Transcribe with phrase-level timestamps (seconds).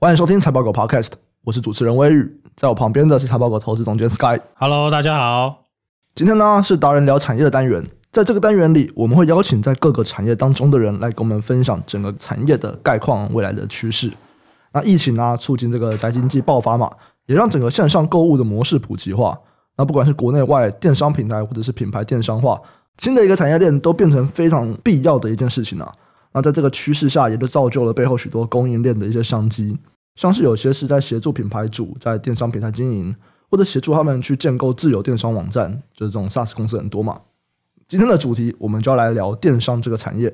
[0.00, 1.10] 欢迎收听财报狗 Podcast，
[1.42, 4.38] 我是主持人威宇，在我旁边的是财报狗投资总监 Sky。
[4.54, 5.64] Hello，大家好。
[6.14, 14.08] 今天呢是达人聊产业的单元，在这个单元里，我们会邀请在各个产业当中的人来跟我们分享整个产业的概况、未来的趋势。
[14.72, 16.88] 那疫情呢，促进这个宅经济爆发嘛，
[17.26, 19.36] 也让整个线上购物的模式普及化。
[19.76, 22.60] 那不管是国内外电商平台，或者是品牌电商化，
[22.98, 25.92] 新的一个产业链都变成非常必要的一件事情啊。
[26.38, 29.76] 那在这个趋势下，也就造就了背后许多供应链的一些商机，
[30.14, 33.12] 像是有些是在协助品牌主在电商平台经营，
[33.50, 37.20] 或者协助他们去建构自有电商网站，就是这种 SaaS 公司很多嘛。
[37.88, 40.32] 今天的主题，我们就要来聊电商这个产业。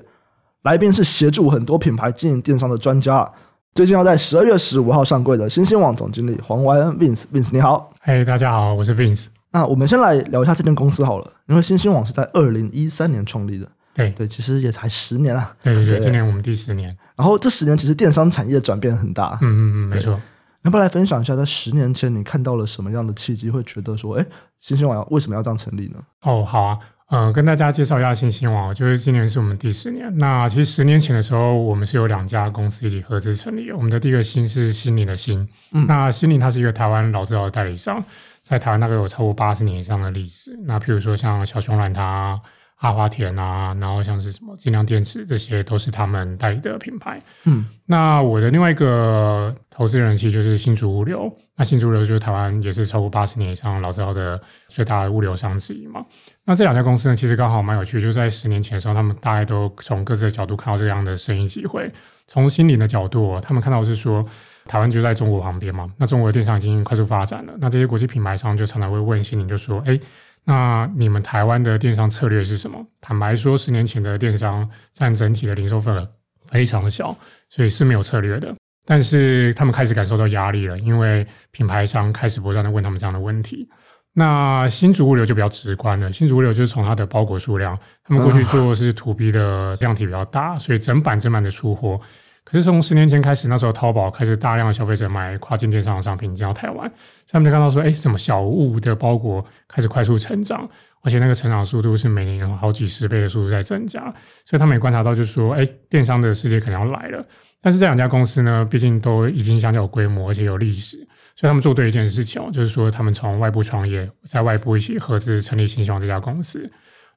[0.65, 3.33] 来宾是协助很多品牌经营电商的专家，
[3.75, 9.29] 最近要在十二月十五号上柜的新兴网总经理黄怀恩 Vince，Vince Vince, 你好，嘿，hey, 大家好，我是 Vince。
[9.53, 13.67] 那我们先来聊一下这间公司好了，因为新兴网是在二零一三年创立的。
[13.95, 15.57] 对对，其实也才十年了。
[15.63, 16.95] 对对对，对今年我们第十年。
[17.17, 19.39] 然后这十年其实电商产业转变很大。
[19.41, 20.21] 嗯嗯嗯，没错。
[20.63, 24.27] 能不能来分享一下，在十年前你看到了什么样的契机，会觉得说，哎，
[24.59, 25.99] 新兴网为什么要这样成立呢？
[26.23, 26.79] 哦，好啊，
[27.11, 30.11] 嗯、呃，跟大家介绍一下新兴网，就是今年是我们第十年。
[30.17, 33.71] 那其实十年前的时候，我们是有两家公司一起合资成立。
[33.71, 38.03] 我们的第一个新是新林的新，嗯、那新林它是一个台湾老字号的代理商，
[38.43, 40.59] 在台湾大概有超过八十年以上的历史。
[40.65, 42.41] 那譬如说像小熊软糖。
[42.85, 47.19] 阿华田啊，然后像是什么劲量电池，这些都是他们代理的品牌。
[47.45, 51.35] 嗯，那我的另外一个投资人其实就是新竹物流。
[51.57, 56.05] 那新竹物流就是台湾也是超过八十年以上老字号的最大的物流商之一嘛。
[56.45, 61.91] 那这两家公司呢，其实刚好蛮有趣，就是在十年前的时候，他们大概都从各自的角度看到这样的生意机会。
[62.27, 64.23] 从新林的角度，他们看到是说，
[64.67, 69.99] 台湾就在中国旁边嘛，那中国的电商已经快速发展了，那这些国际品牌商就常常会问新林，就说，哎。
[70.45, 72.87] 那你们台湾的电商策略是什么？
[73.01, 76.09] 坦白说，十年前的电商占整体的零售份额
[76.45, 77.17] 非常的小，
[77.49, 78.55] 所以是没有策略的。
[78.87, 83.67] 但是他们开始感受到压力了，因为品牌商开始不断的问他们这样的问题。
[84.13, 91.99] 那新竹物流就比较直观了，新竹物流就是从它的包裹数量，他们过去做的是 To B 的量体比较大，所以整版整版的出货。
[92.45, 100.69] 可是从十年前开始，那时候淘宝开始大量的消费者买跨境电商的商品进到台湾，所以他们就看到说，哎，什么小物的包裹开始快速成长，
[101.01, 104.01] 而且那个成长速度是每年有好几十倍的速度在增加，
[104.45, 107.27] 所以他们也观察到，就是说，哎，电商的世界可能要来了。
[107.63, 110.99] 但是这两家公司呢，毕竟都已经相较有规模，而且有历史，
[111.35, 116.71] 所以他们做对一件事情，就是说他们从外部创业，在外部一起合资成立新希望这家公司。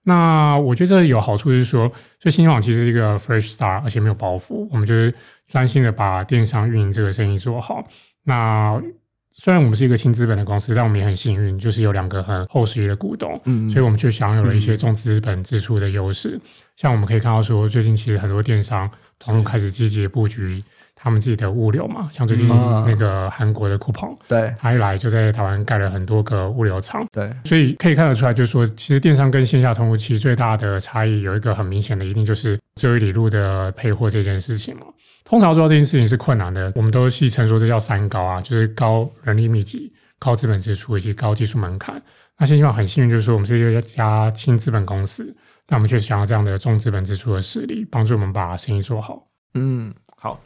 [0.08, 1.86] 那我觉得这有好处，就是说，
[2.18, 4.66] 所以新兴网其实是一个 fresh start，而且没有包袱。
[4.72, 5.14] 我们就是
[5.50, 7.86] 专心的把电商运营这个生意做好。
[8.24, 8.82] 那
[9.30, 16.40] 虽然我们是一个轻资本的公司，但我们也很幸运，就是有两个很厚实力的股东，嗯，所以我们就享有了一些重资本支出的优势。
[16.42, 16.42] 嗯、
[16.78, 20.64] 像我们可以看到说，最近其实很多电商通开始积极布局。
[21.00, 34.82] 他们自己的物流嘛，像最近那个韩国的酷澎，对，他一来就在台湾盖了很多个物流厂，对，所以可以看得出来，就是说，其实电商跟线下通路其实最大的差异有一个很明显的，一定就是最后一里路的配货这件事情嘛。
[35.24, 42.02] 通常做到这件事情是困难的，我们都戏称说这叫三高啊，就是高人力密集、高资本支出以及高技术门槛。
[42.38, 45.36] 那新希望很幸运，就是说我们是一家轻资本公司，
[45.66, 49.28] 但我们却想要这样的重资本支出的实力，帮助我们把生意做好。
[49.54, 50.40] 嗯，好。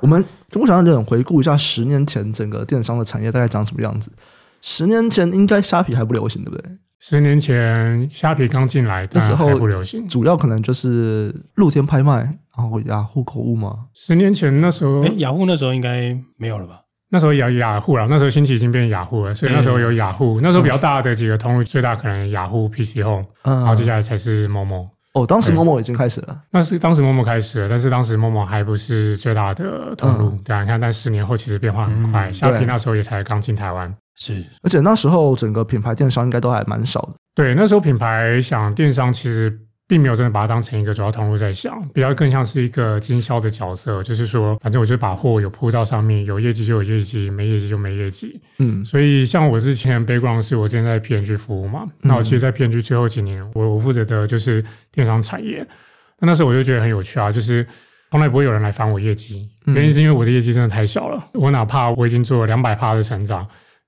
[0.00, 0.24] 我们
[0.54, 4.10] 我想让你回顾一下十年前整个电商的产业大概长什么样子。
[4.60, 6.70] 十年前应该虾皮还不流行，对不对？
[7.00, 12.20] 十年前虾皮刚进来的时候还不流行，主要可能就是露天拍卖，
[12.56, 13.76] 然后雅虎口物嘛。
[13.92, 16.80] 十年前那时候，哎，雅虎那时候应该没有了吧？
[17.10, 20.40] 那时候雅雅虎了，那时候兴起已经变雅虎了，所以那时候有雅虎。
[20.40, 24.88] 那时候比较大的几个通路，最大可能雅虎、PC Home，然后接下来才是 Momo。
[25.14, 39.60] 哦，当时 Momo 已经开始了，那是当时 Momo 开始了，但是当时 Momo 还不是最大的投入，嗯、对啊，你看，但十年后其实变化很快，虾皮、嗯、那时候也才刚进台湾，是，而且那时候整个品牌电商应该都还蛮少的，对，那时候品牌想电商其实。
[39.86, 48.40] 并没有真的把它当成一个主要通路在想，比较更像是一个经销的角色，就是说，反正我就把货有铺到上面，有业绩就有业绩，没业绩就没业绩。
[48.58, 55.66] 嗯，所以像我之前 background 是我之前在 PNG 服务嘛，那我其实，在 PNG 最后几年，我我负责的就是电商产业。
[56.20, 57.66] 那那时候我就觉得很有趣啊，就是
[58.10, 63.46] 从来不会有人来烦我业绩，原因是因为我的业绩真的太小了，我哪怕我已经做了两百趴的成长。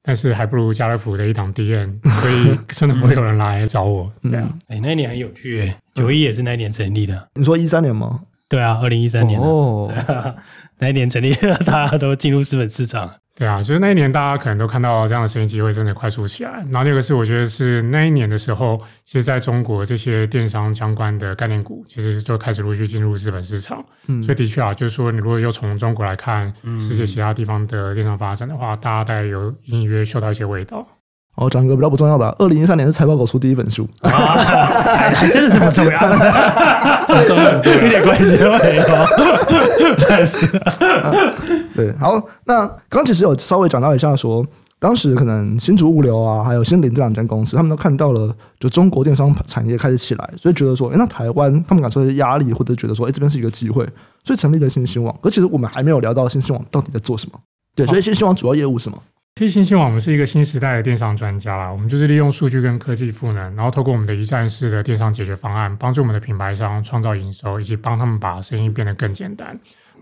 [0.08, 4.08] 但是还不如家乐福的一档 D N，所以 真的不会有人来找我。
[4.22, 7.28] 这样，哎，那一年很有趣，哎，九一也是那一年成立的。
[7.34, 8.20] 你说一三年吗？
[8.48, 9.92] 对啊，二零一三年哦，
[10.78, 11.34] 那一年成立，
[11.66, 13.10] 大家都进入资本市场。
[13.34, 16.52] 对啊，就是那一年大家可能都看到这样的生意机会真的快速起来。
[16.70, 23.84] 然后第二个是，我觉得是那一年的时候，其实在中国这些电商相关的概念股，其实就开始陆续进入资本市场。
[24.06, 30.86] 嗯，所以的确啊，就是说你如果又从中国来看世界其他地方的电商发展的话，嗯、大家大概有隐隐约约嗅到一些味道。
[31.36, 35.98] 哦，讲一个比较不重要的，二零一三年是财报狗出第一本书，啊、还，还真的是不重要，
[37.06, 38.84] 很重要，重要，一点关系都没有。
[40.08, 40.46] 但是，
[41.74, 44.46] 对，好，那刚其实有稍微讲到一下说，说
[44.78, 53.86] 当时可能新竹物流啊，还有新林这两间公司，他们都看到了，就中国电商产业开始起来，所以觉得说，哎，那台湾他们感受到压力，或者觉得说，哎，这边是一个机会，
[54.24, 55.14] 所以成立了新兴网。
[55.22, 57.38] 可其实我们还没有聊到新兴网到底在做什么。
[57.74, 58.98] 对，所以新兴网主要业务是什么？
[59.38, 69.54] 其实新兴网我们是一个新时代的电商专家啦，我们就是利用数据跟科技赋能，然后透过我们的一站式的电商解决方案，帮助我们的品牌商创造营收，以及帮他们把生意变得更简单。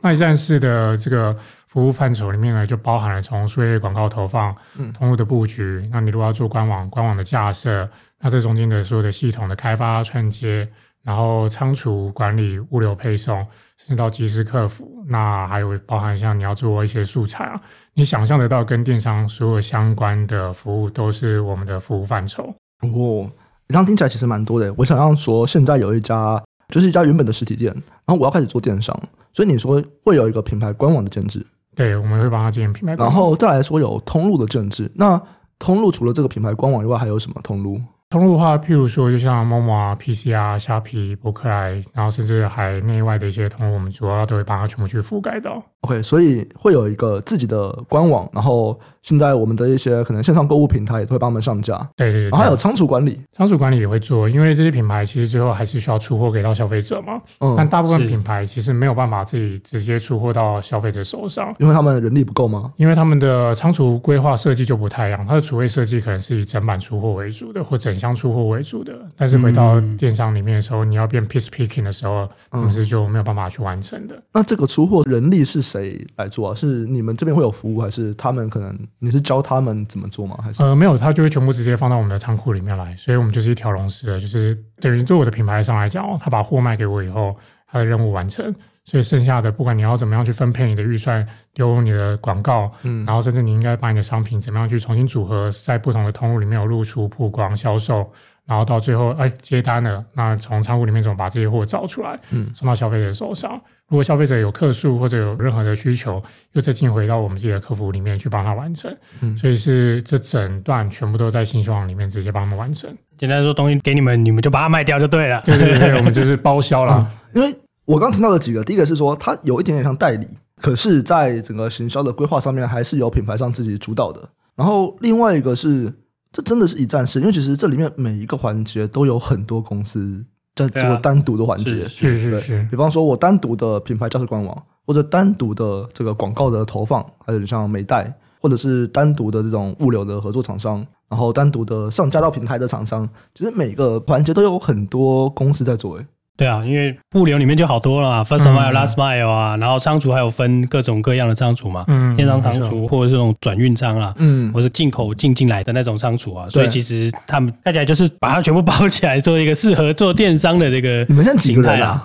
[0.03, 1.37] 那一站式的这个
[1.67, 4.55] 服务范畴里面呢，就包含了从数位广告投放、
[4.97, 7.91] 通路的布局，那你如果要做官网，官网的架设，
[8.21, 10.69] 那这中间的所有的系统的开发、串接。
[11.03, 13.47] 然后仓储管理、物流配送，
[13.77, 17.61] 甚至到即时客服，那还有包含像你要做一些素材啊，
[17.97, 22.43] 你想象得到跟电商所有相关的服务，都是我们的服务范畴。
[22.83, 23.31] 哦，
[23.69, 24.75] 这样听起来其实蛮多的。
[24.77, 27.73] 我想要说，现在有一家就是一家原本的实体店，
[28.05, 28.99] 然后我要开始做电商，
[29.33, 31.47] 所以你说会有一个品牌官网的建制，
[31.77, 33.09] 对，我们会帮他建品牌官网。
[33.09, 35.21] 然后再来说有通路的建制，那
[35.61, 37.81] 通路除了这个品牌官网以外，还有什么通路？
[38.15, 45.61] 通路的话，譬如说，就像 Momo 啊、PC 啊、虾皮、博客来，然后甚至海内外的一些通路，我们主要都会把它全部去覆盖到。
[45.81, 51.77] OK，所以会有一个自己的官网，然后现在我们的一些可能线上购物平台也都会帮我们上架。
[51.97, 57.21] 对对对，然后还有仓储管理，仓储管理也会做，因为这些品牌其实最后还是需要出货给到消费者嘛。
[57.41, 62.73] 嗯，但大部分品牌其实没有办法自己直接出货到消费者手上，因为他们人力不够吗？
[62.77, 68.93] 因为他们的仓储规划设计就不太一样，它的储位设计可能是以整版出货为主的，或整将出货为主的。
[69.17, 74.23] 但是回到电商里面的时候，你要变 piece picking 的时候，公司就没有办法去完成的。
[74.35, 76.55] 那这个出货人力是谁来做啊？
[76.55, 80.39] 是你们这边会有服务，还是他们可能你是教他们怎么做吗？
[80.43, 82.95] 还是呃没有，他就会全部直接放到我们的仓库里面来。
[82.97, 87.35] 所以我们就是一条龙式的，就是等于对我的品牌上来讲，他把货卖给我以后，
[87.67, 88.55] 他的任务完成。
[88.85, 98.11] 所以剩下的，不管你要怎么样去分配你的预算，丢你的广告，嗯，然后甚至你应该把你的商品怎么样去重新组合，在不同的通路里面有露出、曝光、销售。
[98.47, 103.59] 然后到最后，哎，接单了，那从仓库里面怎么把这些货找出来，嗯，送到消费者手上？
[103.89, 106.23] 如果消费者有客诉或者有任何的需求，
[106.53, 108.95] 又再进回到我们自己的客服里面去帮他完成。
[109.23, 112.95] 嗯，所以是这整段全部都在新兴网里面直接帮他们完成。
[113.17, 115.41] 简单说，东西给你们，你们就把它卖掉就对了。
[115.47, 117.11] 对对对，我们就是包销了。
[117.33, 120.27] 嗯，因为我刚听到的几个，第一个是说它有一点点像代理，
[120.61, 124.29] 可是在整个行销的规划上面，还是由品牌商自己主导的。
[124.57, 125.93] 然后另外一个是。
[126.37, 130.21] 这真的是一站式，因为其实这里面每一个环节都有很多公司
[130.57, 131.87] 在做单独的环节。
[131.87, 132.67] 是是是。
[132.69, 145.99] 比方说，我单独的品牌架设官网，或者单独的这个广告的投放，还有像美代，或者是单独的这种物流的合作厂商，然后单独的上架到平台的厂商，其实每个环节都有很多公司在做。
[145.99, 146.07] 诶。
[146.37, 161.05] 对啊，因为物流里面就好多了嘛，first mile、last mile 啊，然后仓储还有分各种各样的仓储嘛，嗯，电商仓储或者是这种转运仓啊，嗯，或是进口进进来的那种仓储啊，所以其实他们看起来就是把它全部包起来，做一个适合做电商的这个。
[161.09, 162.05] 你们现在几个人啊？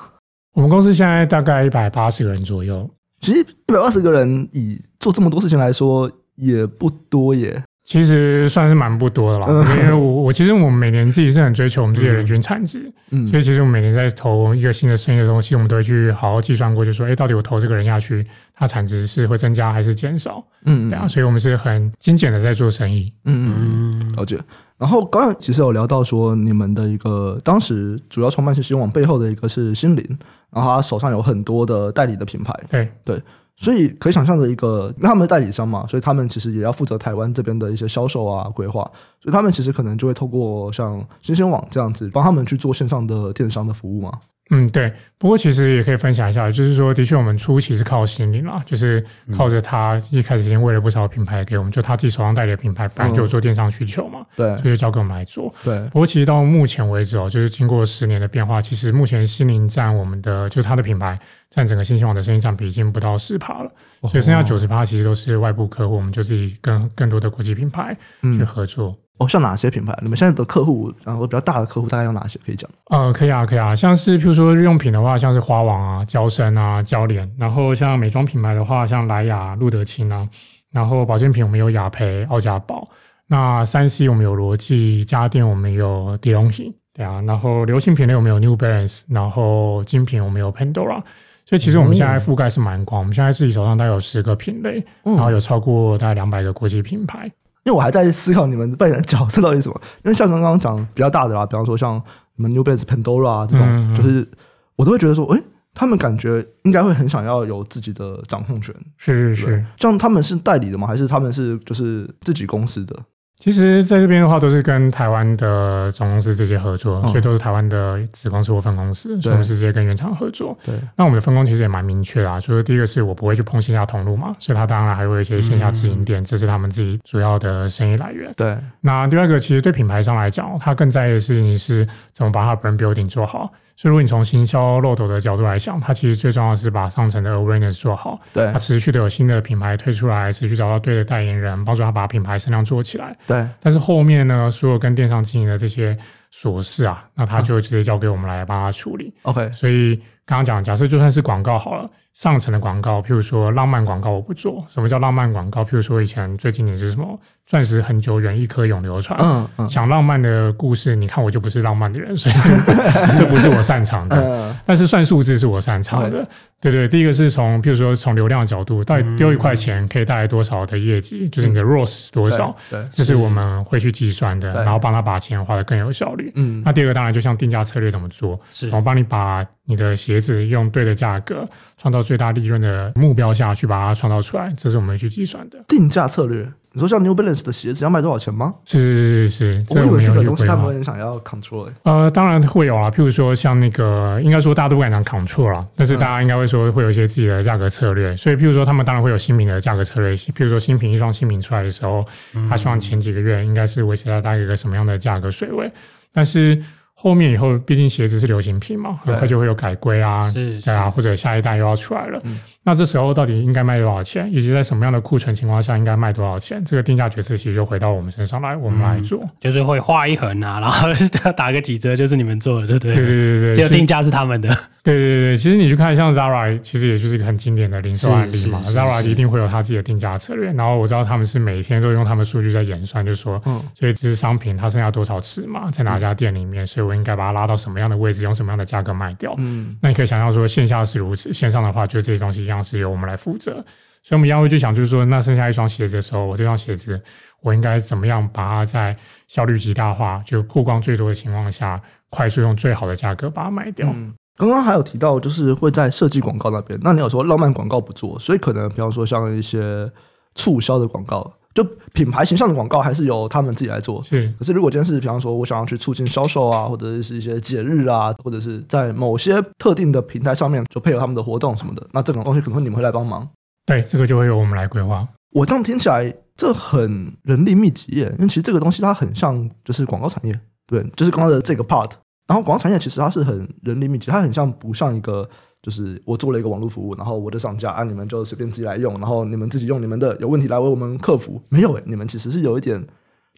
[0.54, 2.88] 我们公司现在大概一百八十个人左右。
[3.22, 3.44] 其实一
[3.74, 7.62] 百八十个人以做这么多事情来说也不多耶。
[7.90, 9.48] 其实算是蛮不多的吧，
[9.80, 12.80] 因为我我其实我们每年自己是很追求我们自己的人均产值，
[13.10, 20.46] 嗯，所以其实我们每年在投一个新的生意的东西，我们都会去好好计算过，就说，哎，到底我投这个人下去，它产值是会增加还是减少？
[20.66, 23.12] 嗯，对啊，所以我们是很精简的在做生意。
[23.26, 24.38] 嗯嗯嗯，了解。
[24.78, 30.06] 然后刚刚其实有聊到说，你们的一个当时主要创办新兴网背后的一个是新林，
[30.54, 33.20] 然后他手上有很多的代理的品牌，对对。
[33.62, 38.90] 所以可以想象的一个，因为他们是代理商嘛，所以他们其实也要负责台湾这边的一些销售啊、规划，
[39.20, 44.14] 所以他们其实可能就会透过像新鲜网这样子，帮他们去做线上的电商的服务嘛。
[44.50, 44.92] 嗯，对。
[45.18, 49.04] 不过其实也可以分享一下，就是说，的确我们初期是靠心灵啦，就是
[49.36, 55.54] 靠着他一开始已经喂了不少品牌给我们，就他自己手上代理的品牌，本来就有做电商需求嘛，对，所以就交给我们来做。
[55.64, 55.78] 对。
[55.90, 63.70] 不过其实到目前为止哦，就是经过十年的变化，其实目前心灵占我们的，就是他的品牌占整个新兴网的生意占比已经不到十趴了，
[64.04, 67.96] 所以剩下九十趴其实都是外部客户，我们就自己跟更多的国际品牌
[68.38, 68.98] 去合作。
[69.20, 69.94] 哦，像哪些品牌？
[70.02, 72.70] 你们现在的客户，然后比较大的客户大概有哪些可以讲？
[72.90, 73.76] 呃，可以啊，可以啊。
[73.76, 80.28] 像是譬如说日用品的话，像是花王啊、娇生啊、娇莲，然后像美妆品牌的话，像莱雅、露得清啊，
[80.72, 82.88] 然后保健品我们有雅培、奥佳宝。
[83.28, 87.22] 那三 C 我们有罗技，家电我们有迪龙型，对啊。
[87.28, 91.02] 然后流行品类我们有 New Balance，然后精品我们有 Pandora。
[91.46, 97.30] 所以其实我们现在覆盖是蛮广，我们现在自己手上大概有十个品类，然后有超过大概两百个国际品牌。
[97.64, 99.82] 因为我还在思考你们扮演的角色到底是什么。
[100.04, 102.02] 因为像刚刚讲比较大的啦，比方说像
[102.36, 104.28] 你们 New Balance、Pandora 这种，就是
[104.76, 108.74] 我都会觉得说，诶，他们感觉应该会很想要有自己的掌控权。
[108.98, 110.88] 是是是，像他们是代理的吗？
[110.88, 112.96] 还是他们是就是自己公司的？
[113.40, 120.56] 其实在这边的话，都是跟台湾的总公司直接合作，所以都是台湾的子公司或分公司，所以我们是直接跟原厂合作。
[120.66, 128.30] 对，那我们的分工其实也蛮明确的啊，就是第一个是我不会去碰线下通路嘛，所以他当然还会有一些线下直营店，这是他们自己主要的生意来源。
[128.36, 133.50] 对，那第二个其实对品牌商来讲，他更在意的事情是怎么把他 brand building 做好。
[133.80, 138.20] 所以，如果你从行销漏斗的角度来想，它其实最重要的是把上层的 awareness 做好。
[138.34, 143.16] 对，它持续的有新的品牌推出来，持续找到对的代言人，帮助他把品牌声量做起来。
[143.26, 143.48] 对。
[143.62, 145.98] 但是后面呢，所有跟电商经营的这些
[146.30, 149.14] 琐事啊，那他就直接交给我们来帮他处理。
[149.22, 149.50] OK。
[149.54, 149.96] 所以
[150.26, 151.90] 刚刚讲，假设就算是广告好了。
[152.20, 154.62] 上层的广告，譬如说浪漫广告，我不做。
[154.68, 155.64] 什么叫浪漫广告？
[155.64, 159.18] 譬如说以前最经典就是什么“钻石恒久远，一颗永流传”。
[159.24, 159.66] 嗯嗯。
[159.70, 162.36] 讲浪漫的故事，你看我就不是浪漫的人，所以
[163.16, 164.18] 这不是我擅长的。
[164.18, 166.20] 嗯、但是算数字是我擅长的。
[166.20, 166.28] 嗯、
[166.60, 176.30] 对对，第一个是从譬如说从流量角度，到底丢一块钱可以带来多少的业绩，嗯、就是你的 ROAS 多少，对，这是我们会去计算的，然后帮他把钱花得更有效率。
[176.36, 176.62] 嗯。
[176.66, 179.48] 那第二个当然就像定价策略怎么做，是我帮你把。
[179.70, 181.48] 你的鞋子用对的价格，
[181.80, 186.48] 创造最大利润的目标下去把它创造出来，这是我们去计算的定价策略。
[186.72, 188.54] 你说像 New Balance 的鞋子要卖多少钱吗？
[188.64, 191.68] 是是是是，我以为这个东西他们会很想要 control。
[191.82, 198.16] 呃，当然会有啊，譬如说像那个，应该说大家都不敢讲 control 啦，但是大家应该会说会有一些自己的价格策略。
[198.16, 202.06] 所以譬如说他们当然会有新品的价格策略，譬如说新品一双新品出来的时候，
[202.50, 205.72] 他希望前几个月应该是维持在大概一个什么样的价格水位，
[206.14, 206.62] 但是。
[207.02, 212.20] 后面以后，毕竟鞋子是流行品嘛，很快就会有改规啊，对啊，或者下一代又要出来了。
[212.26, 220.90] 嗯、那这时候到底应该卖多少钱，以及在什么样的库存情况下应该卖多少钱，这个定价决策其实就回到我们身上来，我们来做，嗯、就是会画一横啊，然后
[221.32, 222.96] 打个几折，就是你们做的，对不对？
[222.96, 224.50] 对对对对，只有定价是他们的。
[224.82, 228.62] 对对对，其实你去看像 Zara，其实也就是一个很经典的零售案例嘛。
[228.66, 239.34] Zara 一定会有他自己的定价策略，然后我知道他们是每天都用他们数据在演算，就说，嗯，所以这支商品它剩下多少尺码，在哪家店里面，所以我应该把它拉到什么样的位置，用什么样的价格卖掉。
[239.38, 243.54] 嗯，那你可以想象说，线下是如此，线上的话，就这些东西一样是由我们来负责。
[244.02, 247.00] 所以我们一样会去想，就是说，那剩下一双鞋子的时候，我这双鞋子
[247.42, 253.88] 我应该怎么样把它在效率极大化，就曝光最多的情况下，快速用最好的价格把它卖掉。
[253.90, 256.80] 嗯刚刚还有提到，就是会在设计广告那边。
[256.82, 259.92] 那你有说浪漫广告不做，所以可能比方说像一些
[260.34, 261.64] 促销的广告，就
[261.94, 264.02] 品牌形象的广告，还是由他们自己来做。
[264.04, 264.32] 是。
[264.38, 273.28] 可是如果今天是比方说我想要去促进销售啊，或者是一些节日啊，或者是在某些特定的平台上面就配合他们的活动什么的，那这种东西可能会你们会来帮忙。
[273.66, 275.08] 对，这个就会由我们来规划。
[275.32, 281.92] 我这样听起来，这很人力密集耶，因为其实这个东西它很像就是广告产业，对，就是刚刚的这个 part。
[282.28, 285.28] 然后广告产业其实它是很人力密集，它很像不像一个，
[285.62, 291.42] 就是我做了一个网络服务，然后我的上架啊，你们就随便自己来用，然后你们自己用你们的，有问题来为我们客服。
[291.50, 292.82] 没有诶，你们其实是有一点，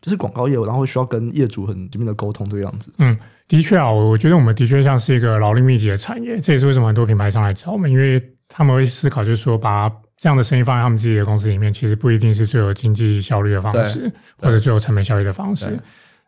[0.02, 2.94] 就是广告业务，然后需要跟业主很紧密的沟通这个样子。
[3.00, 15.80] 嗯，的确啊，我觉得我们的确像是一个劳力密集的产业，这也是为什么很多品牌上来找我们，因为他们会思考，就是说把这样的生意放在他们自己的公司里面，其实不一定是最有经济效率的方式，或者最有成本效益的方式。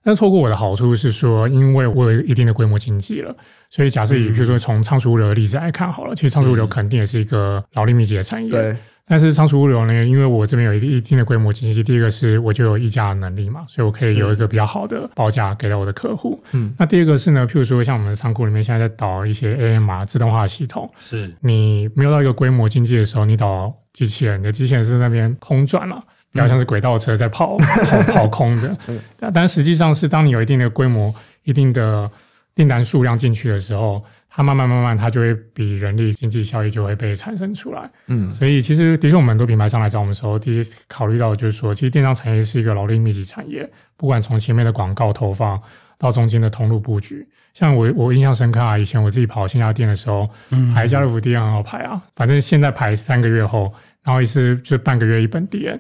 [0.04, 3.34] 但透过我的好处是说，因为我有一定的规模经济了，
[3.70, 8.52] 所以假设以比如说从仓储物流的例子来看好了，其实仓储物流肯定也是一个劳力密集的产业。
[8.52, 8.76] 对。
[9.06, 16.42] 但是仓储物流呢，因为我这边有一一定的规模经济，第一个是我就有议价的能力嘛，所以我可以有一个比较好的报价给到我的客户。
[16.54, 16.74] 嗯。
[16.80, 26.02] 那第二个是呢，譬如说像我们的仓库里面现在在导一些 AMR 自动化系统，是你没有到一个规模经济的时候，你导机器人，你的机器人是那边空转了。
[26.34, 28.76] 比较像是轨道车在跑跑跑空的，
[29.32, 31.14] 但实际上是当你有一定的规模、
[31.44, 32.10] 一定的
[32.56, 37.88] 订单数量进去的时候，它慢慢慢慢，它就会比人力经济效益就会被产生出来。
[38.08, 45.62] 嗯，所以其实的确，我们很多品牌商来找我们的时候，第一考虑到就是说，其实电商产业是一个劳力密集产业，不管从前面的广告投放
[46.00, 50.28] 到中间的通路布局，像我我印象深刻啊，以前我自己跑线下店的时候，
[50.74, 53.72] 排家乐福 DM 很好排啊，反正现在排三个月后，
[54.02, 55.80] 然后一次就半个月一本 DM。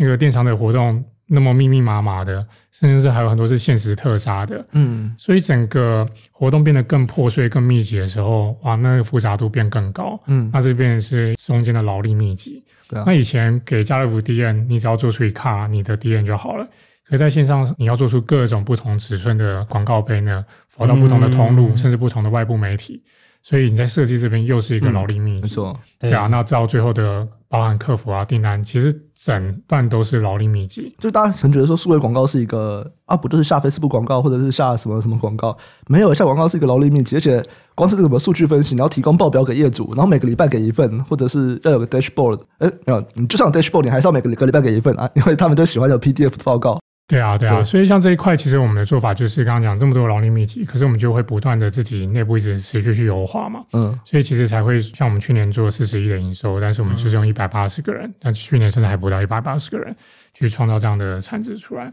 [0.00, 12.64] 那个电商的活动那么密密麻麻的，甚至是还有很多是限时特杀的，嗯，所以整个活动变得更破碎、更密集的时候，哇，那个复杂度变更高，嗯，那这边是中间的劳力密集。
[12.88, 16.66] 对啊，那以前给家乐福 DN，你只要做出一卡你的 DN 就好了。
[17.06, 23.02] 可在线上，你要做出各种不同尺寸的广告杯呢，放到不同的通路，嗯、甚至不同的外部媒体，
[23.42, 26.26] 所以你在设计这边又是一个劳力密集，嗯、没错，对啊。
[26.26, 30.94] 那到最后的包含客服啊、订单，其实整段都是劳力密集。
[31.00, 35.56] 就大家曾觉得说，数位广告是一个啊，不就是下 Facebook 广告，或者是下什么什么广告？
[35.88, 42.40] 没有，下广告是一个劳力密集，而且光是这个什么数据分析，你要提供报表给业主，然后每个礼拜给一份，或者是要有个 dashboard。
[42.58, 46.78] 哎，没有，你就算有 dashboard，你还是要每个个礼拜给一份啊，因为他们都喜欢有 PDF 的报告。
[47.10, 53.64] 对啊，对啊，对，所以像这一块，其实我们的做法就是刚刚讲这么多劳力密集，可是我们就会不断的自己内部一直持续去优化嘛。
[53.72, 59.92] 嗯，所以其实才会像我们去年做四十亿的营收，但是我们就是用一百八十个人，嗯、但去年甚至还不到一百八十个人
[60.32, 61.92] 去创造这样的产值出来。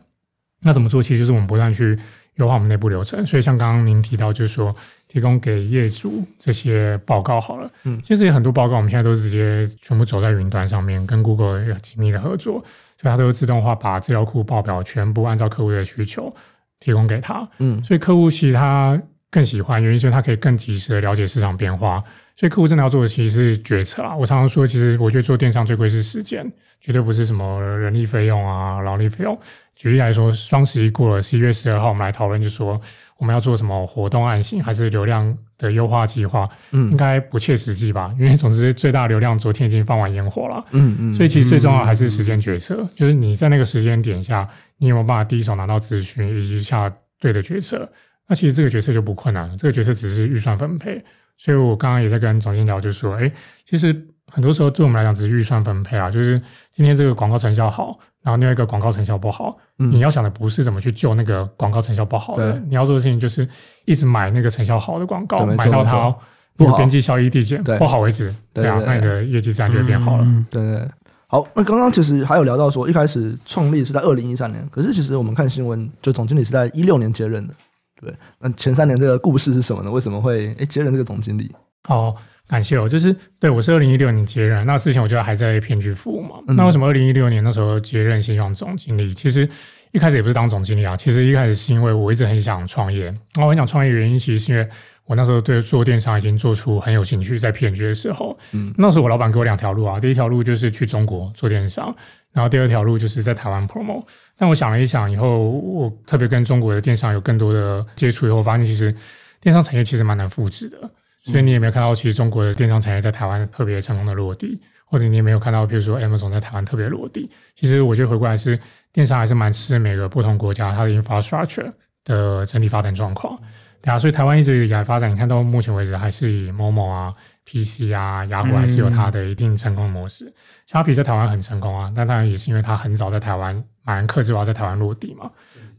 [0.62, 1.02] 那怎么做？
[1.02, 1.98] 其实就是我们不断去
[2.36, 3.26] 优化我们内部流程。
[3.26, 4.76] 所以像刚刚您提到，就是说
[5.08, 7.68] 提供给业主这些报告好了。
[7.86, 12.64] 嗯，其实有很多报告，我们现在都是直接全部走在云端上面，跟 Google 有紧密的合作。
[13.00, 16.34] 所以它都会自动化把资料库报表全部按照客户的需求
[16.80, 17.48] 提供给他。
[17.60, 19.00] 嗯，所以客户其实他
[19.30, 22.04] 更喜欢，原因是他可以更及时的了解市场变化。
[22.38, 24.16] 所以客户真的要做的其实是决策啊。
[24.16, 29.38] 我常常说，其实我觉得做电商最贵是时间，绝对不是什么人力费用啊、劳力费用。
[29.76, 32.80] 举例来说，双十一过了，十一月十二号我们来讨论，就说
[33.18, 36.48] 我们要做什么活动案型，还是流量的优化计划？
[36.72, 38.14] 嗯，应该不切实际吧？
[38.20, 40.64] 因为总之最大流量昨天已经放完烟火了。
[40.72, 41.14] 嗯嗯。
[41.16, 47.90] 所以其实最重要还是时间决策，就是你在那个时间点下，你有没有办法第一手拿到资讯，以及下对的决策？
[48.28, 51.04] 那其实这个决策就不困难了，这个决策只是预算分配。
[51.38, 53.32] 所以我刚刚也在跟总监聊，就说，哎，
[53.64, 53.96] 其实
[54.28, 56.42] 很多时候对我们来讲只是预算分配啊，就是
[56.72, 57.98] 今天这个广告成效好。
[58.24, 63.48] 然后另外一个广告成效不好，嗯、你要想的不是怎么去救那个广告成效不好的，对你要做的事情就是
[63.86, 66.14] 一直买那个成效好的广告，买到它
[66.58, 70.26] 不边际效益递减不好为止，对，对啊，那你的业绩自然就会变好了。
[70.26, 70.90] 嗯、对，对对，
[71.28, 77.54] 好，那刚刚其实还有聊到说，一开始创立是在二零一三年，可是其实我们看新闻，就总经理是在一六年接任的，
[78.00, 79.92] 对，那前三年这个故事是什么呢？
[79.92, 81.52] 为什么会诶接任这个总经理？
[81.90, 82.16] 哦。
[82.50, 86.38] 感谢哦，就是对我是二零一六年接任，那之前我就还在片区服务嘛。
[86.48, 89.14] 嗯、那为什么二零一六年那时候接任新希望总经理？
[89.14, 89.46] 其实
[89.92, 93.14] 一开始也不是当总经理啊，其实一开始是因为我一直很想创业。
[93.36, 94.66] 那我很想创业的原因，其实是因为
[95.08, 101.94] 我那时候对做电商已经做出很有兴趣，在片区的时候，嗯，那时候我老板给我两条路啊，第一条路就是去中国做电商，
[102.32, 104.06] 然后第二条路就是在台湾 promo。
[104.38, 108.94] 但我想了一想以后，我特别跟中国的电商有更多的接触以后，发现其实
[109.42, 110.78] 电商产业其实蛮难复制的。
[111.24, 117.30] 所以你也没有看到，其实中国的电商产业在台湾特别成功的落地，或者你也没有看到，比如说 Amazon 在台湾特别落地。
[117.54, 118.58] 其实我觉得回过来是
[118.94, 121.70] 电商还是蛮吃每个不同国家它的 infrastructure
[122.06, 123.38] 的整体发展状况。
[123.82, 127.12] 对啊，所以台湾一直以来发展，你看到目前为止还是以 Momo 啊、
[127.46, 130.34] PC 啊、雅虎还是有它的一定成功模式。
[130.66, 133.62] 虾皮在台湾很成功啊，但当然也是因为它很早在台湾
[133.96, 135.32] 蛮克制化在台湾落地嘛。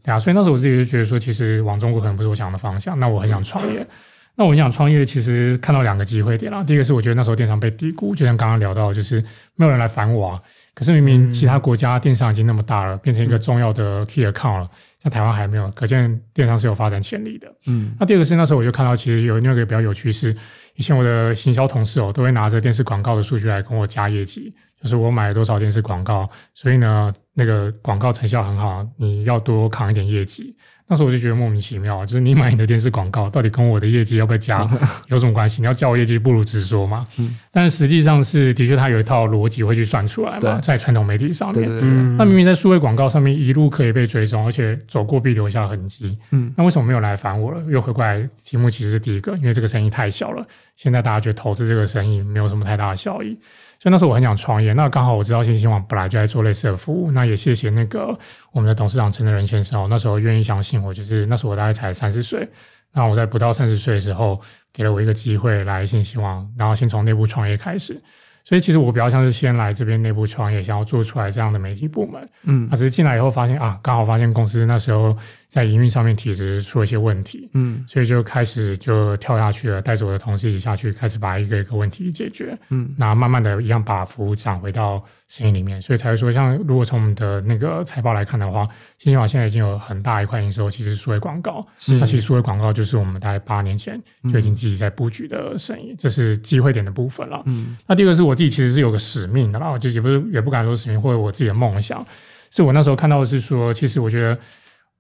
[0.03, 2.99] 对啊，所以那时候我自己就觉得说，其实往中国可能不是我想的方向。
[2.99, 3.87] 那我很想创业。
[4.35, 6.63] 那我想创业，其实看到两个机会点啦。
[6.63, 9.21] 第一个是我觉得那时候电商被低估，就像刚刚聊到，就是
[9.57, 10.41] 没有人来烦我啊。
[10.75, 14.71] 可是明明其他国家电商已经那么大了，变成一个重要的 key account 了，
[15.03, 17.53] 像台湾还没有，可见电商是有发展潜力的。
[17.67, 17.97] 嗯。
[17.99, 20.33] 那第二个是那时候我就看到，其实有另外一个比较有趣是，
[20.77, 30.57] 以前我的行销同事哦，都会拿着电视广告的数据来跟我加业绩，就是我买了多少电视广告，所以呢，那个广告成效很好，你要多扛一点业绩。
[30.91, 34.67] 那时候我就觉得莫名其妙，就是你买你的电视广告，到底跟我的业绩要不要加
[35.09, 35.61] 有什么关系？
[35.61, 37.07] 你要叫我业绩，不如直说嘛。
[37.19, 46.17] 嗯，但实际上是的确，它有一套逻辑会去算出来嘛，在传统媒体上面，对对对对，那明明在数位广告上面一路可以被追踪，而且走过必留下痕迹。
[46.31, 47.63] 嗯，那为什么没有来烦我了？
[47.71, 50.43] 又回过来，题目其实是第一个，因为这个生意太小了，
[50.75, 53.39] 现在大家觉得投资这个生意没有什么太大的效益。
[53.81, 58.19] 所以那时候我很想创业，那刚好我知道新希望本来就在做类似的服务，那也谢谢那个
[58.53, 62.49] 我们的董事长陈德仁先生哦，那时候愿意相信我，就是那时候我大概才三十岁，
[62.93, 64.41] 那我在不到三十岁的时候，
[64.73, 68.01] 给了我一个机会来新希望，然后先从内部创业开始。
[68.45, 72.27] 所以其实我比较像是先来这边内部创业，想要做出来这样的媒体部门。
[72.45, 75.15] 嗯，啊，只是进来以后发现啊，刚好发现公司那时候
[75.49, 77.49] 在营运上面体质出了一些问题。
[77.55, 82.57] 嗯，所以就开始就跳下去了，带着我的同事一起下去，开始把一个一个问题解决。
[82.69, 91.67] 嗯，那慢慢的一样把服务涨回到生意里面，所以才会说，像如果从我们的那个财报来看的话，新希望现在已经有很大一块营收，其实是数位广告。
[91.79, 93.99] 是，那其实数位广告就是我们大概八年前
[94.31, 97.43] 就已经自己在布局的生意，嗯、这是机会点的部分了。
[97.47, 102.05] 嗯，那第二个是我自己其实是有个使命的啦，就也不是也不敢说使命或者我自己的梦想，
[102.51, 104.39] 是我那时候看到的是说，其实我觉得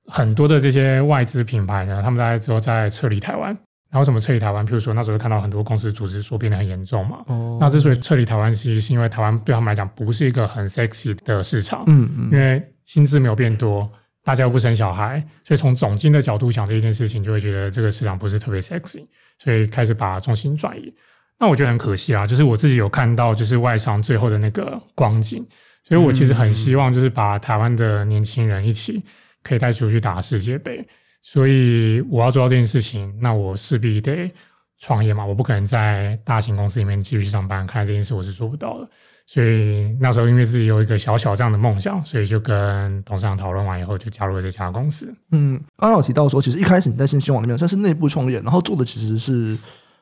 [0.09, 3.57] 很多的这些外资品牌呢，他们大概之后在撤离台湾。
[3.90, 4.66] 然后怎么撤离台湾？
[4.66, 7.25] 譬如说那时候看到很多公司组织说变得很严重嘛。
[7.27, 7.57] 哦。
[7.59, 11.85] 那之所以撤离台湾，其实是因为台湾对他们来讲不是一个很 sexy 的市场。
[11.87, 12.29] 嗯嗯。
[12.31, 13.90] 因为薪资没有变多，
[14.23, 19.07] 大家又不生小孩，所以从总经的角度想这一件事情，就会觉得这个市场不是特别 sexy，
[19.38, 20.92] 所以开始把重心转移。
[21.38, 25.42] 那我觉得很可惜啊，就是我自己有看到就是外商最后的那个光景，
[25.83, 29.03] 所以我其实很希望就是把台湾的年轻人一起
[29.42, 30.87] 可以带出去打世界杯。
[31.22, 34.33] 所以我要做到这件事情，那我势必得
[34.79, 37.66] 创业嘛，我不可能在大型公司里面继续上班。
[37.66, 38.88] 看来这件事我是做不到的。
[39.27, 45.14] 所以那时候因为自己有一个小小这样的梦想，所以就跟董事长讨论完以后，就加入了这家公司。
[45.33, 49.55] 嗯，刚刚有提到说，其实一开始你在新兴网里面算是内部创业，然后做的其实是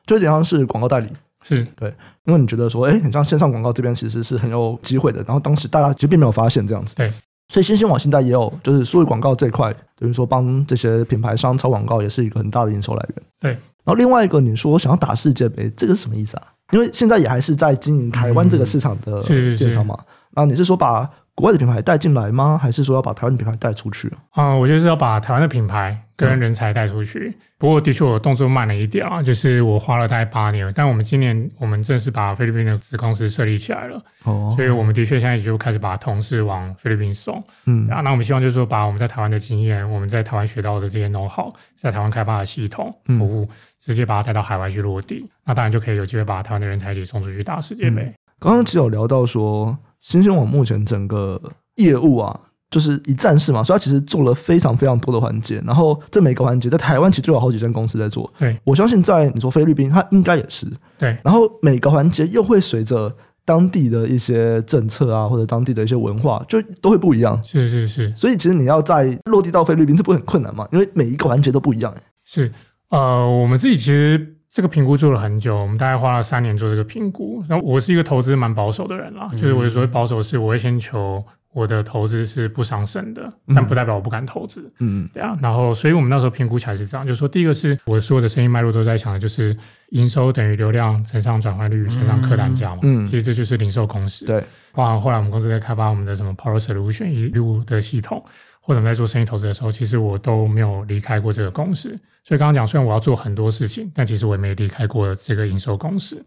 [0.05, 1.09] 就有点像是广告代理，
[1.43, 6.95] 是对，因为你觉得说，哎，你像线上广告这边其实是很有机会的，然后当时大家其实并没有发现这样子。
[6.95, 7.11] 对。
[7.49, 13.23] 所以新兴网现在也有，就是数位广告这一块，等于说帮这些品牌商炒广告，也是一个很大的营收来源。
[13.39, 13.51] 对。
[13.51, 16.43] 然后另外一个，你说想要打世界杯，这个是什么意思啊？
[16.71, 19.95] 因为现在也还是在经营台湾这个市场的电商嘛。
[19.95, 20.17] 嗯、是是是。
[20.35, 22.57] 然后你是说把国外的品牌带进来吗？
[22.59, 24.07] 还是说要把台湾的品牌带出去？
[24.31, 27.31] 啊、嗯，我觉得是要把台湾的品牌跟人才带出去。
[27.31, 34.03] 嗯、不过的确我动作慢了一点啊，就是我花了大概八年，但我们今年我们正式把菲律宾的子公司设立起来了。
[34.23, 34.51] 哦。
[34.55, 37.43] 所以我们的确现在也就开始把同事往菲律宾送。
[37.65, 37.87] 嗯。
[37.87, 45.29] 啊，那我们希望就是说，把我们在台湾的经验，我们在台湾学到的这些 know how，在台湾开发的系统服务，嗯、直接把它带到海外去落地。
[45.45, 48.11] 那当然就可以有机会把台湾的人才一起送出去打世界杯。
[48.39, 49.77] 刚刚只有聊到说。
[49.99, 51.41] 新兴网目前整个
[51.75, 58.31] 业务啊，就是一站式嘛，所以它其实做了非常非常多的环节，然后这每个环节在台湾其实就有好几间公司在做。
[58.37, 60.67] 对，我相信在你说菲律宾，它应该也是。
[60.97, 67.41] 对，然后每个环节又会随着当地的一些政策啊，或者当地的一些文化，就都会不一样。
[67.43, 70.67] 是是是，所以其实你要在落地到菲律宾，这不会很困难嘛？
[70.71, 71.93] 因为每一个环节都不一样。
[72.23, 72.51] 是，
[72.89, 74.36] 呃，我们自己其实。
[74.57, 77.43] 这个评估做了很久，我们大概花了三年做这个评估。
[77.47, 84.67] 然后我是一个投资蛮保守的人啦，嗯、就是我所谓保守是，我会先求我的投资是不伤身的，嗯、但不代表我不敢投资。
[84.79, 85.37] 嗯，对啊。
[85.39, 89.55] 然后，所以我们那时候评估起来是这样，就是说，第一个是我所有的生意脉络都在想的就是
[89.89, 92.79] 营收等于流量乘上转换率乘上客单价嘛。
[92.81, 94.25] 嗯，其实这就是零售公司。
[94.25, 94.43] 对，
[94.73, 98.23] 包含后来我们公司在开发我们的什么 Power Solution 一路的系统。
[98.67, 101.97] 或者我们在做生意投资的时候，其实我都没有离开过这个公司。
[102.21, 106.21] 所以刚刚讲，虽然我要做很多事情，但其实我也没离开过这个营收公司。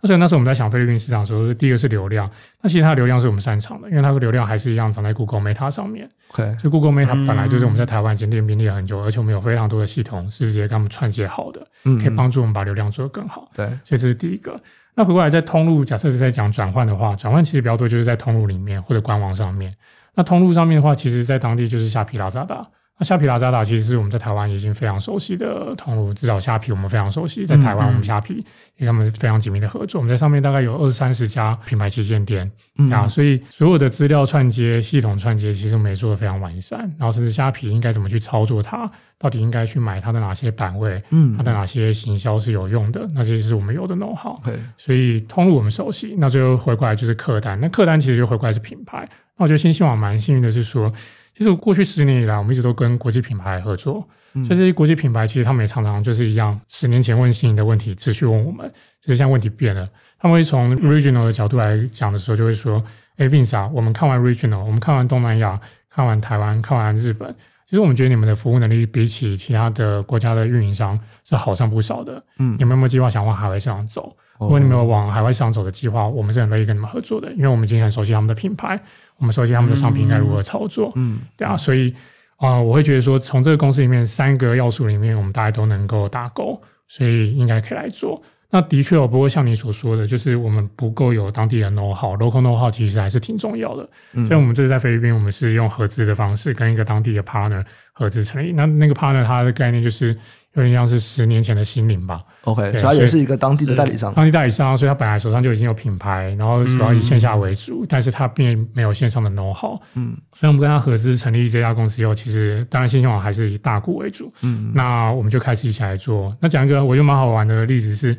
[0.00, 2.28] 那所以那时候我们在想菲律宾市场的时候，是第一个是流量。
[2.60, 6.10] 那其实它的流量是我们擅长的，因为它的流量还是一样长在 Google Meta 上面。
[6.58, 13.48] 所以 Google Meta 本来就是我们在台湾已经奠定了很久，而且我们有非常多的系统是直接跟他们串接好的，可以帮助我们把流量做得更好。
[13.54, 14.60] 对，所以这是第一个。
[14.96, 19.72] 那回过来在通路，假设是在讲转换的话，转换其实比较多就是在通路里面或者官网上面。
[20.14, 22.66] 那通路上面的话，其实在当地就是虾皮、拉扎达。
[22.96, 28.34] 那虾皮、拉扎达其实是我们在台湾已经非常熟悉的通路，至少虾皮我们非常熟悉，在台湾我们虾皮
[28.76, 30.00] 也跟他们非常紧密的合作。
[30.00, 32.48] 我们在上面大概有二三十家品牌旗舰店
[32.92, 36.78] 啊，所以所有的资料串接、系统串接，其实我们也做得非常完善。
[36.96, 44.40] 然后甚至虾皮应该怎么去操作它，到底应该去买它的哪些版位，嗯，它的哪些行销是有用的，那这些是我们有的 know how。
[44.78, 46.14] 所以通路我们熟悉。
[46.16, 49.08] 那最后回过来就是客单，那客单其实就回过来是品牌。
[49.36, 50.92] 那我觉得新希望蛮幸运的是说，
[51.36, 58.70] 其实过去十年以来，我们一直都跟国际品牌合作，嗯、所以这些国际品牌其实他们也常常就是一样，十年前问新颖的问题，持续问我们，
[59.00, 62.82] 只是现在问题变了，他们会从 regional 的角度来讲的时候，就会说，
[63.16, 72.22] 哎，Vince 啊，我们看完 regional，我们看完东南亚，看完台湾，看完日本，其实我们觉得你们的服务能力比起其他的国家的运营商是好上不少的。
[72.38, 74.16] 嗯，你们有没有计划想往海外市场走？
[74.38, 78.78] 如果你们有往海外市场走的计划，我们是很乐意跟你们合作的，因为我们已经很熟悉他们的品牌。
[79.18, 81.94] 我们熟悉他们的商品应该如何操作，嗯，对啊，所以
[82.36, 88.20] 啊、呃，我会觉得说，从这个公司里面三个要素里面，我们大家都能够打勾，所以应该可以来做。
[88.50, 93.88] 那的确哦，不过像你所说的，就是我们不够有当地的 know how，local know how 其实还是挺重要的。
[94.12, 98.52] 嗯，所以我们这次在菲律宾，我们是用合资的方式跟一个当地的 partner 合资成立。
[98.52, 100.16] 那那个 partner 他的概念就是。
[100.54, 102.22] 有点像是十年前的心灵吧。
[102.42, 109.80] OK，对所以他也是一个当地的代理商，当地代理商，所以他本来手上就已经有品牌，然后主要以线下为主，嗯、但是他并没有线上的 know how。
[109.94, 114.32] 嗯，所以我们跟他合资成立这家公司以后，其实当然新兴网还是以大股为主。
[114.42, 116.36] 嗯，那我们就开始一起来做。
[116.40, 118.16] 那讲一个我觉得蛮好玩的例子是，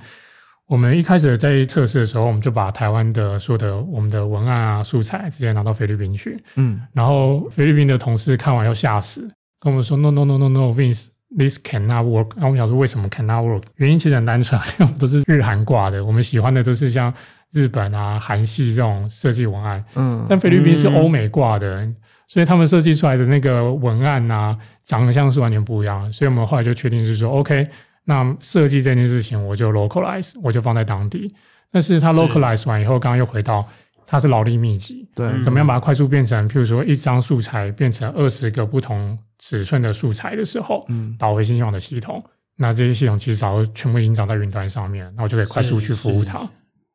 [0.67, 6.43] 我们一开始在测试的时候，我们就把台湾的所有的我们的文案啊素材直接拿到菲律宾去。
[6.56, 9.21] 嗯，然后菲律宾的同事看完要吓死，
[9.60, 11.08] 跟我们说 no no no no no Vince。
[11.38, 12.32] This cannot work。
[12.36, 13.63] 然后我们想说，为什么 cannot work？
[13.76, 17.13] 原因其实很单纯，因为我们都是日韩挂的，我们喜欢的都是像
[17.52, 21.95] 日本啊、韩系这种设计文案，嗯，但菲律宾是欧美挂的，嗯、
[22.28, 26.12] 所以他们设计出来的那个文案啊，长相是完全不一样。
[26.13, 27.67] 所以我们后来就确定是说，OK，
[28.06, 31.34] 那设计这件事情我就 localize，我就放在当地。
[31.71, 33.67] 但是它 localize 完以后，刚刚又回到
[34.08, 42.24] 它是劳力密集，对，怎么样把它快速变成，譬如说一张素材变成二十个不同尺寸的素材的时候，嗯，导回信息网的系统。
[42.58, 46.48] 那这些系统其实早就全部已经长在云端上面，那我就可以快速去服务它。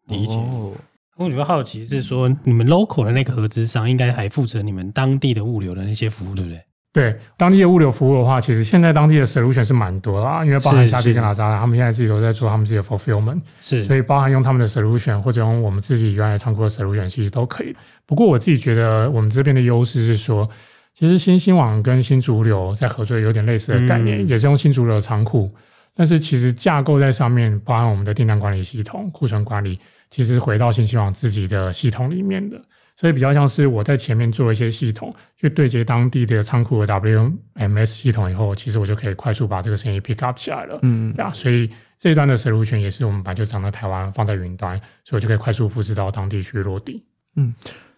[0.06, 0.34] 理解。
[0.34, 0.72] 哦
[1.16, 6.58] 我比较好奇是说，你们 local 的那个合资商应该还负责你们当地的物流的那些服务，对不对？
[6.92, 17.74] 对，当地的物流服务的话，其实现在当地的 solution 是蛮多啦，因为包含虾皮跟拉扎，他们现在自己都在做他们自己的 fulfillment，是，所以包含用他们的 solution 或者用我们自己原来仓库的 solution，其实都可以。
[18.06, 20.48] 不过我自己觉得我们这边的优势是说。
[20.92, 25.48] 其实新兴网跟新主流在合作有点类似的概念，嗯、也是用新主流的仓库，
[25.94, 29.78] 但是其实架构在上面，包含我们的订单管理系统、库存管理，
[30.10, 32.60] 其实回到新兴网自己的系统里面的，
[33.00, 40.78] 所以比较像是我在前面做一些系统，去对接当地的仓库的 WMS 系统以后，其实我就可以快速把这个生意 pick up 起来了。
[40.82, 47.02] 嗯，啊，所以这一端的 solution 也是我们把就长在台湾，放在云端，所以我就可以快速复制到当地去落地。
[47.36, 47.54] 嗯，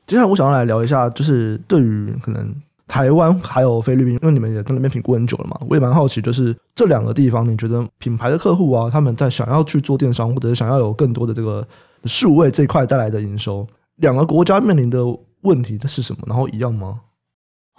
[0.06, 2.54] 接下来我想要来聊一下，就是对于可能。
[2.88, 11.66] 台湾还有菲律宾，因为你们也在那边评估很久了嘛，我也蛮好奇，就是这两个地方，你觉得品牌的客户啊，他们在想要去做电商，或者是想要有更多的这个
[12.04, 15.05] 数位这一块带来的营收，两个国家面临的
[15.42, 16.22] 问题这是什么？
[16.26, 17.00] 然后一样吗？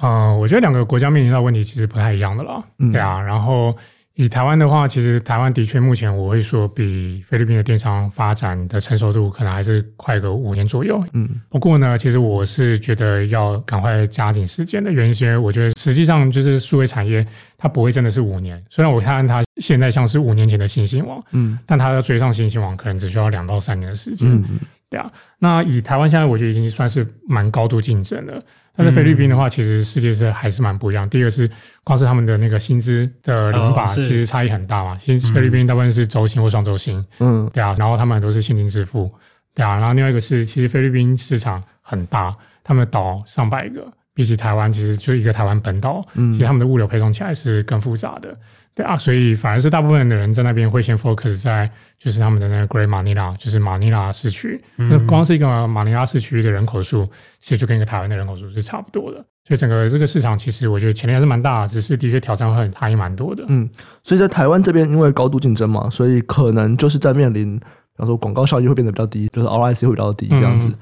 [0.01, 2.63] 嗯、呃，我觉得两个国家面临的问题其实不太一样的了。
[2.79, 3.73] 嗯、对啊，然后。
[4.15, 11.03] 以台湾的话，其实台湾的确目前我会说比菲律宾的电商发展的成熟度可能还是快个五年左右。
[11.13, 17.25] 嗯，不过呢，其实我是觉得要赶快加紧时间的原因，是因为我觉得实际上就是数位产业
[17.57, 18.63] 它不会真的是五年。
[18.69, 24.29] 虽然我看它现在像是五年前的新兴网，嗯，但它要追上新兴网可能只需要两到三年的时间。
[24.29, 24.59] 嗯，
[24.91, 25.11] 对啊。
[25.39, 28.43] 那以台湾现在我觉得已经算是蛮高度竞争了。
[28.75, 31.07] 但是菲律宾的话，其实世界是还是蛮不一样。
[31.07, 31.49] 第一个是
[31.83, 34.97] 光是他们的那个薪资的领法，其实差异很大嘛。
[34.97, 37.75] 其实菲律宾大部分是周薪或双周薪，嗯，对啊。
[37.77, 39.11] 然后他们很多是现金支付，
[39.53, 39.77] 对啊。
[39.77, 48.37] 然后另外一个是，其实菲律宾市场很大，他们的岛上百个，比起台湾，其实就一个台湾本岛，其实他们的物流配送起来是更复杂的。
[48.75, 54.59] 对啊，所以反而是大部分的人在那边会先 focus 在就是他们的那个 Great Manila，就是马尼拉市区。
[54.77, 57.07] 嗯、那光是一个马尼拉市区的人口数，
[57.39, 59.17] 其实就跟一个台湾的人口数是差不多的。
[59.47, 63.45] 所以整个这个市场其实我觉得潜力还是蛮大，只是的确挑战会很差异蛮多的。
[63.47, 63.69] 嗯，
[64.01, 67.65] 所以在台湾这边因为高度竞争嘛，所以可能就是在面临，比
[67.97, 70.67] 方说广告效益会变得比较低，就是 ROIC 会比较低这样子。
[70.67, 70.75] 嗯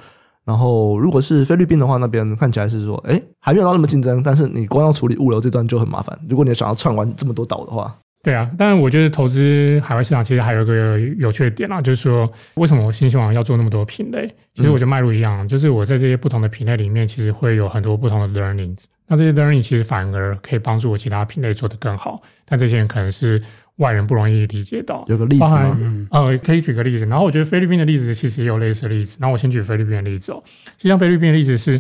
[0.52, 6.20] 然后，如果是菲律宾的话，那边看起来是说，哎，还没有到那么竞争，但是你光要处理物流这段就很麻烦。
[6.28, 8.52] 如果你想要串完这么多岛的话，对啊。
[8.58, 14.28] 但是我觉得投资海外市场其实还有一个有趣的点啊，就是说，为什么我新希望要做那么多品类？
[14.54, 18.84] 其实我觉得脉络一样，就是我在这些不同的品类里面，其实会有很多不同的 learnings。
[19.08, 22.22] 那这些 learning 其实反而可以帮助我其他品类做得更好。
[22.46, 23.42] 但这些人可能是。
[23.82, 25.78] 外人不容易理解到，有个例子吗？
[25.82, 27.06] 嗯，呃，可以举个例子。
[27.08, 29.17] 然后我觉得菲律宾的例子其实也有类似的例子。
[29.20, 30.41] 然后我先举菲律宾的例子哦。
[30.78, 31.78] 就像菲律宾的例子是，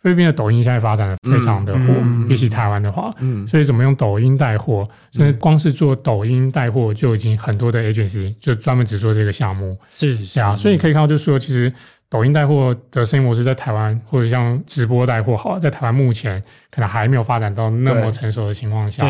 [0.00, 10.56] 菲律宾的抖音现在发展的非常的火，嗯嗯、比起台湾的话，嗯，所以怎么用抖音带货，甚至光是做抖音带货就已经很多的 agency 就专门只做这个项目，是，是啊。
[10.56, 11.72] 所以你可以看到，就是说，其实
[12.12, 16.38] 抖音带货的生意模式在台湾，或者像直播带货，好，在台湾目前
[16.70, 19.02] 可能还没有发展到那么成熟的情况下。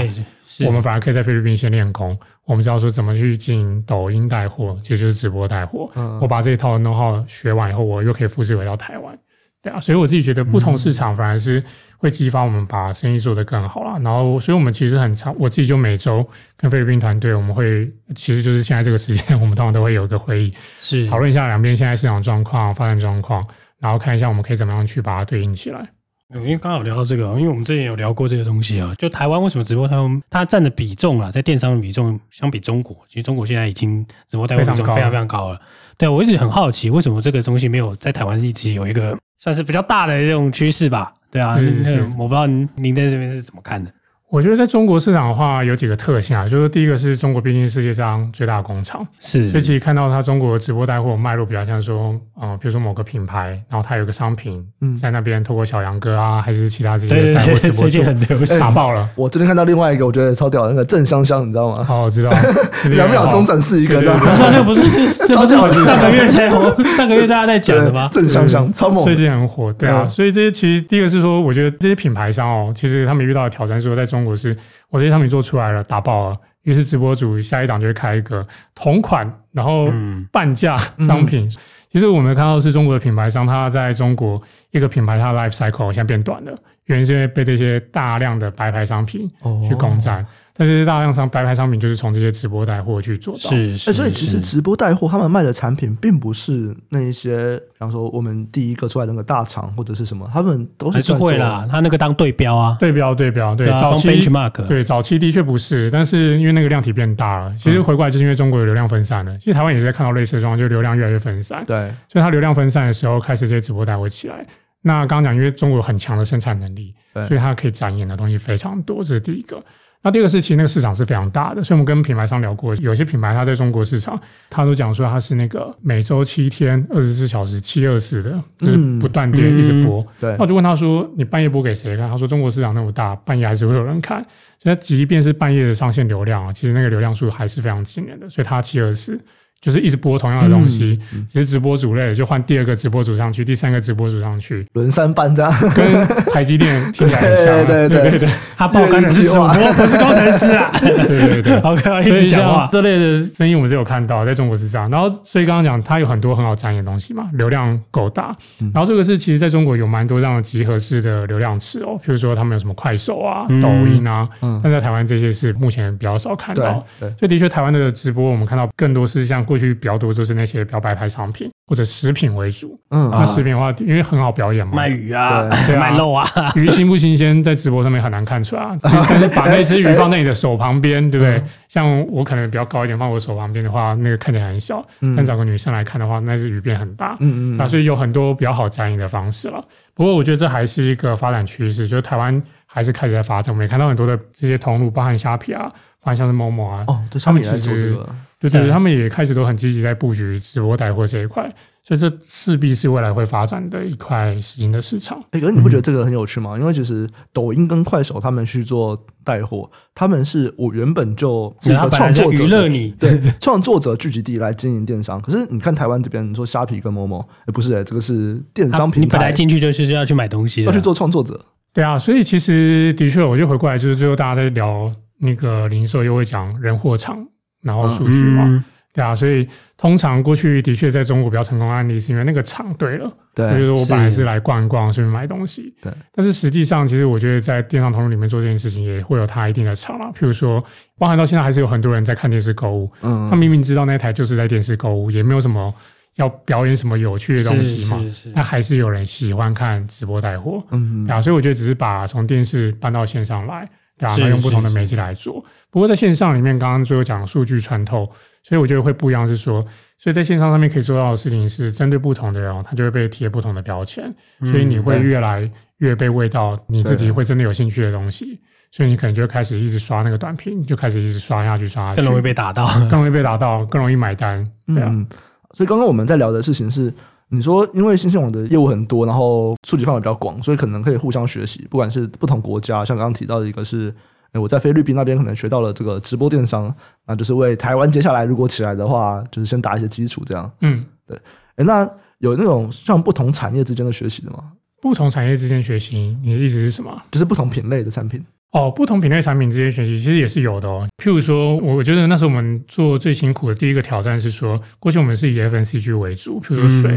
[0.65, 5.91] 我们反而可以在菲律宾先练功，我们知道说怎么去进抖音带货，其实就是直播带货。
[5.97, 9.19] 嗯，我把这一套 know-how 学完以后，我又可以复制回到台湾。
[9.61, 11.61] 对啊，所以我自己觉得不同市场反而是
[12.03, 13.97] 会激发我们把生意做得更好啦。
[14.03, 23.47] 然后，所以我们其实很常，我自己就每周跟菲律宾团队，我们会其实就是现在这个时间， 我们通常都会有一个会议，是讨论一下两边现在市场状况、发展状况，
[23.79, 25.89] 然后看一下我们可以怎么样去把它对应起来。
[26.35, 29.97] 因为刚好聊到这个，因为我们之前有聊过这个东西啊，就台湾为什么直播它
[30.31, 35.61] 它占的比重啊，在电商的比重相比中国，其实中国现在已经直播带货比重非常非常高了。
[35.99, 41.13] 对，我一直很好奇，为什么这个东西没有在台湾一直有一个算是比较大的这种趋势吧？
[41.33, 43.91] 对啊，是是，我不知道您您在这边是怎么看的。
[44.33, 54.65] 我觉得在中国市场的话，有几个特性啊，就是第一个是中国毕竟是世界上最大的工厂，是，所以其实看到它中国的直播带货脉络比较像说，嗯，比如说某个品牌，然后它有个商品，
[54.99, 59.07] 在那边透过小杨哥啊，还是其他这些带货直播主很流行，打爆了。
[59.17, 61.85] 我最近看到另外一个，我觉得超屌的那个郑香香，你知道吗？
[61.85, 62.31] 好，我知道，
[62.89, 64.19] 两秒钟展示一个，这样。
[64.19, 68.09] 不是， 那不是上上个月才红，上个月大家在讲的吗？
[68.11, 70.09] 郑香香超猛，最近很火，对啊。
[70.09, 74.57] 所以这些其实第一个是说，我觉得这些品牌商哦，其实他们遇到的挑战是说，在中国是。
[74.91, 79.89] 我这些商品做出来了，打爆了，于是直播主下一档就会开一个同款，然后
[80.31, 81.47] 半价商品。
[81.47, 81.57] 嗯嗯
[81.93, 89.31] 其实我们看到是中国的品牌商，它在中国一个品牌它的 life cycle 现在变短了，原因是因为被这些大量的白牌商品
[89.69, 90.23] 去攻占。
[90.23, 114.47] 哦但是大量商白牌商品就是从这些直播带货去做到，是，是，所以其实直播带货他们卖的产品并不是那一些，比方说我们第一个出来的那个大厂或者是什么，他们都是还是会啦，他那个当对标啊，对标对标，对，早期 benchmark，对，早期的确不是，但是因为那个量体变大了，其实回过来就是因为中国有流量分散了，其实台湾也是在看到类似的状况，就流量越来越分散，对，所以它流量分散的时候，开始这些直播带货起来。
[114.85, 119.63] 那刚刚讲，因为中国有很强的生产能力，所以它可以展演的东西非常多，这是第一个。
[120.03, 130.05] 那第二个是，其实那个市场是非常大的，所以我们跟品牌商聊过，有些品牌它在中国市场，他都讲说它是那个每周七天、二十四小时、七二四的，就是不断电一直播。
[130.21, 134.25] 对，那我就问他说：“你半夜播给谁看？”他说：“中国市场那么大，半夜还是会有人看。
[134.59, 138.29] 所以即便是半夜的上线流量啊，其实那个流量数还是非常惊人的。
[138.29, 139.21] 所以它七二四。”
[139.63, 147.65] 就是一直播同样的东西，嗯嗯、只是直播主累了就换第二个直播主上去，第三个直播主上去，轮三班这样，跟台积电听起来很像。
[147.65, 148.11] 对对对。
[148.11, 150.71] 对对，他爆肝的是主播，不是工程师啊。
[150.83, 154.91] 对对对，OK，所以讲这类的生意我们是有看到，在中国是这样。
[154.91, 158.37] 然后，所以刚刚讲它有很多很好展演的东西嘛，流量够大。
[158.75, 166.85] 然后这个是其实在中国有蛮多这样的集合式的流量池哦，譬如说他们有什么快手啊、抖音啊，嗯、但在台湾这些是目前比较少看到。
[166.99, 167.19] 对，对。
[167.19, 178.63] 所以的确台湾的直播我们看到更多是像过去比较多就是那些比较白牌商品或者食品为主，嗯，那食品的话，因为很好表演嘛，卖鱼啊，对啊，卖肉啊， 鱼新不新鲜，在直播上面很难看出来。
[178.83, 181.43] 但是把那只鱼放在你的手旁边，对不对？
[181.69, 184.83] 像我可能比较高一点，放我手旁边的话，那个看起来很小，
[185.15, 189.63] 但找个女生来看的话，那只鱼变很大，嗯嗯，啊，所以有很多比较好展演的方式了。
[189.95, 195.71] 不过我觉得这还是一个发展趋势，就是台湾还是开始在发展，我们也看到很多的这些通路，包含虾皮啊，
[196.03, 197.99] 包含像是 Momo 啊，哦，对，他们其实。
[198.43, 201.49] 对对，他们也开始都很积极在布局直播带货这一块，
[201.85, 205.23] 所以这势必是未来会发展的一块新的市场。
[205.31, 206.59] 哎，可是你不觉得这个很有趣吗？
[206.59, 215.21] 因为其实抖音跟快手他们去做带货，他们是我原本就是一个创作者，娱乐你对 创作者聚集地来经营电商。
[215.21, 221.41] 可是你看台湾这边，你说虾皮跟 Momo，哎，不是哎，这个是电商平台，你本来进去就是要去买东西，要去做创作者。
[221.73, 227.27] 对啊，所以其实的确，我就回过来，就是最后大家在聊那个零售，又会讲人货场，
[227.63, 228.45] 然后数据嘛。
[228.45, 228.63] 嗯
[228.95, 235.91] 对啊，所以通常过去的确在中国比较成功的案例，是因为那个场对了，对，就是说我本来是来逛一逛，顺便买东西，对。
[236.13, 240.13] 但是实际上，其实我觉得在电商通路里面做这件事情，也会有它一定的场啦。
[240.15, 240.63] 譬如说，
[240.99, 245.73] 包含到现在还是有很多人在看电视购物，嗯，他明明知道那台就是在电视购物，也没有什么
[246.17, 253.67] 要表演什么有趣的东西嘛，是是是，但还是有人喜欢看直播带货，嗯，对啊，所以我觉得只是把从电视搬到线上来。
[253.99, 255.45] 对啊，他用不同的媒介来做。
[255.71, 258.09] 不过在线上里面，刚刚最后讲数据穿透，
[258.43, 259.27] 所以我觉得会不一样。
[259.29, 259.65] 是说，
[259.99, 268.41] 所以在线上上面可以做到的事情是，针对不同的人，他就会被贴不同的标签，所以你会越来越被喂到你自己会真的有兴趣的东西。
[268.71, 274.51] 所以你可能就会开始一直刷那个短评，就开始一直刷下去，刷下去，更容易被打到，更容易被打到，更容易买单。
[274.75, 274.89] 对啊。
[274.91, 275.07] 嗯，
[275.53, 276.93] 所以刚刚我们在聊的事情是。
[277.35, 281.67] 你说，因为新兴网的业务很多，然后触及范围比较广，所以可能可以互相学习。
[281.71, 283.93] 不管是不同国家，像刚刚提到的一个是，
[284.35, 286.73] 我在菲律宾那边可能学到了这个直播电商，
[287.07, 290.53] 那就是为台湾接下来如果起来的话，就是先打一些基础，这样。
[290.61, 291.19] 嗯，对。
[291.57, 294.53] 哎，那有那种像不同产业之间的学习的吗？
[294.83, 297.03] 不同产业之间学习，你的意思是什么？
[297.11, 298.23] 就是不同品类的产品。
[298.53, 300.87] 哦，不同品类产品之间学习其实也是有的哦。
[301.03, 306.93] 譬如说，我觉得那时候我们做最辛苦的第一个挑战是说，过去我们是以 FNCG 为主，譬如说水，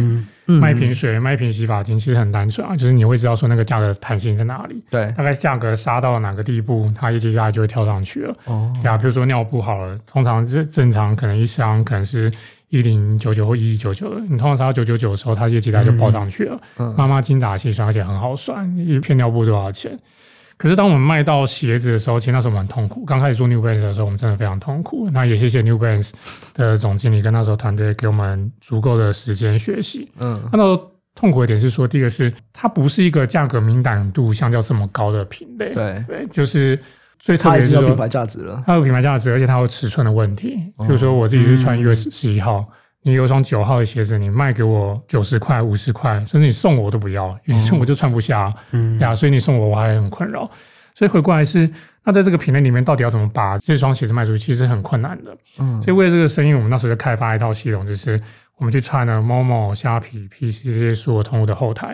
[0.48, 8.36] 嗯、卖一瓶水，卖一瓶洗发精，其实很单纯啊，就是你会知道说那个价格弹性在哪里，对，大概价格杀到哪个地步，它业绩价就会跳上去了。
[8.48, 12.30] 哦，对啊，譬如说尿布好了，通常正正常可能一箱可能是
[12.68, 16.60] 一零九九或一一九九的，你通常杀到九九九的时候，它业绩它就爆上去了。
[16.80, 19.98] 嗯，妈妈精打细算，而且很好算，一片尿布多少钱？
[20.58, 23.04] 可是当我们卖到鞋子的时候，其实那时候我们很痛苦。
[23.06, 25.10] 刚开始做 New Balance 的时候，我们真的非常痛苦。
[25.12, 26.12] 那也谢谢 New Balance
[26.54, 30.10] 的总经理跟那时候团队给我们足够的时间学习。
[30.20, 35.74] 嗯，那时候痛苦一点是说，第一个是它不是一个价格敏感度相较这么高的品类。
[35.74, 36.80] 对对，就是
[37.20, 40.72] 最特别是说品牌价值了，它有品牌价值，而且它有尺寸的问题。
[40.80, 42.60] 比如说我自己是穿 US 十一号。
[42.60, 42.68] 嗯
[43.08, 50.50] 你有双九号的鞋子，你卖给我九十块、五十块，甚至你送我我都不要，你送我就穿不下，嗯，对啊，所以你送我我还很困扰。
[50.96, 51.70] 所以回过来是，
[52.04, 55.38] 那在这个品类里面，到底要怎么把这双鞋子卖出去，其实很困难的。
[55.60, 58.20] 嗯，所以为了这个生意，我们那时候就开发一套系统，就是
[58.58, 61.90] 我们去串了 Momo、虾皮、PC 这些所有通路的后台，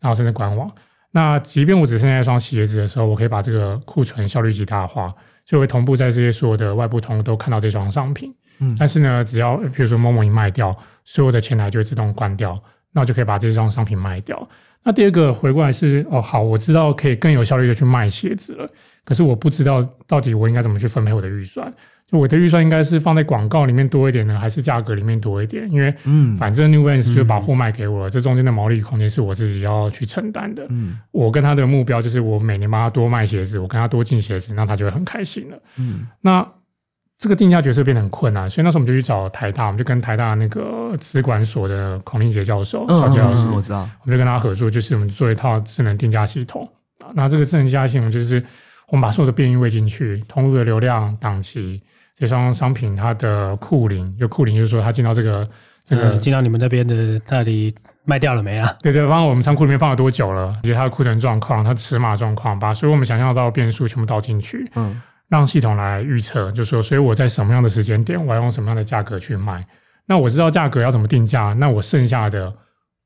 [0.00, 0.68] 然后甚至官网。
[1.12, 5.14] 那即便我只剩下一双鞋子的时候，我可以把这个库存效率极大化，
[5.44, 8.34] 所以会同步在这些所有的外部通路都看到这双商品。
[8.58, 12.60] 嗯，但是呢，只要比如说某某一卖掉，所有的前台就会自动关掉，
[12.92, 14.48] 那我就可以把这双商品卖掉。
[14.82, 18.70] 那第二个回过来是哦，好，我知道可以更有效率的去卖鞋子了，
[19.04, 21.72] 可是我不知道到底我应该怎么去分配我的预算。
[22.08, 25.68] 就我的预算应该是放在广告里面多一点呢，还是价格里面多一点？
[25.72, 30.64] 因为嗯，反正 New Balance 就把货卖给我了，嗯、这中间的毛利空间是我自己要去承担的。
[30.68, 35.58] 嗯，我跟他的目标就是我每年帮他多卖鞋子，我跟他多进鞋子，那他就会很开心了。
[35.80, 36.46] 嗯，那
[37.18, 46.68] 这个定价决策变得很困难，所以那时候我们就去找台大，我们就跟台大那个资管所的孔令杰教授，邵杰老师，我知道，我们就跟他合作，就是我们做一套智能定价系统。
[47.14, 48.42] 那这个智能定价系统就是
[48.88, 51.82] 我们把所有的变异喂进去，通路的流量、档期。
[52.18, 55.46] 这双商品它的库龄，就库龄就是说它进到这个
[55.84, 57.74] 这个进到你们那边的到底
[58.06, 58.66] 卖掉了没啊？
[58.80, 60.56] 对对，放我们仓库里面放了多久了？
[60.62, 64.98] 以及它的库存状况、它尺码状况，把所有我们想象到的变数全部倒进去，嗯，
[65.28, 69.66] 让系统来预测，就是说，所以我在什么样的时间点，我要用什么样的价格去卖？
[70.06, 72.48] 那我知道价格要怎么定价，那我剩下的，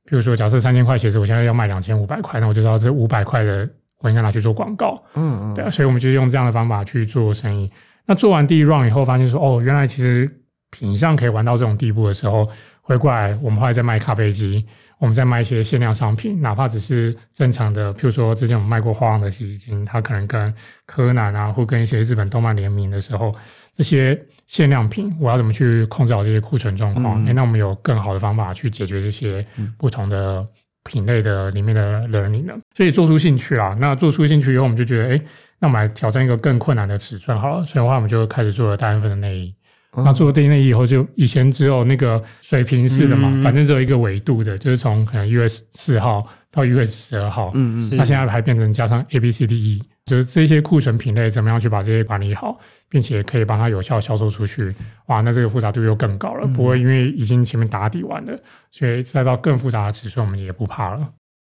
[0.05, 3.69] 比如说假设三千块鞋子，我现在要卖两千五百块，那我就知道这五百块的
[4.03, 7.71] 我应该拿去做广告，嗯嗯，对，所以我们就用这样的方法去做生意。
[8.07, 10.29] 那做完第一 round 以后，发现说哦，原来其实
[10.71, 12.49] 品相可以玩到这种地步的时候，
[12.91, 14.67] 回过来我们后来在卖咖啡机，
[14.99, 20.53] 我们在卖一些限量商品，哪怕只是正常的，譬如说之前我们卖过花王的洗衣机，它可能跟
[20.87, 23.33] 柯南啊，或跟一些日本动漫联名的时候，
[23.73, 27.21] 这些限量品，我要怎么去控制好这些库存状况？
[27.21, 29.47] 哎、嗯欸，那我们有更好的方法去解决这些
[29.79, 30.45] 不同的
[30.83, 32.55] 品类的里面的 learning 呢？
[32.77, 35.11] 所以做出兴趣啦，那做出兴趣以后，我们就觉得哎。
[35.11, 35.23] 欸
[35.63, 39.55] 那我们来挑战一个更困难的尺寸好了，所以的话我们就开始做了单份的内衣。
[39.97, 47.51] 嗯、那做了内衣以后，就以前只有那个水平式的嘛，嗯、反正只有一个纬度的，就是从可能 US 四号到 US 十二号。
[47.55, 47.97] 嗯嗯。
[47.97, 54.75] 那现在还变成加上 A B C D E，就是这些库存品类怎么样去把这些管理好，并且可以帮它有效销售出去。
[55.07, 56.43] 哇，那这个复杂度又更高了。
[56.45, 58.39] 嗯、不会因为已经前面打底完了，
[58.71, 60.99] 所以再到更复杂的尺寸，我们也不怕了。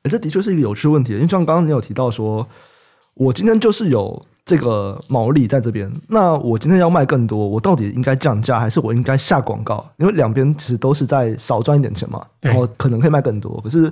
[0.04, 2.48] 欸、这的确是一个有趣问题，因为像刚刚你有提到说。
[3.14, 9.90] 我今天就是有这个毛利在这边，那我今天要卖更多，我到底应该降价还是我应该下广告？
[9.96, 13.90] 因为两边其实都是在少赚一点钱嘛，然后可能可以卖更多，可是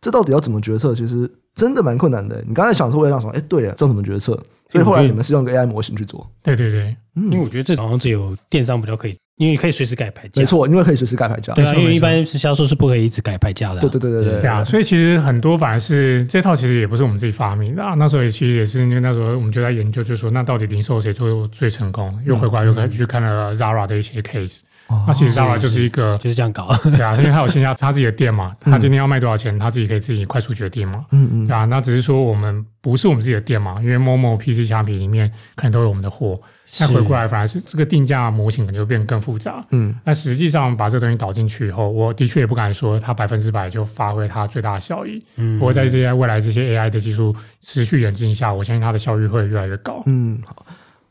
[0.00, 0.92] 这到底要怎么决策？
[0.92, 2.42] 其实真的蛮困难的。
[2.44, 4.36] 你刚才想说，我也想说，哎，对啊，这怎么决策？
[4.68, 6.28] 所以后来你们是用个 AI 模型去做？
[6.42, 9.16] 对对对，因为我觉得这好像只有电商比较可以。
[9.40, 11.54] 因为你可以随时改牌价，没错，因为可以随时改牌价。
[11.54, 13.80] 对啊，因为一般是销售是不可以一直改牌价的。
[13.80, 14.62] 对对对对对，对啊。
[14.62, 17.94] 所以其实很多反而是这套其实也不是我们自己发明的啊。
[17.94, 22.14] 那时候也其实也是因为那时候我们就在研究，就是说那到底零售谁做最成功？
[22.26, 24.60] 又回过来又可以去看了 Zara 的一些 case。
[25.06, 26.68] 那其实 Zara 就是一个就是这样搞。
[26.94, 31.06] 对啊，因为他有线下 他自己的店嘛，他今天要卖多少钱，他自己可以自己快速决定嘛。
[31.12, 31.46] 嗯嗯。
[31.46, 36.38] 对啊，那只是说我们不是我们自己的店嘛，因为 Momo PC 产品里面可能都有我们的货。
[36.70, 39.64] 再回过来，反而是这个定价模型可能就变得更复杂。
[39.70, 45.22] 嗯，那实际上把这个东西导进去以后，我的确也不敢说它百分之百就发挥它最大的效益。
[45.36, 50.02] 嗯，不过在这些未来这些 AI 的技术持续演进下，我相信它的效率会越来越高。
[50.06, 50.64] 嗯，好。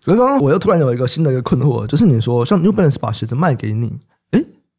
[0.04, 4.00] 可是刚刚我又突然有一个新的一个困惑，就是你说像 New Balance 把鞋子卖给你。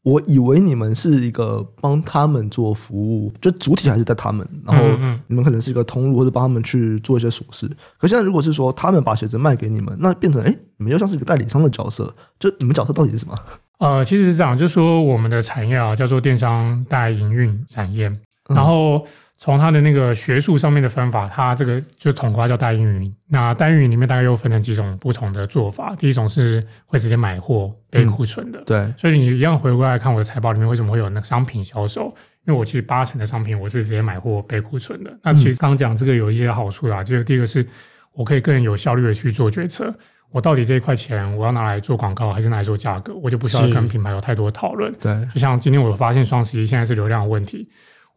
[0.03, 4.82] 我以为你们是一个帮他们做服务，就主体还是在他们，然后
[5.26, 7.70] 你们可能是一个通路或者帮他们去做一些琐事。
[7.98, 13.34] 可现在如果是说他们把鞋子卖给你们，那变成哎，你们又像是一个代理商的角色，就你们角色到底是什么？
[13.78, 18.12] 呃，其实是这样，就是说我们的产业啊叫做电商代营运产业，
[18.48, 19.05] 然后。
[19.41, 23.16] 从它的那个学术上面的分法，它这个就统括叫代运营。
[23.26, 25.97] 那代运营里面大概又分成几种不同的做法。
[25.97, 28.95] 第一种是会直接买货备库存的，嗯、对。
[28.99, 32.14] 所以你一样回过来看我的财报里面，为什么会有那个商品销售？
[32.47, 35.11] 因为我其实八成的商品我是直接买货备库存的。
[35.22, 37.66] 那其实刚刚讲这个有一些好处啦，就是第一个是
[38.12, 39.95] 我可以更有效率的去做决策。
[40.32, 43.14] 我到底这一块钱我要拿来做广告，还是拿来做价格？
[43.14, 44.93] 我就不需要跟品牌有太多讨论。
[45.01, 47.66] 对，就像今天我发现双十一现在是流量的问题。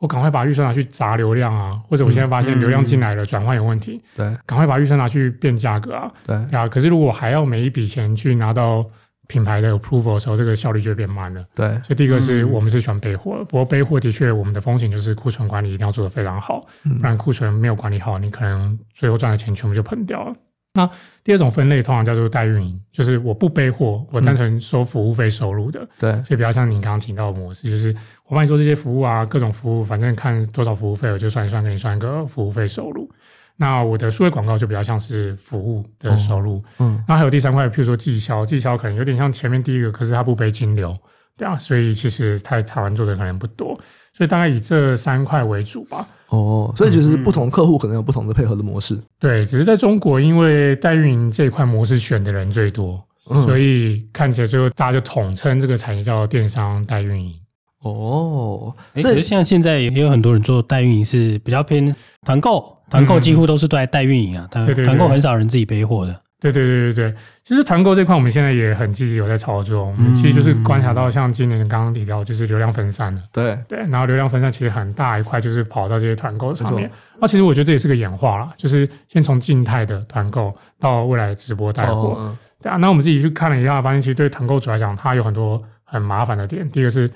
[0.03, 6.67] 我赶快把预算拿去砸流量啊，或者我现在发现流量进来了，转换有问题，对，赶快把预算拿去变价格啊，对啊。
[6.67, 8.85] 可是如果还要每一笔钱去拿到
[9.27, 11.41] 品牌的 approval 的时候，这个效率就会变慢了。
[11.55, 16.65] 对，所以第一个是我们是喜欢备货，不过备货的确我们的风险就是库存管理一定要做得非常好，
[16.99, 20.35] 不然库存没有管理好，你可能最后赚的钱全部就喷掉了。
[20.75, 20.89] 那
[21.23, 25.81] 第二种分类通常叫做代运营，就是我不背货，我单纯收服务费收入的。
[25.81, 27.95] 嗯、对，所以比较像您刚刚提到的模式，就是
[28.27, 33.07] 我帮你做这些服务啊，各种服务，反正看多少服务费，我就算一算，给你算一个服务费收入。
[33.55, 36.63] 那我的数位广告就比较像是服务的收入。
[36.79, 40.97] 嗯，那还有第三块，譬如说绩销，绩销可能有点像前面第一个，可是它不背金流，
[41.37, 43.79] 对啊，所以其实在台湾做的可能不多。
[44.11, 46.07] 所以大概以这三块为主吧。
[46.33, 48.97] 哦，所以就是不同客户可能有不同的配合的模式。
[49.19, 52.99] 对，只是在中国，因为代运营这一块模式选的人最多，
[53.45, 57.35] 所以看起来最后大家就统称这个产业叫电商代运营。
[57.83, 61.93] 哦，哎，可是像现在也有很多人做代运营是比较偏
[62.25, 66.19] 团购，团购几乎都是在代运营啊，团团购很少人自己背货的。
[66.51, 69.85] 对对对对对，其实团购这块我们现在也很积极有在操作。
[69.85, 73.21] 我们其实就是观察到，像今年刚刚提到，就是流量分散了。
[73.31, 76.91] 对对，然后流量分散其实很大一块就是跑到这些团购上面。
[77.17, 82.35] 那其实我觉得这也是个演化啦，就是先从静态的团购到未来直播带货。
[82.61, 86.69] 对啊，那我们自己去看了一下，发现其实对团购主来讲，它有很多很麻烦的点。
[86.69, 87.09] 第一个是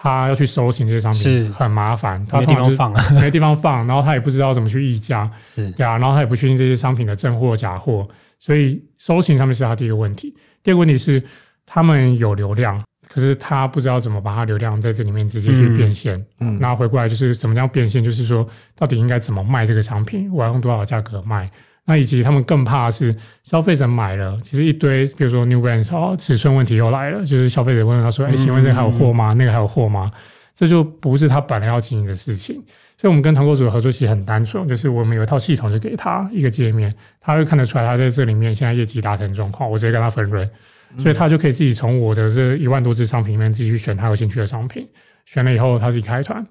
[0.00, 8.06] 他要去搜寻这些商品，是很麻烦，他没地方放， 没地方放，然后他也不知道怎么去议价，是对啊，然后他也不确定这些商品的真货假货。
[8.38, 10.32] 所以搜寻上面是他第一个问题，
[10.62, 11.20] 第二个问题是
[11.66, 16.24] 他们有流量，可是他不知道怎么把他流量在这里面直接去变现。
[16.38, 18.46] 嗯，那回过来就是怎么样变现，就是说
[18.76, 21.50] 到底应该怎么卖这个商品，我要用多少价格卖？
[21.88, 29.32] 那以及他们更怕的是消费者买了，其实一堆，比如说 New Balance 哦，尺寸问题又来了，就是消费者问他说：“哎，请问这个还有货吗？
[29.32, 30.12] 那个还有货吗？”
[30.54, 32.62] 这就不是他本来要经营的事情。
[32.98, 40.46] 所以，我们跟团购组的合作其实很单纯，就是我们有一套系统，就给他一个界面，他会看得出来他在这里面现在业绩达成状况，我直接跟他分润，
[40.98, 44.84] 所以他就可以自己从我的这一万多支商品里面自己去选他有兴趣的商品，
[45.26, 46.44] 选了以后他自己开团，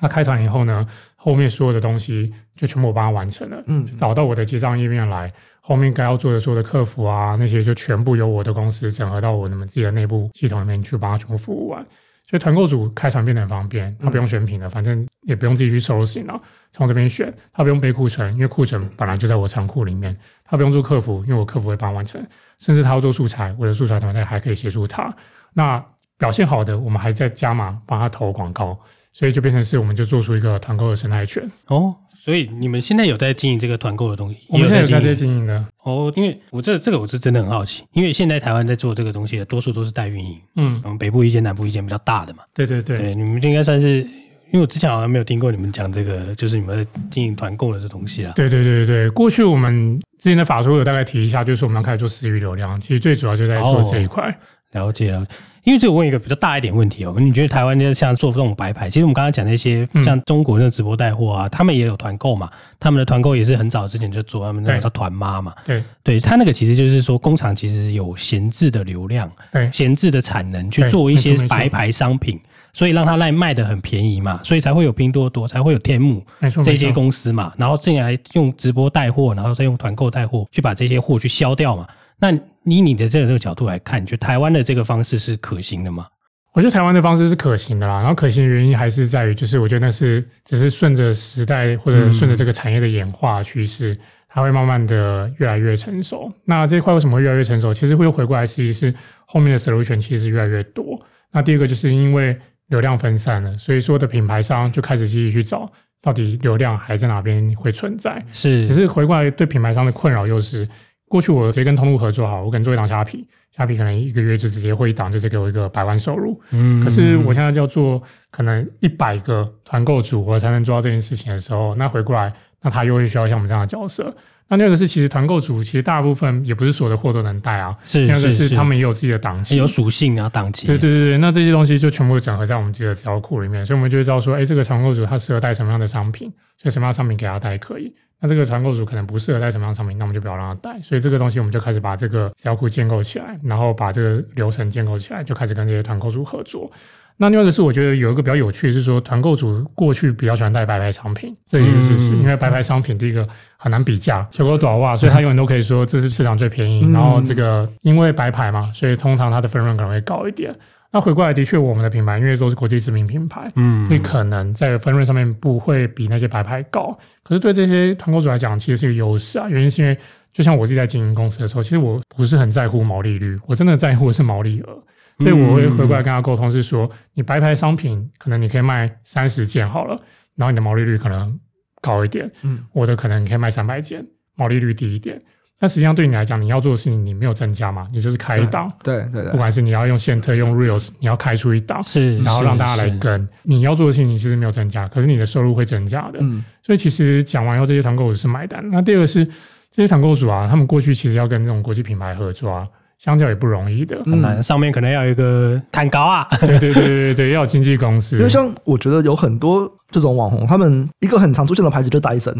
[0.00, 0.86] 他开团以后呢，
[1.24, 11.82] 后面所有的东西就全部我帮他完成了，嗯，导到我的结账页面来，后面该要做的所有的客服啊那些就全部由我的公司整合到我你们自己的内部系统里面去帮他全部服务完。
[12.26, 16.38] 所以团购组开团变得很方便，他不用选品了，反正也不用自己去搜寻了，
[16.72, 20.14] 从这边选，他不用背库存，因为库存本来就在我仓库里面，
[20.44, 22.22] 他不用做客服，因为我客服会帮他完成，
[22.58, 25.14] 甚至他要做素材，我的素材团队还可以协助他。
[25.54, 25.82] 那
[26.16, 28.78] 表现好的，我们还在加码帮他投广告，
[29.14, 31.94] 所以就变成是我们就做出一个团购的生态圈哦。
[32.10, 34.38] 所以你们现在有在经营这个团购的东西？
[34.48, 36.10] 我们现在有在经营的哦。
[36.16, 42.42] 因为我这这个我是真的很好奇，因为现在台湾在做这个东西的多数都是代运营，嗯，嗯，北部一间，南部一间比较大的嘛。
[42.54, 48.32] 对对对，对，你们就应该算是，因为我之前好像没有听过你们讲这个，就是你们在经营团购的这东西啊。
[48.34, 54.30] 对对对对对，过去我们之前的法说有大概提一下，就是我们要开始做私域流量，其实最主要就在做这一块。
[54.72, 55.26] 哦，了解了。
[55.64, 65.82] 因为这我问一个比较大一点问题哦，你觉得台湾就像做这种白牌，其实我们刚刚讲那些像中国的直播带货啊，嗯、他们也有团购嘛，他们的团购也是很早之前就做，他们那个叫团妈嘛，对。
[66.02, 72.38] 对，他那个其实就是说工厂其实有闲置的流量，对，闲置的产能去做一些白牌商品，
[72.74, 76.22] 所以让他来卖的很便宜嘛，所以才会有拼多多，才会有天幕
[76.62, 81.88] 这些公司嘛，然后进来用直播带货，然后再用团购带货去把这些货去销掉嘛。
[82.18, 82.30] 那
[82.64, 86.06] 以你的这个这个角度来看，你觉得台湾的这个方式是可行的吗？
[86.52, 87.98] 我觉得台湾的方式是可行的啦。
[87.98, 93.98] 然后可行的原因还是在于，就是我觉得那是只是顺着时代或者顺着这个产业的演化趋势，
[94.28, 96.32] 它会慢慢的越来越成熟。
[96.44, 97.74] 那这一块为什么会越来越成熟？
[97.74, 98.94] 其实会回过来，其实是
[99.26, 100.96] 后面的 solution 其实是越来越多。
[101.32, 102.38] 那第二个就是因为
[102.68, 105.68] 流量分散了，所以说的品牌商就开始积极去找
[106.00, 108.24] 到底流量还在哪边会存在。
[108.30, 110.68] 是，只是回过来对品牌商的困扰又是。
[111.14, 113.24] 过去我直接跟通路合作好，我可能做一档虾皮，
[113.56, 116.42] 虾皮可能一个月就直接会一档，就直接给我一个百万收入。
[116.50, 118.02] 嗯，可是我现在要做
[118.32, 124.12] 可能一百个团购组合才能做到这件事情的时候，那回过来，那他又会需要像我们这样的角色。
[124.48, 130.66] 那第二个是其实团购组其实大部分也不是所有的货都能带啊，是，那个是他们也有自己的档期，有属性啊档期。
[130.66, 137.94] 对对对对，那这些东西就全部整合在我们这个资料库里面，所以我们就会知道说，哎，这个团购组他适合带什么样的商品，所以什么样的商品给他带可以。
[138.24, 140.80] 那这个团购主可能不适合带什么样的商品，那我们就不要让他带。
[140.80, 146.72] 所以这个东西我们就开始把这个资料库建构起来，然后把这个流程建构起来，就开始跟这些团购主合作。
[147.18, 152.16] 那另外一个是，我觉得有一个比较有趣的是说，团购主过去比较喜欢带白牌商品，这也是事实。
[152.16, 156.90] 因为白牌商品第一个很难比价，小狗短袜，所以他永远都可以说这是市场最便宜。
[156.94, 160.54] 然后这个因为白牌嘛，所以通常它的分润可能会高一点。
[160.94, 166.96] 那回过来，的确，我们的品牌因为都是国际知名品牌，嗯，所以可能在分润上面不会比那些白牌高。
[167.24, 169.48] 可是对这些团购主来讲，其实是一个优势啊。
[169.48, 169.98] 原因是因为，
[170.32, 174.84] 就像我自己在经营公司的时候，其实我不是很在乎毛利率，我真的在乎的是毛利额。
[175.18, 180.00] 所以我会回过来跟他沟通，是说，你白牌商品可能你可以卖三十件好了，
[180.36, 181.36] 然后你的毛利率可能
[181.80, 185.20] 高一点，嗯，我的可能你可以卖三百件，毛利率低一点。
[185.64, 187.88] 但实际上对你来讲，你要做的事情你没有增加嘛？
[187.90, 193.26] 你就是开一档，对对对，不管是你要用线特用 Reels，你要开出一档，是，然后让大家来跟。
[193.44, 196.18] 你要做的事情你其实没有增加，可是你的收入会增加的。
[196.20, 198.62] 嗯，所以其实讲完以后，这些团购主是买单。
[198.70, 202.68] 那第二个是这些团购主啊，他们过去其实要跟这种国际品牌合作啊，
[203.04, 204.42] 相较也不容易的，很难。
[204.42, 208.16] 上面可能要有一个砍高啊，对对对对对，要有经纪公司。
[208.16, 212.34] 因为像我觉得有很多这种网红，他们一个很常出现的牌子就是戴森，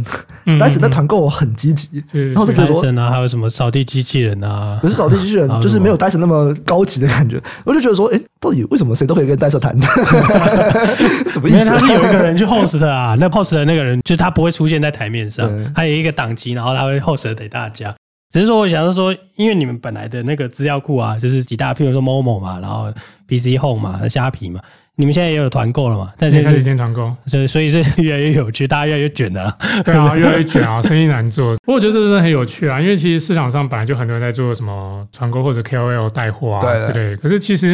[0.58, 2.02] 戴森在团购很积极，
[2.32, 7.38] 然后就觉得说戴森啊，还有什么扫地机器人啊，可是扫地机器人就是没有戴森那么高级的感觉。
[7.66, 9.78] 我就觉得说，哎，到底为什么谁都可以跟戴森谈？
[11.28, 11.66] 什么意思？
[11.66, 17.94] 他是有一个人去 host 的啊，那 host 的那个人就他不会出现在台面上，他有一个档期，然后他会 host 给大家。
[18.34, 22.92] 只是说，我想是说，因为你们本来的那个资料库啊，就是几大，譬如说 Momo 嘛，然后
[23.28, 24.60] PC Home 嘛，虾皮嘛，
[24.96, 26.12] 你们现在也有团购了嘛？
[26.18, 29.56] 但是开始先团购，所以所以是越来越有趣，大家越来越卷的了。
[29.84, 31.54] 对啊，越来越卷啊，生意难做。
[31.58, 37.16] 不过我觉得这真的很有趣啊，因为其实市场上本来就很多人在做什么团购或者 KOL 带货啊之类的。
[37.18, 37.68] 可是其实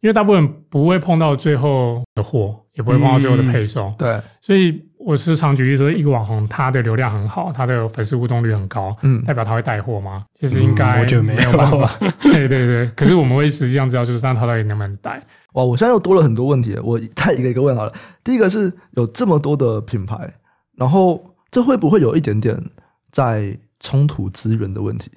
[0.00, 4.82] 因为大部分不会碰到最后的货，也不会碰到最后的配送，对，所以。
[5.02, 10.26] 我时常举例说，一个网红他的流量很好，他的粉丝互动率很高，嗯，代表他会带货吗？
[10.34, 11.90] 其实应该我觉得没有办法。
[12.20, 15.12] 对对对，可是我们会实际上知道，就是但他到底能不能带。
[15.54, 17.92] 哇，我现在又多了很多问题，我再一个一个问好了。
[18.22, 20.34] 第一个是有这么多的品牌，
[20.76, 22.62] 然后这会不会有一点点
[23.10, 25.10] 在冲突资源的问题？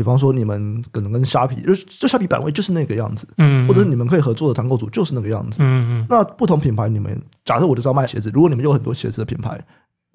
[0.00, 6.06] 比方说，你们可能跟虾皮，就就虾皮版位就是那个样子，嗯，或者你们可以合作的团购组就是那个样子，嗯嗯。
[6.08, 9.62] 那不同品牌，你们假设我就是要卖鞋子，如果你们有很多鞋子的品牌，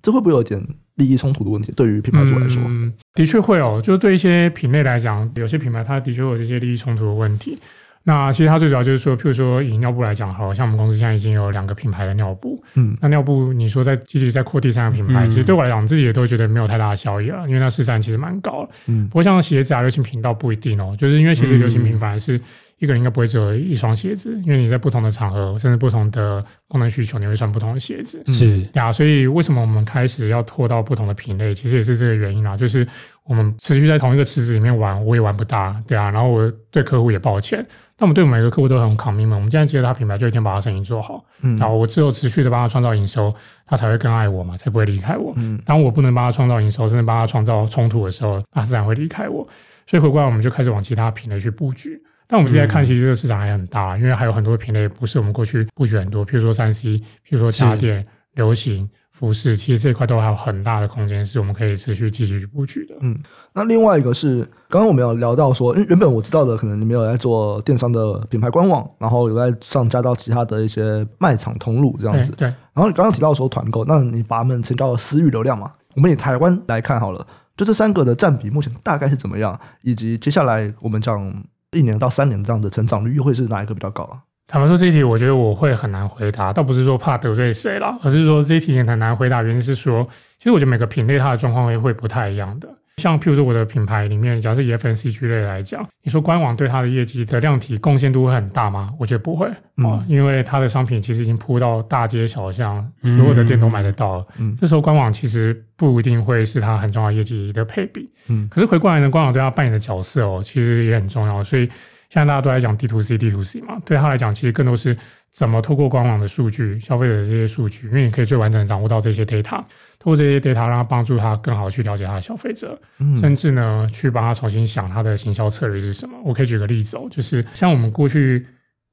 [0.02, 0.60] 这会不会有点
[0.96, 1.72] 利益冲突的问题？
[1.74, 3.80] 对于品牌主来说，嗯，的确会哦。
[3.84, 7.60] 就对一些品类来讲，有些品牌它的确会有这些利益冲突的问题。
[8.08, 22.40] 那其实它最主要就是说，譬如说以尿布来讲，好像我们公司现在已经有两个品牌的尿布，嗯，那尿布你说在继续在扩第三个品牌，其实对我来讲，自己也都觉得没有太大的效益了，因为那市占其实蛮高了，嗯，不过像鞋子啊、流行品倒不一定哦，就是因为鞋子流行品反而是。
[22.78, 28.22] 一个人应该不会只有一双鞋子，因为你在不同的场合，甚至不同的功能需求，你会穿不同的鞋子。
[28.28, 31.56] 是呀，所以为什么我们开始要拖到不同的品类？
[31.56, 32.86] 其实也是这个原因啊，就是
[33.24, 36.12] 我们持续在同一个池子里面玩，我也玩不大，对啊。
[36.12, 37.66] 然后我对客户也抱歉，
[37.98, 39.36] 但我们对每个客户都很 commit 嘛。
[39.36, 41.24] 我们现在接了他品牌，就一定把他生意做好。
[41.42, 43.34] 嗯，然后我只有持续的帮他创造营收，
[43.66, 45.34] 他才会更爱我嘛，才不会离开我。
[45.38, 49.48] 嗯，当我不能帮他创造营收，甚至帮他创造冲突的时候，他自然会离开我。
[49.88, 52.02] 所以回过来，我们就开始往其他品类去布局。
[52.28, 62.96] 但我们现在看，其实这个市场还很大，因为还有很多品类不是我们过去布局很多，譬如说三 C，譬如说家电、流行、服饰，其实这一块都还有很大的空间，是我们可以持续继续去布局的。
[63.00, 63.18] 嗯，
[63.54, 72.34] 那另外一个是，刚刚我们有聊到说，原本我知道的，可能你们有在做电商的品牌官网，然后有在上加到其他的一些卖场通路这样子。
[72.34, 72.48] 对。
[72.74, 75.72] 然后你刚刚提到说团购，那你把它们称到私域流量嘛？
[75.96, 81.44] 我们以台湾来看好了，就这三个的占比目前大概是怎么样，以及接下来我们讲。
[81.72, 84.24] 一年到三年这样的成长率又会是哪一个比较高啊？
[84.48, 89.42] 坦白说，这一题我觉得我会很难回答，倒不是说怕得罪谁啦，而是说这一题也很难回答。
[89.42, 92.70] 原因是说，其实我觉得每个品类它的状况会会不太一样的。
[92.98, 98.92] 像譬如说我的品牌里面，假设以 FNCG 类来讲，你说官网对它的业绩的量体贡献度会很大吗？
[99.00, 104.26] 我觉得不会啊，嗯、因为它的商品其实已经铺到大街小巷，所有的店都买得到了。
[104.40, 108.10] 嗯，这时候官网其实不一定会是它很重要的业绩的配比。
[108.28, 111.68] 嗯，可是回过来呢，官网对它扮演的角色哦，其实也很重要，所以。
[112.10, 114.96] 现在大家都在讲 D to C、D to C 嘛，对他来讲，其实更多是
[115.32, 119.58] 怎么透过官网的数据、消费者的这些数据，因为你可以最完整的掌握到这些 data，
[120.00, 126.16] 透过这些 data 让他帮助他更好去了解他的消费者，嗯、甚至呢，去帮他重新想他的行销策略是什么。
[126.24, 128.46] 我可以举个例子哦，就是像我们过去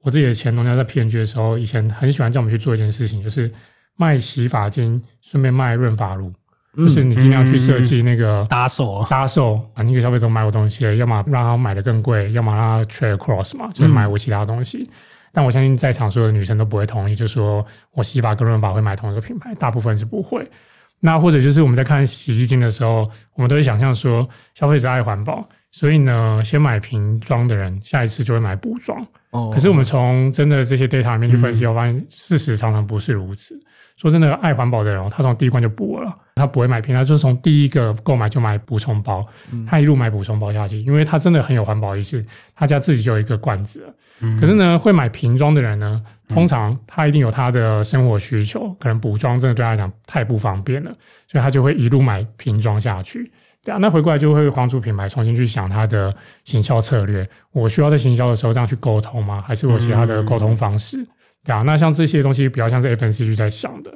[0.02, 3.50] 我自己的前东家在 PNG 的时候，以前很喜欢叫我们去做一件事情，就是
[3.96, 6.32] 卖洗发精，顺便卖润发乳。
[6.76, 14.88] 就是你尽量去设计那个搭售，搭售啊，你给消费者买我东西，要么让他买的更贵，要么让他 trade across 嘛，就是买我其他东西。
[15.32, 20.46] 但我相信在场所有的女生都不会同意，就是说我洗发跟润发会买同一个品牌，大部分是不会。
[21.00, 29.04] 那或者就是我们在看洗衣精的时候，我们都会想象说消费者爱环保，所以呢，先买瓶装的人，下一次就会买补装。
[29.30, 29.50] 哦。
[29.52, 33.58] 可是我们从真的这些 data 里面去分析，我发现事实常常不是如此。
[33.96, 39.24] 说真的，爱环保的人，他从第一罐就补了，他不会买瓶，他就从第一个购买就买补充包，
[39.66, 43.94] 他一路买补充包下去，因为他真的很有环保意识，他家自己就有一个罐子了。
[44.40, 50.90] 可是呢，会买瓶装的人呢，通常他一定有他的生活需求，可能补装真的对他来讲太不方便了，
[51.26, 53.30] 所以他就会一路买瓶装下去。
[53.64, 59.42] 对啊，那回过来就会帮助品牌重新去想它的行销策略，我需要在行销的时候这样去沟通吗？
[59.46, 61.06] 还是我其他的沟通方式？
[61.44, 63.92] 对啊，那像这些东西比较像是 FNCG 在想的。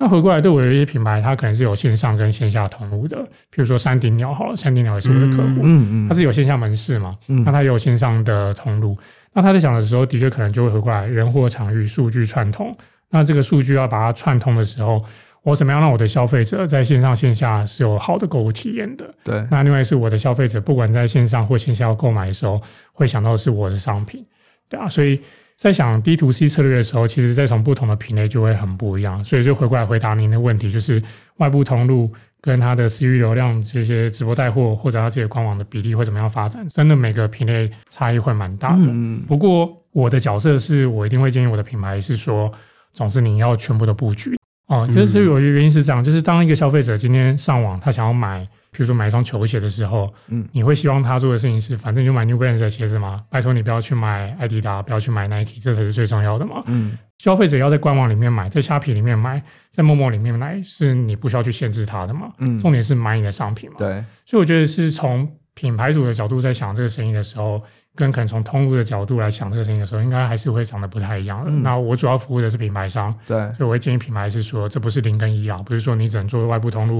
[0.00, 3.16] 那回过来对我有一些品牌，它可能是有线上跟线下通路的。
[3.52, 8.96] 譬如说山顶鸟好了，山顶鸟也是我的客户，嗯嗯，它是有线下门市嘛，嗯，那它也有线上的通路。
[9.32, 12.76] 那他在想的时候，的确可能就会回过来人货场域数据串通。
[13.10, 15.04] 那这个数据要把它串通的时候，
[15.42, 19.14] 我怎么样让我的消费者在线上线下是有好的购物体验的？
[19.24, 19.46] 对。
[19.50, 22.60] 那另外是我的消费者，不管在线上或线下要购买的时候，
[22.92, 24.24] 会想到的是我的商品，
[24.68, 24.88] 对啊。
[24.88, 25.20] 所以
[25.56, 29.24] 在想 D to C 策略的时候，其实在从不同的品类就会很不一样。
[29.24, 31.02] 所以就回过来回答您的问题，就是
[31.36, 32.10] 外部通路
[32.40, 36.68] 跟它的私域流量这些直播带货或者它自己的官网的比例会怎么样发展？
[36.68, 38.84] 真的每个品类差异会蛮大的。
[38.86, 39.22] 嗯。
[39.26, 42.52] 不过我的角色是我一定会建议我的品牌是说，
[42.92, 44.37] 总之你要全部的布局。
[44.68, 56.62] 哦，其实有一个原因是这样，就是当一个消费者今天上网，他想要买，比如说买一双球鞋的时候，嗯，你会希望他做的事情是，反正你就买 New Balance 的鞋子嘛，拜托你不要去买爱迪达，不要去买 Nike，这才是最重要的嘛。
[56.66, 62.30] 嗯，消费者要在官网里面买，在虾皮里面买，在 Momo 里面买，是你不需要去限制他的嘛。
[62.38, 63.76] 嗯，重点是买你的商品嘛。
[63.78, 65.26] 对，所以我觉得是从
[65.58, 67.60] 品牌主的角度在想这个生意的时候。
[67.98, 71.42] 跟可能从通路的角度来想这个生意的时候，应该还是会长得不太一样。
[71.44, 76.98] 嗯、那我主要服务的是品牌商，对，所以我会建议品牌是说，这不是零跟一啊，不是说你只能做外部通路，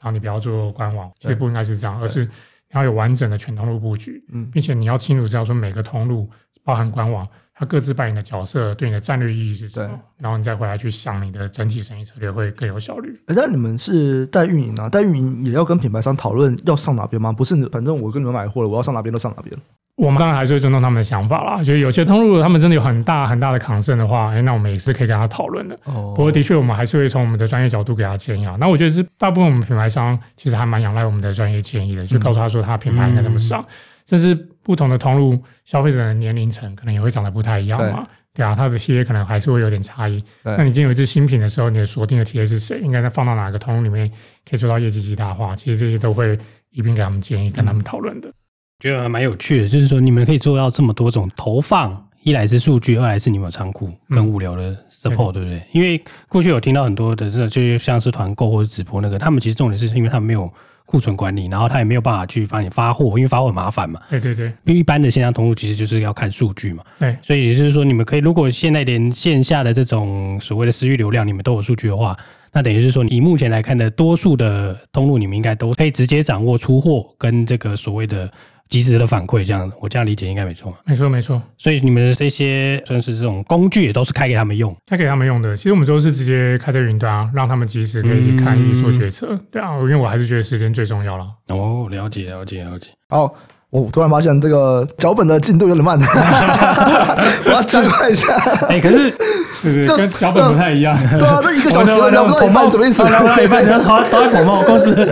[0.00, 2.30] 然后你不要做官网，其实不应该是这样，而是你
[2.72, 6.28] 要有完整的全通路布局，嗯，并且你要清楚知道说每个通路
[6.64, 7.24] 包含官网，
[7.60, 13.14] 它各自扮演的角色，对你的战略意义是什么，然后你再回来去想你的整体生意策略会更有效率。
[13.26, 14.88] 那你们是带运营啊？
[14.88, 17.30] 带运营也要跟品牌商讨论要上哪边吗？
[17.30, 19.54] 不是，反正我跟你们买货了，我要上哪边都上哪边。
[19.96, 21.58] 我们当然还是会尊重他们的想法啦。
[21.58, 25.78] 就是有些通路他们真的有很大很大的 concern 的话，哎，那我们也是可以跟他讨论的。
[25.84, 26.14] 哦。
[26.16, 28.56] 不过的确，我们还是会从我们的专业角度给他建议啊。
[28.58, 33.60] 那我觉得是大部分我们品牌商其实还蛮仰赖我们的专业建议的，就告诉他说他品牌应该怎么上。
[33.60, 33.66] 嗯、
[34.06, 38.06] 甚至不同的通路，消费者的年龄层可能也会长得不太一样嘛。
[38.32, 40.22] 对，啊，它的 TA 可能还是会有点差异。
[40.44, 42.80] 那你今天有一支新品的时候，你的锁定的 TA 是谁？
[42.80, 44.08] 应该在放到哪个通路里面
[44.48, 45.56] 可以做到业绩极大化？
[45.56, 46.38] 其实这些都会
[46.70, 48.28] 一并给他们建议，跟他们讨论的。
[48.28, 48.32] 嗯
[48.80, 55.62] 觉得还蛮有趣的，就是说你们可以做到这么多种投放，一来是数据，二来是你们有仓库跟物流的 support，、嗯、对不对？
[55.72, 60.50] 因为过去有听到很多的这，就像是团购或者直播那个，他们其实重点是因为他们没有
[60.90, 64.00] 库存管理，然后他也没有办法去帮你发货，因为发货很麻烦嘛。
[64.10, 66.82] 对对对，因为一般的线上通路其实就是要看数据嘛。
[66.98, 72.16] 对，所以也就是说，你们可以如果现在连线下的这种所谓的私域流量，你们都有数据的话，
[72.52, 78.28] 那等于是说，以目前来看的多数的通路，你们应该都可以直接掌握出货跟这个所谓的。
[78.70, 80.72] 及时的反馈，这样我这样理解应该没错。
[80.84, 85.56] 没错没错，所以你们的这些算是这种工具也都是开给他们用，开给他们用的。
[85.56, 89.26] 其实我们都是直接开在云端啊，让他们及时可以去看，一起做决策。
[89.30, 91.26] 嗯、对啊，因为我还是觉得时间最重要了。
[91.48, 92.90] 哦，了解了解了解。
[93.08, 93.28] 哦，
[93.70, 95.98] 我突然发现这个脚本的进度有点慢，
[97.46, 98.32] 我要加快一下。
[98.68, 99.12] 哎、欸，可是
[99.56, 100.96] 是跟脚本不太一样。
[101.18, 103.02] 对啊，这一个小时聊不到一半，什么意思？
[103.02, 104.94] 聊不到一半，然后都在捧猫公司。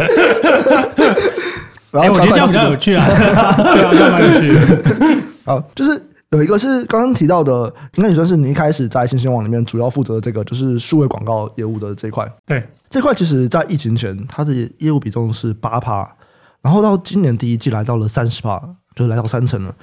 [1.92, 5.16] 哎、欸，我觉得这样比较有趣啊， 对啊，这样蛮有趣的。
[5.44, 12.30] 好，就是有一个是刚刚提到的，应该也算是你一开始在新兴网里面主要负责的这个，就是数位广告业务的这一块。
[12.46, 16.06] 对，这块其实在疫情前，它的业务比重是八趴，
[16.60, 18.58] 然后到今年第一季来到了三十趴，
[18.94, 19.74] 就是来到三成了。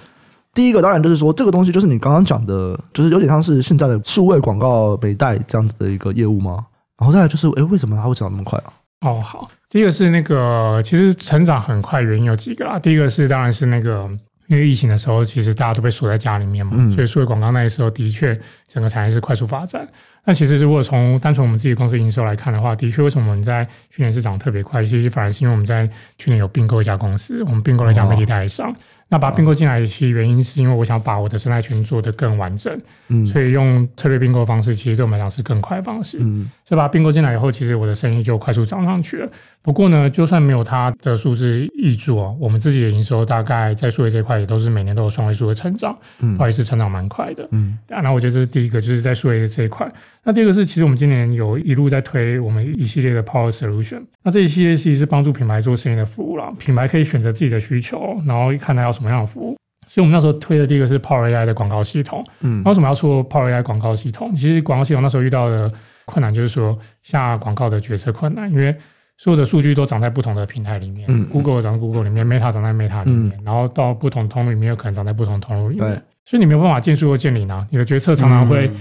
[0.53, 6.66] 第一个当然就是说，这个东西就是你刚刚讲的，就是有点像是现在的数位广告美代这样子的一个业务吗？
[6.97, 8.72] 然后再来就是，哎，为什么它会涨那么快啊？
[9.01, 9.49] 哦，好。
[9.70, 12.80] 第一个是那个，其实成长很快，原因有几个啦。
[12.80, 14.09] 第一个是，当然是那个，
[14.47, 19.88] 因为疫情的时候，其实大家都被锁在家里面嘛，嗯、所以数位广告那时候的确整个产业是快速发展。
[20.28, 24.84] 那其实如果从单纯我们自己公司营收来看的话，的确为什么我们在去年是涨特别快？
[24.84, 25.88] 其实反而是因为我们在
[26.18, 28.72] 去年有并购一家公司，我们并购了一家媒体代理商。
[28.72, 28.76] 哦
[29.07, 32.76] 那把它并购进来，其实原因是因为我想把我的生态圈做得更完整，
[33.09, 39.30] 嗯，所以用策略并购方式，其实对我们来讲是更快的方式，嗯，所以把它并购进来以后，其实我的生意就快速涨上去了。
[39.61, 49.88] 不过呢，就算没有它的数字挹注哦，我们自己的营收大概在数位这一块也都是每年都有双位数的成长，嗯，不好意思，成长蛮快的，嗯，那我觉得这是第一个，就是在数位这一块。
[50.24, 54.01] 那第二个是，其实我们今年有一路在推我们一系列的 Power Solution。
[54.24, 56.51] 那这一系列其实是帮助品牌做生意的服务啦。
[56.57, 59.55] 品牌可以选择自己的需求，然后看它要什么样的服务。
[59.88, 62.26] 所以我们那时候推的第一个是 Power AI 的广告系统。
[62.39, 64.34] 嗯，那为什么要做 Power AI 广告系统？
[64.34, 65.72] 其实广告系统那时候遇到的
[66.06, 68.76] 困难就是说下广告的决策困难，因为
[69.18, 71.06] 所有的数据都长在不同的平台里面。
[71.10, 75.88] 嗯，Google 长在 Google 里面，Meta 长在 Meta 里面，嗯、然后到不同通路里面，有可能长在不同通路里面。
[75.88, 78.68] 对所以你没有办法见树又见林啊，你的决策常常会。
[78.68, 78.76] 嗯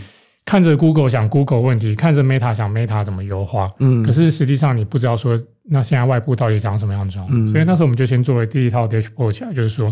[0.47, 5.35] 看着 Google 想 Google 问题，看着 Meta 想 Meta 怎么优化，嗯，可是实际上你不知道说，
[5.71, 9.91] 那现在外部到底长什么样子，嗯，所以那时候我们就先做了第一套 dashboard 起来，就是说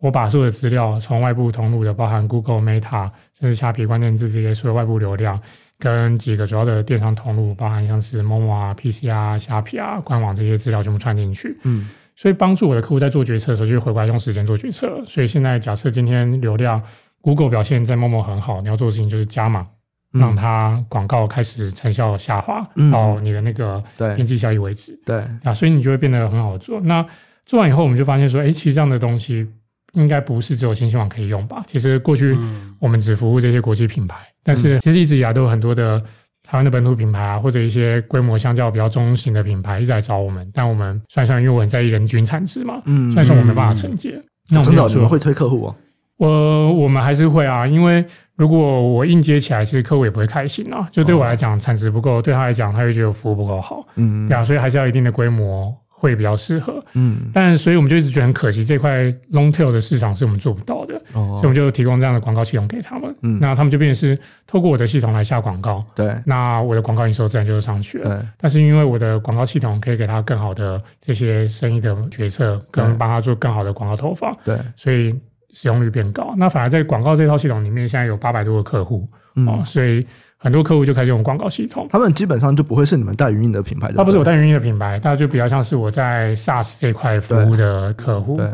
[0.00, 5.38] 我把所有的资料从外部通路的，包含 Google、Meta，甚至下皮关键字这些所有外部流量，
[5.82, 15.04] 跟几个主要的电商通路，包含像是 Momo 啊、PC 啊、虾皮啊、官网这些资料全部串进去，嗯，所以帮助我的客户在做决策的时候，就回过来用时间做决策了。
[15.06, 16.80] 所以现在假设今天流量
[17.20, 19.66] Google 表现在 Momo 很好，你要做的事情就是加码。
[20.12, 24.94] 让它广告开始成效下滑，嗯、到你的那个边际效益为止。
[25.06, 26.78] 对啊，所以你就会变得很好做。
[26.82, 27.02] 那
[27.46, 29.48] 做完以后，我们就发现说，哎，其实这样的东西
[29.94, 31.64] 应该不是只有新兴网可以用吧？
[31.66, 32.36] 其实过去
[32.78, 36.00] 我们只服务这些国际品牌，嗯、但是其实一直以来都有很多的
[36.42, 40.48] 台湾的本土品牌啊，或者一些规模相较比较中型的品牌一直来找我们。
[40.52, 44.20] 但我们算算，因为我很在意人均产值嘛，嗯，算算我没办法承接。
[44.50, 45.76] 那我们真的会推客户啊？
[46.18, 48.04] 我我们还是会啊，因为
[48.36, 50.88] 如果我硬接起来，其实客户也不会开心啊。
[50.92, 53.84] 就对我来讲，产值不够；对他来讲，他会觉得服务不够好。
[53.96, 56.84] 嗯，对啊，所以还是要一定的规模会比较适合。
[56.94, 60.96] 嗯，但所以我们就一直觉得很可惜，这块 long tail 的市场是我们做不到的。
[61.12, 63.14] 哦，所以我们就提供这样的广告系统给他们。
[63.22, 65.84] 嗯，那他们就变成是透过我的系统来下广告。
[65.94, 68.18] 对，那我的广告营收自然就上去了。
[68.18, 74.36] 对，但是因为我的广告系统可以给他更好的这些生意的决策，跟帮他做更好的广告投放。
[74.44, 75.14] 对，所以。
[75.54, 80.02] 使用率变高，那反而在广告这套系统里面，现在有八百多个客户，嗯、哦，所以
[80.42, 81.86] 很多客户就开始用广告系统。
[81.88, 88.36] 他们基本上就不会是你们代运营的品牌的，他不是我代运营的品牌，他就比较像是我在 SaaS 这块服务的客户。
[88.36, 88.52] 对，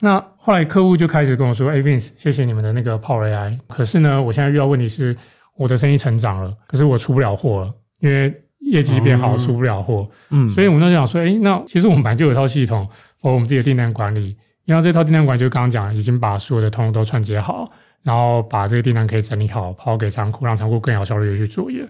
[0.00, 5.16] 那后来客户就开始跟我说：“哎，Vince，谢谢你们的那个 Power AI，可是呢，我现在遇到问题是，
[5.56, 10.06] 我的生意成长了，可是我出不了货了，因为业绩变好，出不了货。
[10.28, 12.86] 嗯，所以我们就想说，哎，那其实我们本来就有一套系统，
[13.22, 14.36] 和我们自己的订单管理。”
[14.66, 17.68] 然后这套订单管就刚刚讲，已经把所有的通路都串接好，
[18.02, 21.86] 然后把这个订单可以整理好，抛给仓库，让仓库更有效率的去作业。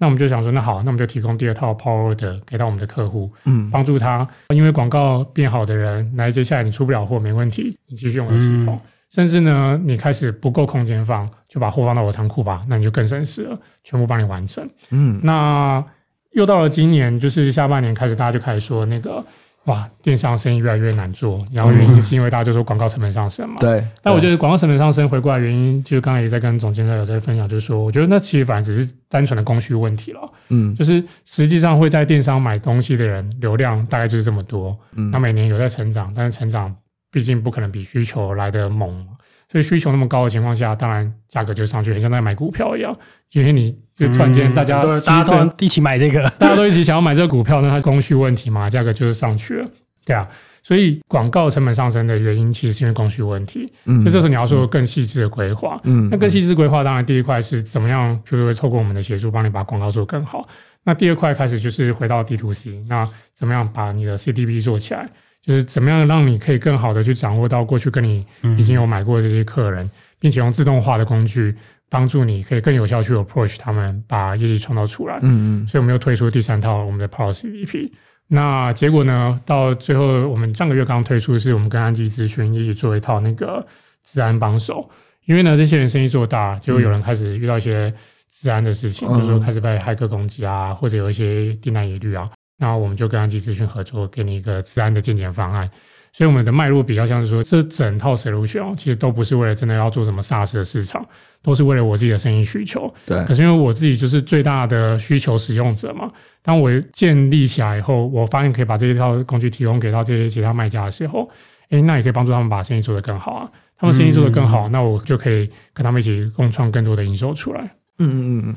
[0.00, 8.80] 那我们就想说，那好，那我们就提供第二套 Power 的给到我们的客户，嗯，帮助他，因为广告变好的人，来接下来你出不了货没问题，你继续用我的系统，嗯、
[9.10, 14.64] 甚至呢，你开始不够空间放，就把货放到我仓库吧，那你就更省事了，全部帮你完成。
[14.90, 15.84] 嗯，那
[16.30, 19.24] 又到了今年，就是下半年开始，大家就开始说那个。
[19.68, 23.56] 哇，电商生意越来越难做，然后原因是因为大家就说广告成本上升嘛。
[23.60, 23.86] 对。
[24.02, 30.20] 但我觉得广告成本上升回过来原因，就是刚才也在跟总监在有在分享，就是说，我觉得那其实反而只是单纯的供需问题了。
[30.48, 30.74] 嗯。
[30.74, 35.10] 就是实际上会在电商买东西的人流量大概就是这么多，嗯。
[35.10, 36.74] 那每年有在成长，但是成长
[37.12, 39.06] 毕竟不可能比需求来的猛。
[39.50, 42.96] 所以需求那么高的情况下，当然价格就上去，很像在买股票一样。
[43.32, 49.68] 因为你就突然间大家大家都一起买这个， 大家都一起想要买这个股票，那它供需问题嘛，价格就是上去了，
[50.04, 50.28] 对啊。
[50.62, 53.72] 所以广告成本上升的原因，其实是因为供需问题。
[53.86, 55.80] 嗯，所以这时候你要做更细致的规划。
[55.84, 60.46] 嗯，那更细致规划，当然第一块是怎么样，譬如说透过我们的协助，帮你把广告做更好。
[60.84, 65.08] 那第二块开始就是回到 D to C，那怎么样把你的 CDP 做起来？
[65.48, 68.22] 就是怎么样让你可以更好的去掌握到过去跟你
[68.58, 69.90] 已经有买过的这些客人，
[70.20, 71.56] 并且用自动化的工具
[71.88, 75.18] 帮助你可以更有效去 approach 他们，把业绩创造出来。
[75.22, 75.66] 嗯嗯。
[75.66, 77.90] 所以我们又推出第三套我们的 Power CDP。
[78.26, 79.40] 那结果呢？
[79.46, 83.66] 到最后我们上个月刚推出的是我们跟安吉咨询一起做一套那个
[84.04, 84.90] 治安帮手。
[85.24, 87.90] 因为呢，这些人生意做大，就会有人开始遇到一些
[88.30, 92.28] 治安的事情，就是说开始被骇客攻击啊，或者有一些订单疑虑啊。
[92.58, 95.70] 那我们就跟安吉资讯合作，给你一个治安的健检方案。
[96.10, 101.06] 所以我们的脉络比较像是说，这整套 solution 其实都不是为了真的要做什么 SaaS 的市场，
[101.42, 102.92] 都是为了我自己的生意需求。
[103.06, 103.22] 对。
[103.24, 106.10] 可是因为我自己就是最大的需求使用者嘛，
[106.42, 111.30] 当我建立起来以后，我发现可以把这一套工具提供给到这些其他卖家的时候，
[111.68, 113.48] 诶，那也可以帮助他们把生意做得更好啊。
[113.78, 117.60] 他们生意做得更好，嗯、那我就可以跟他们一起共创更多的营收出来。
[117.98, 118.56] 嗯嗯嗯。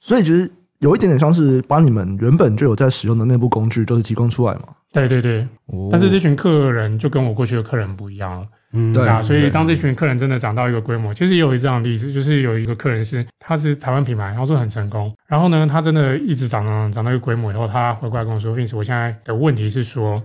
[0.00, 0.50] 所以其实。
[0.80, 4.62] 有一点点像是把你们原本就有在使用的内部工具，就是提供出来嘛。
[4.92, 8.46] 对对对，哦、但是这群客人就跟我过去的客人不一样了。
[8.72, 9.22] 嗯，对啊。
[9.22, 20.20] 所以当这群客人真的涨到一个规模，其实也有这样的例子，就是有一个客人是他是台湾品牌，然后做很成功，然后呢，他真的一直涨涨涨到一个规模以后，他回过来跟我说：“Vince，我现在的问题是说，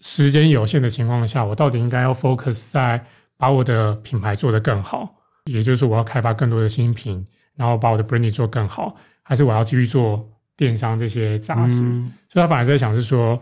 [0.00, 3.04] 时间有限的情况下，我到底应该要 focus 在
[3.36, 5.08] 把我的品牌做得更好，
[5.44, 7.24] 也就是我要开发更多的新品，
[7.56, 13.40] 然后把我的 branding 做更好。”还是我要继续做电商这些杂事，嗯、所以他反而在想是说，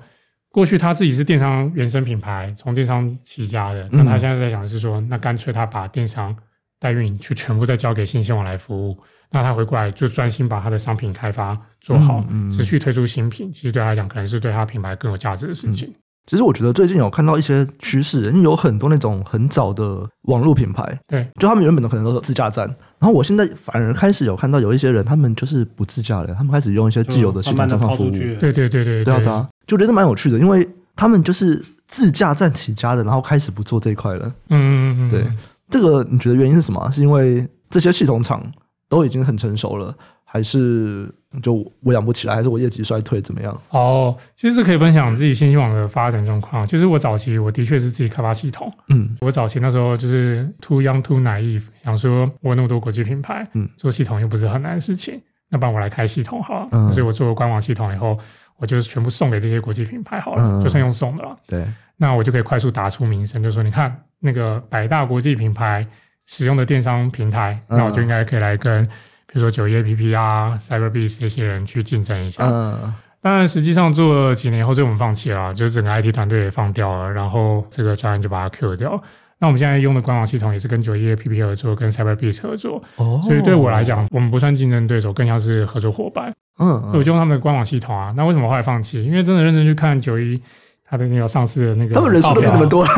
[0.50, 6.34] 过去他自己是电商原生品牌，从电商起家的，那他现在在想是说，那干脆他把电商
[6.78, 8.96] 代运营就全部再交给新兴网来服务，
[9.30, 15.88] 那他回过来就专心把他的商品开发做好，嗯嗯、持续推出新品，其实对他来讲可能是对他品牌更有价值的事情。
[15.88, 15.94] 嗯
[16.26, 35.24] 其实我觉得最近有看到一些趋势，因为有很多那种很早的网络品牌，对，就他们原本的可能都是自驾站，然后我现在反而开始有看到有一些人，他们就是不自驾了，他们开始用一些既有的系统加上服务，对对对对对，对啊对啊，就觉得蛮有趣的，因为他们就是自驾站起家的，然后开始不做这一块了，嗯嗯嗯，对，
[35.70, 36.90] 这个你觉得原因是什么？
[36.90, 38.44] 是因为这些系统厂
[38.88, 39.96] 都已经很成熟了，
[40.30, 41.12] 还是？
[41.40, 43.56] 就我养不起来，还是我业绩衰退怎么样？
[43.70, 46.66] 哦，其实是可以分享自己信息网的发展状况。
[46.66, 56.68] 就是我早期我的确是自己开发系统，嗯，我早期那时候就是 too young too naive，想说我那么多国际品牌，嗯，做系统又不是很难的事情，那不然我来开系统好了。
[56.72, 58.18] 嗯，所以我做了官网系统以后，
[58.56, 61.36] 我就是全部送给这些国际品牌好了，嗯，就算用送的了。
[61.46, 61.64] 对，
[61.96, 65.86] 那我就可以快速打出名声，就说你看那个百大国际品牌
[66.26, 68.88] 使用的电商平台，那我就应该可以来跟
[69.32, 72.44] 比如说九一 APP 啊、Cyberbees 这些人去竞争一下。
[72.44, 72.94] 嗯。
[73.22, 78.98] 当然，实际上做了几年后，就我们放弃了，就是整个 IT 团队也放掉了，然后这个专案就把它 Q 掉。
[79.38, 82.82] 那我们现在用的官网系统也是跟九一 APP 合作，跟 Cyberbees 合作。
[82.96, 83.20] 哦。
[83.22, 86.32] 所以对我来讲，我们不算竞争对手，更像是合作伙伴。
[86.58, 86.92] 嗯，嗯。
[86.94, 88.12] 我就用他们的官网系统啊。
[88.16, 89.04] 那为什么后来放弃？
[89.04, 90.40] 因为真的认真去看九一
[90.88, 92.90] 他的那个上市的那个， 他们人数都比你们多了。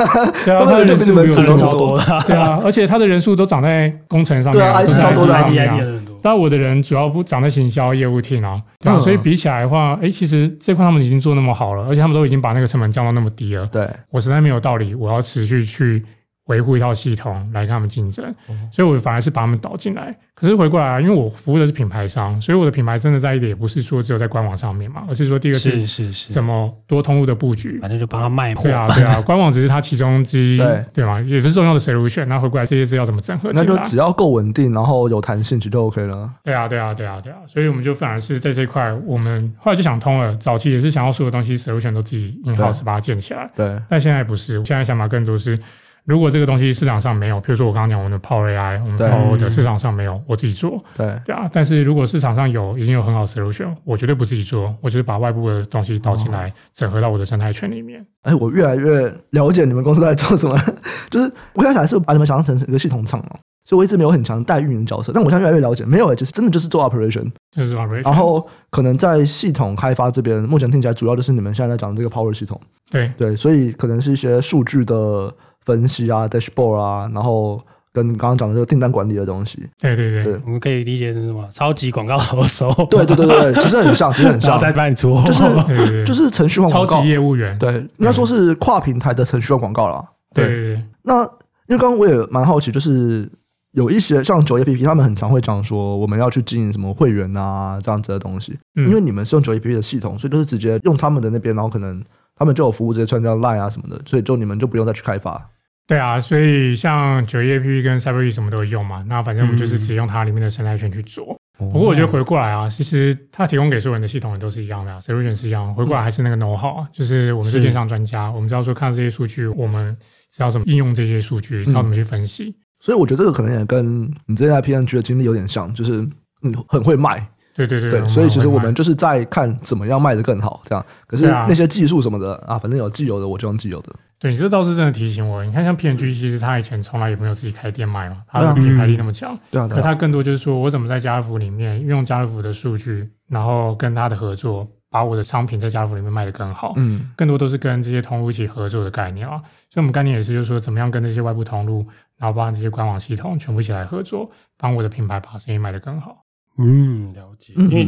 [0.45, 1.99] 对啊，他们人数比我们多。
[2.28, 4.62] 对啊，而且他的人数都长在工程上面。
[4.62, 6.11] 对啊，IT 超多的。
[6.22, 13.66] 但我的人主要不长在行销业务 team 啊，对啊，所以比起来的话，哎，其实这块他们已经做那么好了，而且他们都已经把那个成本降到那么低了。
[13.66, 16.02] 对，我实在没有道理，我要持续去。
[16.47, 18.34] 维护一套系统来跟他们竞争，
[18.70, 20.14] 所以我反而是把他们导进来。
[20.34, 28.62] 可是回过来啊，因为我服务的是品牌商，所以我的品牌真的在意的也不是说只有在官网上面嘛，而是说第一个是是是怎么多通路的布局，反正就帮他卖货。
[28.64, 32.24] 对啊对啊，官网只是他其中之一，对对嘛，也是重要的 solution。
[32.24, 33.64] 那回过来这些资料怎么整合起来？
[33.64, 36.28] 那就只要够稳定，然后有弹性，其实就 OK 了。
[36.43, 40.36] 对啊对啊对啊对啊，所以我们就反而是在这块，我们后来就想通了。
[40.38, 43.78] 早期也是想要所有东西 solution 都自己 in house 把它建起来，对。
[43.88, 45.57] 但现在不是，现在想法更多是。
[46.05, 51.48] 如果这个东西市场上没有，比如说我刚刚讲我们的 Power AI，我们 Power 的市场上没有，我自己做，对对啊。
[51.53, 58.05] 但是如果市场上有，已经有很好的 solution，我绝对不自己做，我就是把外部的东西导进来，整合到我的生态圈里面。
[58.22, 60.59] 哎，我越来越了解你们公司在做什么，
[61.09, 68.05] 就是我刚才是把你们想象成一个系统厂嘛，所以我一直没有很强带运营的角色，但我现在越来越了解，没有，就是真的就是做 operation，就是 operation。
[68.05, 75.32] 然后可能在系统开发这边，目前听起来主要就是你们现在在讲的这个 Power 系统，对对，所以可能是一些数据的。
[75.64, 77.60] 分析啊，dashboard 啊，然后
[77.92, 80.40] 跟刚刚讲的这个订单管理的东西，对对对，对。
[80.44, 81.46] 我们可以理解成什么？
[81.52, 86.04] 超级广告投手，对对对对，其实很像，其实很像， 在帮你出货，就是 对对对。
[86.04, 90.04] 就是程序化广告，超级业务员，对，应该说是跨平台的程序化广告啦。
[90.34, 90.46] 对。
[90.46, 91.22] 对对，那
[91.68, 93.30] 因为刚刚我也蛮好奇，就是
[93.72, 102.02] 有一些像九 APP，他们很常会讲说我们要去经营什么会员啊这样子的东西，嗯、因为你们是用九 APP 的系统，所以都是直接用他们的那边，然后可能
[102.43, 105.49] 他们就有服务直接串到 Line 啊什么的，所以就你们就不用再去开发。
[105.86, 111.38] 对啊，所以像九一 APP 跟 Cyberbiz 什么都有用嘛，那反正我们就是直接用它里面的生态圈去做。
[111.61, 115.72] 嗯、不过我觉得回过来啊，其实它提供给所有人的系统也都是一样的、啊、，solution 是一样。
[115.74, 119.97] 回过来还是那个 know how，、啊、就是我们是电商专家，我们知道说看到这些数据，我们
[120.30, 122.55] 知道怎么应用这些数据，知道怎么去分析、嗯。
[122.80, 126.01] 所以我觉得这个可能也跟你这在 PNG 的经历有点像，就是
[126.40, 127.28] 你很会卖。
[127.55, 130.84] 对对对，对，所以其实我们就是在看怎么样卖得更好，这样。
[131.07, 133.92] 可是那些技术什么的啊，反正有既有的我就用既有的。
[134.18, 135.44] 对，你这倒是真的提醒我。
[135.44, 139.36] 你看，像 PNG，其实他以前从来也没有自己开店卖嘛，他的品牌力那么强。
[139.50, 146.72] 对啊，可他更多就是说我怎么在家乐福里面运用家乐福的数据，然后跟他的合作，把我的商品在家乐福里面卖得更好。
[146.76, 149.36] 嗯，更多都是跟这些通路一起合作的概念啊。
[149.68, 151.84] 所以我们概念也是，就是说怎么样跟这些外部通路，
[152.16, 156.21] 然后包含这些官网系统全部一起来合作，帮我的品牌把生意卖得更好。
[156.59, 157.53] 嗯，了解。
[157.57, 157.86] 因为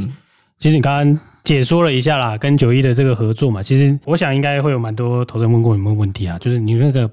[0.58, 7.10] 其实你刚刚解说了一下啦，跟九一的这个合作嘛，其实我想应该会有蛮多投资人问过你们问题啊，就是你那个。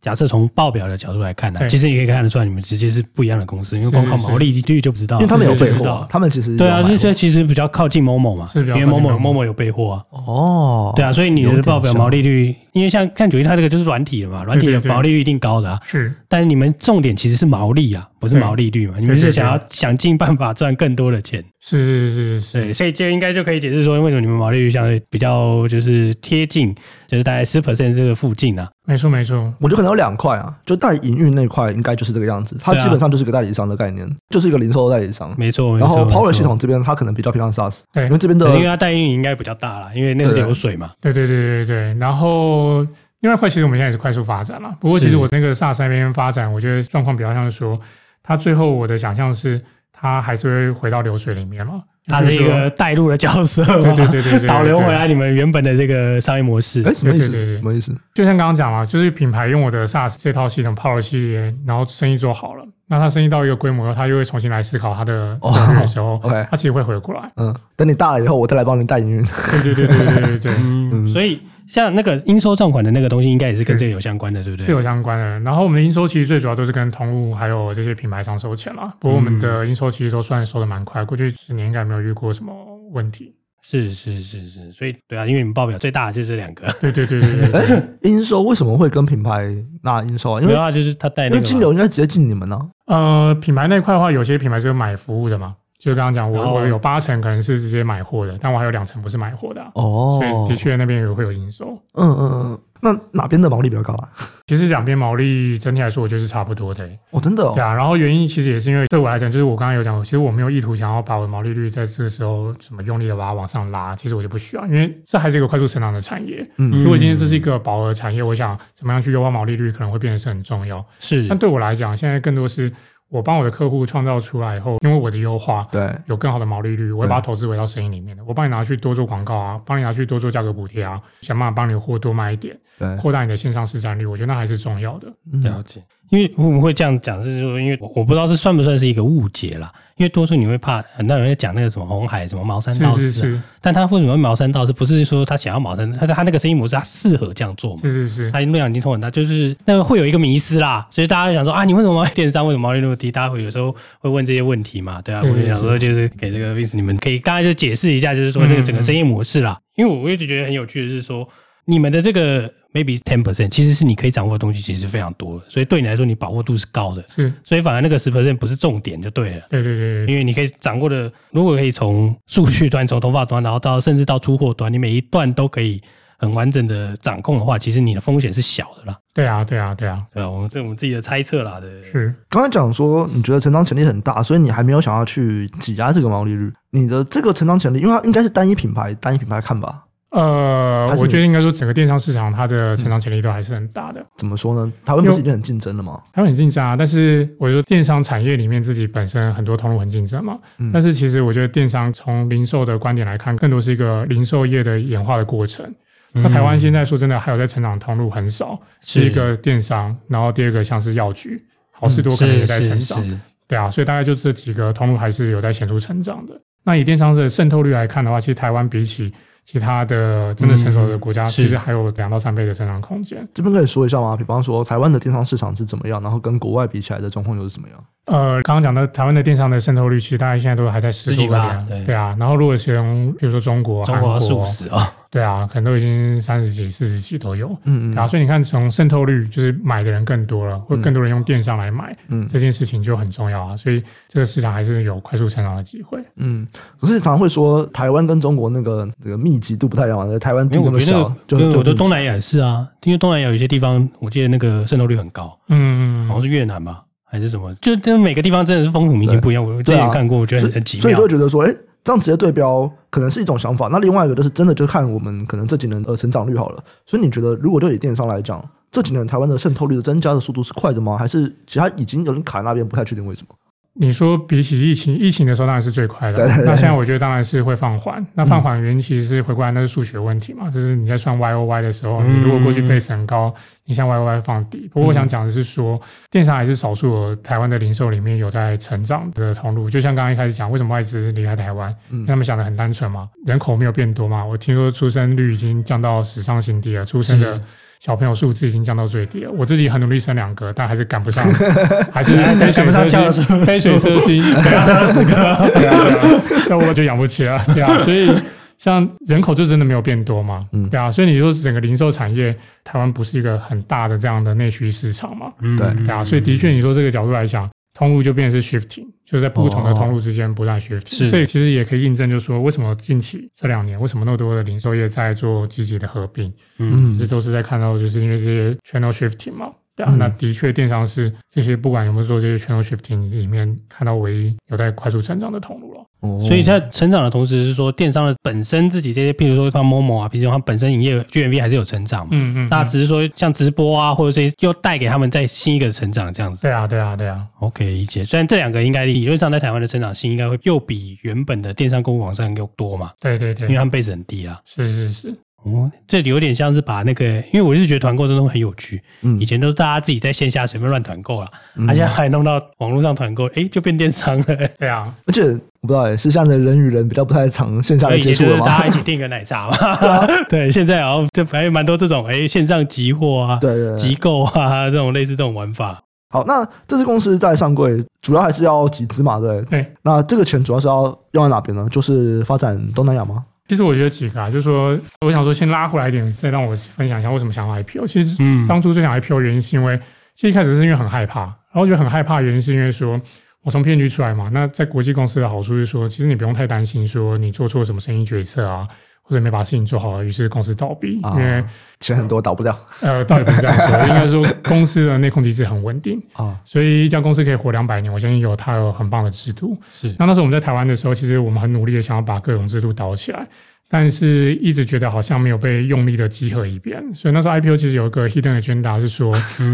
[0.00, 10.04] 假设从报表的角度来看呢，其实你可以看得出来，你们直接是不一样的公司，因为光靠毛利率就不知道，因为他们有备货，他们其实对啊，所以其实比较靠近 Momo 嘛，因为 Momo Momo 有备货啊。
[10.10, 15.80] 哦，对啊，所以你的报表毛利率，因为像像九一它这个就是软体的嘛，软体的毛利率一定高的啊。
[15.82, 21.44] 是，但是你们重点其实是毛利啊，不是毛利率嘛，你们是想要想尽办法赚更多的钱。
[21.60, 26.72] 是是是是，对，所以这应该就可以解释说，为什么你们毛利率相对比较就是贴近，
[27.08, 28.68] 就是大概十 percent 这个附近啊。
[28.86, 35.34] 没错没错，我觉得可能有两块啊，就代营运那块应该就是这个样子，它基本上就是个代理商的概念，就是一个零售的代理商。
[35.36, 40.92] 没错，然后 Power 系统这边它可能比较偏向 SaaS，对，因为这边的，因为它代运营应该比较大啦，因为那是流水嘛。
[41.00, 42.82] 对对对对对，然后
[43.20, 47.78] 另外一块其实我们现在也是快速发展了，不过其实我那个 SaaS 那边发展，我觉得状况比较像是说，
[48.22, 49.60] 它最后我的想象是
[50.00, 51.72] 它还是会回到流水里面了。
[52.06, 56.82] 他是一个带路的角色， 对对对对，导流回来你们原本的这个商业模式。
[56.82, 57.54] 哎，什么意思？
[57.56, 57.94] 什么意思？
[58.14, 67.30] 就像刚刚讲嘛，就是品牌用我的 SaaS 这套系统 Power 系列，然后生意做好了，那他生意到一个规模后，他又会重新来思考他的营运的时候， OK，他其实会回过来。
[67.36, 69.22] 嗯，等你大了以后，我再来帮你带营运。
[69.62, 71.42] 对对对对对对对，嗯，所以。
[71.68, 74.66] 像那个应收账款的那个东西，应该也是跟这个有相关的，对不对？
[74.66, 75.38] 是有相关的。
[75.40, 78.92] 然后我们的应收其实最主要都是跟通路还有这些品牌商收钱啦。
[78.98, 82.52] 不过我们的应收其实都算收的蛮快，过去十年应该没有遇过什么
[82.92, 83.34] 问题。
[83.60, 86.72] 是是是是，所以对啊，因为你们报表最大的就是这两个。
[86.80, 87.60] 对对对对对。
[87.60, 89.52] 哎，应收为什么会跟品牌
[89.82, 90.40] 拿应收啊？
[90.40, 91.36] 因为啊，就是他带那个。
[91.36, 92.58] 因为金流应该直接进你们呢。
[92.86, 95.56] 呃，品牌那块的话，有些品牌是有买服务的嘛。
[95.78, 101.78] 就刚刚讲，我我有八成可能是直接买货的，但我还有两成不是买货的哦，所以的确那边也会有营收。
[101.94, 104.08] 嗯嗯嗯，那哪边的毛利比较高啊？
[104.48, 106.84] 其实两边毛利整体来说，我觉得是差不多的。
[107.10, 107.52] 哦，真的哦。
[107.54, 116.44] 对啊，然后原因其实也是因为对我来讲，就是我刚刚有讲，其实我没有意图想要把我的毛利率在这个时候什么用力的把它往上拉，其实我就不需要，因为这还是一个快速成长的产业。
[116.56, 120.84] 嗯，如果今天这是一个饱和产业，我想怎么样去优化毛利率，可能会变得是很重要。
[120.98, 122.72] 是，但对我来讲，现在更多是。
[123.10, 128.24] 我帮我的客户创造出来以后，因为我的优化，对，有更好的毛利率，我会把它投资回到生意里面的。
[128.24, 135.08] 我帮你拿去多做广告啊，帮你拿去多做价格补贴啊，想办法帮你货多卖一点，对，扩大你的线上市占率，我觉得那还是重要的。
[135.42, 135.82] 了解。
[136.10, 139.72] 因为我们会这样讲，是说，因为我不知道这算不算是一个误解啦。
[139.96, 144.72] 因为多数你会怕很多人会讲那个什么红海什么毛三到四，是是是，但他为什么会毛三到四？
[144.72, 147.80] 不是说他想要茅山，他他那个生意模式他适合这样做嘛？
[147.82, 150.86] 是是是，他量已经通很大，就是那个会有一个迷失啦。
[150.88, 153.10] 所以大家就想说啊，你为什么电商为什么毛利那么低？
[153.10, 155.02] 大家会有时候会问这些问题嘛？
[155.02, 159.58] 对啊，是是是，我就想说就是给这个 Vince 你们可以刚才就解释一下，就是说这个整个生意模式啦。
[159.74, 161.28] 因为我一直觉得很有趣的是说
[161.68, 162.52] 你们的这个。
[162.74, 167.02] maybe ten percent，其实是你可以掌握的东西，其实是非常多的，所以对你来说，你把握度是高的。
[167.08, 169.46] 是，所以反而那个十 percent 不是重点就对了。
[169.48, 175.80] 对对对，因为你可以掌握的，如果可以从数据端、从头发端，然后到甚至到出货端，你每一段都可以
[176.18, 178.98] 很完整的掌控的话，其实你的风险是小的啦。
[179.14, 181.58] 对啊，对啊，对啊，对啊，我们这我们自己的猜测啦。
[181.58, 182.14] 对，是。
[182.28, 186.52] 刚才讲说你觉得成长潜力很大，所以你还没有想要去挤压这个毛利率。
[186.70, 189.84] 你的这个成长潜力，因为它应该是单一品牌，单一品牌看吧。
[190.18, 194.04] 呃，我觉得应该说整个电商市场它的成长潜力都还是很大的。
[194.16, 194.72] 怎么说呢？
[194.84, 196.00] 台湾不是已经很竞争了吗？
[196.12, 200.38] 台湾很竞争啊，但是我觉得电商产业里面自己本身很多通路很竞争嘛。
[200.58, 200.70] 嗯。
[200.72, 205.72] 但是其实我觉得电商从零售的观点来看，更多是一个零售业的演化的过程。
[206.12, 211.40] 那台湾现在说真的，还有在成长通路很少，是一个电商，然后第二个像是药局、
[211.70, 213.20] 好事多可能也在成长。
[213.46, 216.32] 对啊，所以大概就这几个通路还是有在显著成长的。
[216.64, 219.12] 那以电商的渗透率来看的话，其实台湾比起
[219.50, 223.26] 其他的真的成熟的国家，其实还有两到三倍的增长空间。
[223.32, 224.14] 这边可以说一下吗？
[224.14, 227.82] 比方说，台湾的电商市场是怎么样，然后跟国外比起来的状况又是怎么样？
[228.04, 231.64] 呃，刚刚讲的台湾的电商的渗透率，其实大概现在都还在十几吧。
[231.66, 232.14] 对，对啊。
[232.20, 234.92] 然后如果从比如说中国、中国，数十啊。
[235.10, 243.56] 对啊，可能都已经三十几、四十几都有，嗯嗯，然后所以你看，从渗透率就是买的人更多了，或更多人用电商来买，嗯，这件事情就很重要啊。
[243.56, 245.98] 所以这个市场还是有快速成长的机会。
[246.16, 246.46] 嗯，
[246.78, 259.42] 可是常常会说台湾跟中国那个这个密集度不太一样，台湾地那么小，就我觉得东南亚也是啊，因为东南亚有一些地方，我记得那个渗透率很高，嗯嗯，好像是越南吧，还是什么，就就每个地方真的是风土民情不一样。
[259.42, 261.54] 我之前看过，我觉得很奇妙，所以就会觉得说，哎。
[261.88, 266.62] 这样直接对标可能是一种想法，那另外一个就是真的就看我们可能这几年的成长率好了。
[266.84, 270.98] 所以你觉得，如果就以电商来讲，这几年台湾的渗透率的增加的速度是快的吗？
[270.98, 273.34] 还是其他已经有人卡在那边，不太确定为什么？
[273.80, 276.26] 你说比起疫情，疫情的时候当然是最快的。
[276.44, 278.04] 那现在我觉得当然是会放缓。
[278.14, 280.50] 那放缓原因其实是回过来，那是数学问题嘛。
[280.50, 283.32] 就是你在算 Y O Y 的时候，你如果过去 base 很高，
[283.66, 284.68] 你像 Y O Y 放低。
[284.72, 289.70] 不过我想讲的是说，电商还是少数台湾的零售里面有在成长的通路。
[289.70, 291.72] 就像刚刚一开始讲，为什么外资离开台湾？
[292.04, 294.24] 他们想的很单纯嘛，人口没有变多嘛。
[294.24, 297.40] 我听说出生率已经降到史上新低了，出生的。
[297.80, 301.24] 小朋友数字已经降到最低了，我自己很努力生两个，但还是赶不上，
[301.92, 305.50] 还是杯水车薪，杯水车薪，三十个，
[306.50, 308.12] 那我就养不起了，对啊，所以
[308.58, 317.48] 像人口就真的没有变多嘛，嗯，对啊，所以你说整个零售产业，台湾不是一个很大的这样的内需市场嘛，嗯，对，对啊，所以的确你说这个角度来讲。
[317.78, 321.08] 通路就变成是 shifting，就是在不同的通路之间不断 shifting。
[321.08, 326.34] 这其实也可以印证，就是说为什么近期这两年，为什么那么多的零售业在做积极的合并？
[326.56, 329.52] 嗯，这都是在看到，就是因为这些 channel shifting 嘛。
[329.78, 335.80] 对啊，那的确电商是这些不管有没有做这些 channel shifting 里面看到唯一有在快速成长的通路了。
[336.00, 342.10] 哦所以在成长的同时，是说电商的本身自己这些，譬如说像 Momo 啊，比如说它本身营业 GMV 还是有成长嘛。
[342.12, 342.48] 嗯嗯。
[342.48, 346.42] 那只是说像直播啊，或者这些又带给他们在新一个成长这样子。
[346.42, 347.24] 对啊，对啊，对啊。
[347.40, 348.04] OK，理解。
[348.04, 352.92] 虽然这两个应该理论上在台湾的成长性应该会又比原本的电商购物网站又多嘛。
[353.00, 353.46] 对对对。
[353.48, 354.40] 因为他们 base 很低啊。
[354.44, 355.14] 是是是。
[355.44, 358.82] 哦，这有点像是把那个，因为我一直觉得团购这种很有趣。
[359.02, 364.24] 嗯，以前都是大家自己在线下随便乱团购了，而、嗯、现在还弄到网络上团购，哎，就变电商了。
[364.58, 365.22] 对啊，而且
[365.60, 368.46] 我不知道哎，是像人与人比较不太常线下的接触了吗？
[368.46, 369.76] 大家一起订个奶茶嘛。
[369.76, 375.80] 对啊， 对，现在好像就还有蛮多这种哎线上集货啊，对对，集购啊 这种类似这种玩法。
[376.10, 379.20] 好，那这支公司在上柜主要还是要集资嘛？
[379.20, 379.64] 对，对。
[379.82, 381.68] 那这个钱主要是要用在哪边呢？
[381.70, 383.24] 就是发展东南亚吗？
[383.48, 387.86] 其实我觉得几个啊，就是说，我想说先拉回来一点，再让我分享一下为什么想要 IPO。
[387.86, 389.76] 其实，嗯，当初最想 IPO 原因是因为，
[390.14, 393.00] 其实一开始是因为很害怕，然后觉得很害怕原因是因为说
[393.42, 398.68] 我从骗局出来嘛，那在国际公司的好处是说，其实你不用太担心说你做错什么生意决策啊。
[399.08, 401.42] 或者没把事情做好，于是公司倒闭，因为
[401.80, 402.54] 钱很多倒不掉。
[402.82, 409.58] 呃，倒也不是这样说，应该说公司的内控机制很稳定啊，所以一家公司可以活两百年，我相信有它有很棒的制度。
[409.72, 413.26] 是，那那时候我们在台湾的时候，其实我们很努力的想要把各种制度倒起来，
[413.70, 416.84] 但是一直觉得好像没有被用力的集合一遍。
[416.94, 419.10] 所以那时候 IPO 其实有一个 hidden agenda 是说，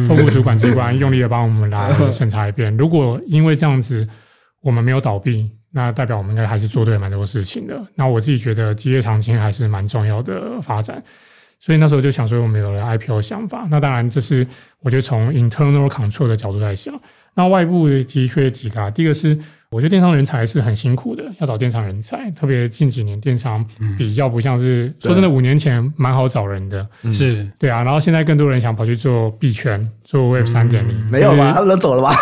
[0.08, 2.76] 透过主管机关用力的帮我们来审查一遍。
[2.76, 4.08] 如果因为这样子
[4.62, 5.48] 我们没有倒闭。
[5.76, 7.84] 那代表我们应该还是做对蛮多事情的。
[7.96, 11.02] 那我自己觉得基业长青还是蛮重要的发展，
[11.58, 13.66] 所以那时候就想说我们有了 IPO 想法。
[13.68, 14.46] 那当然这是
[14.80, 16.94] 我觉得从 internal control 的角度在想。
[17.34, 19.36] 那外部的确几个，第一个是
[19.74, 23.64] 我觉得电商人才是很辛苦的，要找电商人才，特别近几年电商
[23.98, 27.82] 比较不像是、嗯、说真的，五年前蛮好找人的，是对啊。
[27.82, 31.52] 然后现在更多人想跑去做币圈，做 Web 三点零，没有吧？
[31.52, 32.14] 他们都走了吧？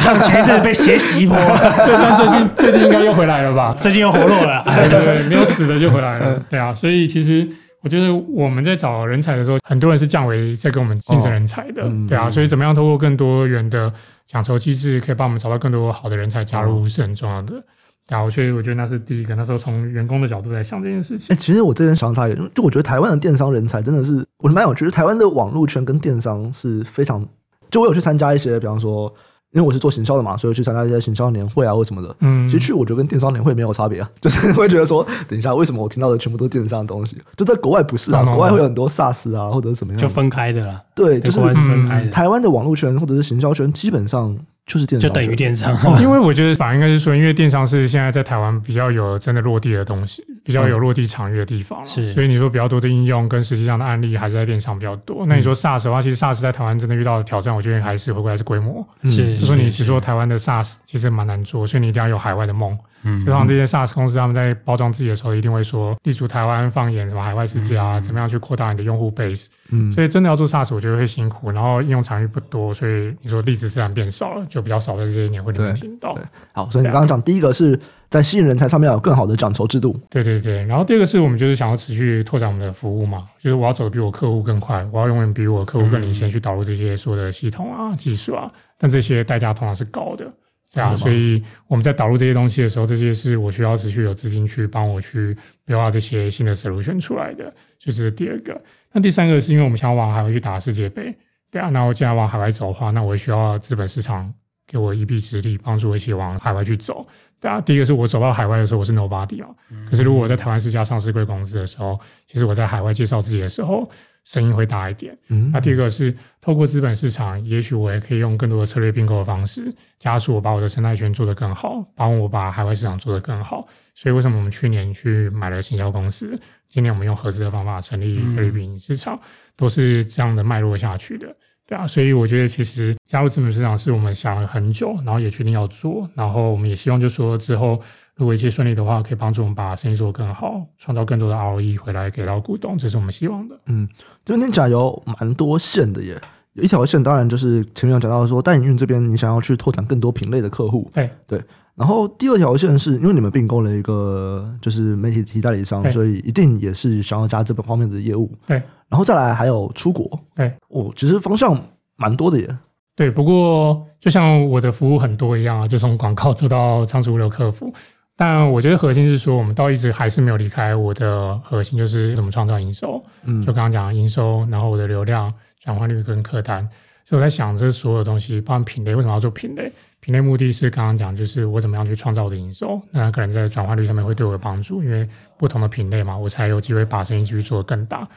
[0.00, 3.72] 他们前一阵被血洗一波，所 以最近最近应该又回来了吧？
[3.78, 6.74] 最近又活络了， 对对对，没有死的就回来了，对啊。
[6.74, 7.48] 所以其实。
[7.84, 13.92] 我觉得我们在找人才的时候，很多人是降维在跟我们竞争人才的，哦嗯、对啊，所以怎么样通过更多元的
[14.32, 17.62] 奖酬机制，可以帮我们找到更多好的人才加入，是很重要的。
[18.08, 21.34] 然后，所以我觉得那是第一个，那时候从员工的角度来想这件事情。
[21.34, 27.28] 哎、欸，其实我这边想法也，就我觉得台湾的电商人才真的是，我蛮有趣，台湾的网络圈跟电商是非常，
[27.70, 29.14] 就我有去参加一些，比方说。
[29.52, 32.16] 因为我是做行销的嘛，所以去参加一些行销年会啊，或什么的。
[32.20, 37.16] 嗯，其实去我觉得跟电商年会没有差别啊， 就是会觉得说，等一下为什么我听到的全部都是电商的东西？
[37.36, 40.80] 就在国外不是啊，国外会有很多 SaaS 啊，或者是什么样，就分开的啦。
[40.94, 42.10] 对，就是分开的。
[42.10, 44.36] 台湾的网络圈或者是行销圈，基本上。
[44.64, 45.76] 就是电商，就等于电商。
[46.00, 51.84] 因为我觉得反而应该是说，因为电商是现在在台湾比较有真的落地的东西，比较有落地场域的地方。
[51.84, 55.24] 是，所以你说比较多的应用跟实际上的案例还是在电商比较多。
[55.26, 58.86] 那你说 SaaS 的话，其实 SaaS 在台湾真的遇到的挑战，我觉得还是回归还是规模。
[59.04, 62.76] 是，就说你只说台湾的 SaaS 其实蛮难做，所以你一定要有海外的梦。
[63.04, 69.48] 嗯，就像这些 SaaS 公司，他们在包装自己的时候，一定会说，立足台湾，放眼什么海外世界啊，怎么样去扩大你的用户 base。
[69.70, 76.16] 嗯，所以真的要做 SaaS，我觉得会辛苦，然后应用场域不多，所以你说例子自然变少了，就比较少在这些年会听到。
[76.52, 77.76] 好，所以你刚刚讲第一个是
[78.12, 79.98] 在吸引人才上面要有更好的奖酬制度。
[80.10, 90.30] 对对对，然后第二个是我们就是想要持续拓展我们的服务嘛，就是我要走的比我客户更快，我要永远比我客户更领先去导入这些所有的系统啊、技术啊，但这些代价通常是高的。
[90.74, 95.36] 对啊，所以我们在导入这些东西的时候，这些是我需要持续有资金去帮我去
[95.66, 97.44] 优化这些新的 solution 出来的，
[97.78, 98.58] 所以这是第二个。
[98.92, 101.14] 那第三个是因为我们想要往海外去打世界杯，
[101.50, 104.32] 对啊，那我既然往海外走的话，那我也需要资本市场
[104.72, 107.06] 给我一臂之力，帮助我一起往海外去走。
[107.38, 109.54] 对啊，第一个是我走到海外的时候，我是 nobody 嘛，
[109.86, 113.88] 可是如果我在台湾是家上市贵公司的时候，其实我在海外介绍自己的时候。
[114.24, 115.18] 声音会大一点。
[115.30, 123.66] 嗯，那第二个是透过资本市场，也许我也可以用更多的策略并购的方式，加速我把我的生态圈做得更好，帮我把海外市场做得更好。
[123.96, 126.38] 所以为什么我们去年去买了行销公司，
[126.68, 129.18] 今年我们用合资的方法成立菲律宾市场，
[129.56, 131.26] 都是这样的脉络下去的。
[131.72, 137.80] 对啊，所以我觉得其实加入资本市场是我们想了很久，然后也确定要做，然后我们也希望就说之后。
[138.14, 143.58] 如果一切顺利的话，可以帮助我们把生意做得更好，创造更多的 ROE 回来给到股东，这是我们希望的。
[143.66, 143.88] 嗯，
[144.22, 146.20] 这边听起来有蛮多线的耶，
[146.52, 151.42] 有一条线当然就是前面有讲到说，代营运这边你想要去拓展更多品类的客户，对对。
[151.74, 158.30] 然后第二条线是因为你们并购了一个就是媒体代理商，所以一定也是想要加这个方面的业务。
[158.46, 161.58] 对，然后再来还有出国，对哦，其实方向
[161.96, 162.58] 蛮多的耶。
[162.94, 167.72] 对，不过就像我的服务很多一样啊，就从广告做到仓储物流客服。
[168.14, 173.02] 但我觉得核心是说，我们到一直还是没有离开我的核心，就是怎么创造营收。
[173.24, 176.68] 嗯，就刚刚讲的营收，然后我的流量转换率跟客单。
[177.04, 179.70] 所以我在想，这所有东西，包含品类，为什么要做品类？
[180.00, 188.08] 品类目的是刚刚讲，就是我怎么样去创造我的营收，那可能在转换率上面会对我有帮助，因为不同的品类嘛，我才有机会把生意继续做得更大。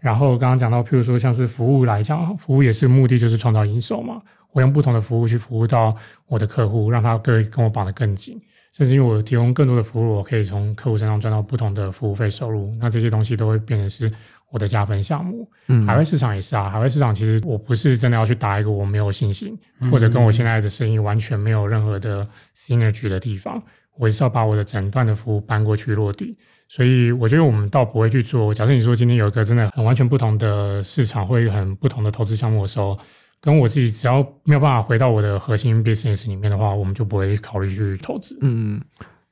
[0.00, 4.20] 然后刚刚讲到，譬如说像是服务来讲，服务也是目的就是创造营收嘛。
[4.52, 5.96] 我用不同的服务去服务到
[6.26, 8.40] 我的客户，让他可以跟我绑得更紧。
[8.72, 14.10] 甚至因为我提供更多的服务，我可以从客户身上赚到不同的服务费收入，那这些东西都会变成是
[14.54, 15.50] 我的加分项目。
[15.66, 19.58] 嗯，海外市场也是啊，海外市场其实我不是真的要去打一个我没有信心，
[19.90, 22.26] 或者跟我现在的生意完全没有任何的
[22.56, 23.60] synergy 的地方，
[23.98, 26.38] 我也是要把我的整段的服务搬过去落地。
[26.68, 28.54] 所以我觉得我们倒不会去做。
[28.54, 32.96] 假设你说今天有一个真的很完全不同的市场，或一个很不同的投资项目的时候。
[33.40, 38.38] 跟我自己只要没有办法回到我的核心 business 里面的话，我们就不会考虑去投资。
[38.40, 38.80] 嗯，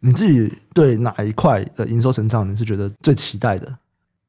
[0.00, 3.74] 你自己对哪一块的营收成长你是觉得最期待的？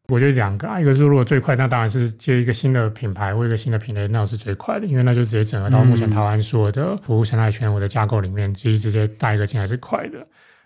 [0.09, 10.17] 我觉得两个，一个是如果最快，那当然是接一个新的品牌或一个新的品类，那是最快的，因为那就直接整合到目前台湾所有的服务生态圈，我的架构里面，其实直接带一个进来是快的。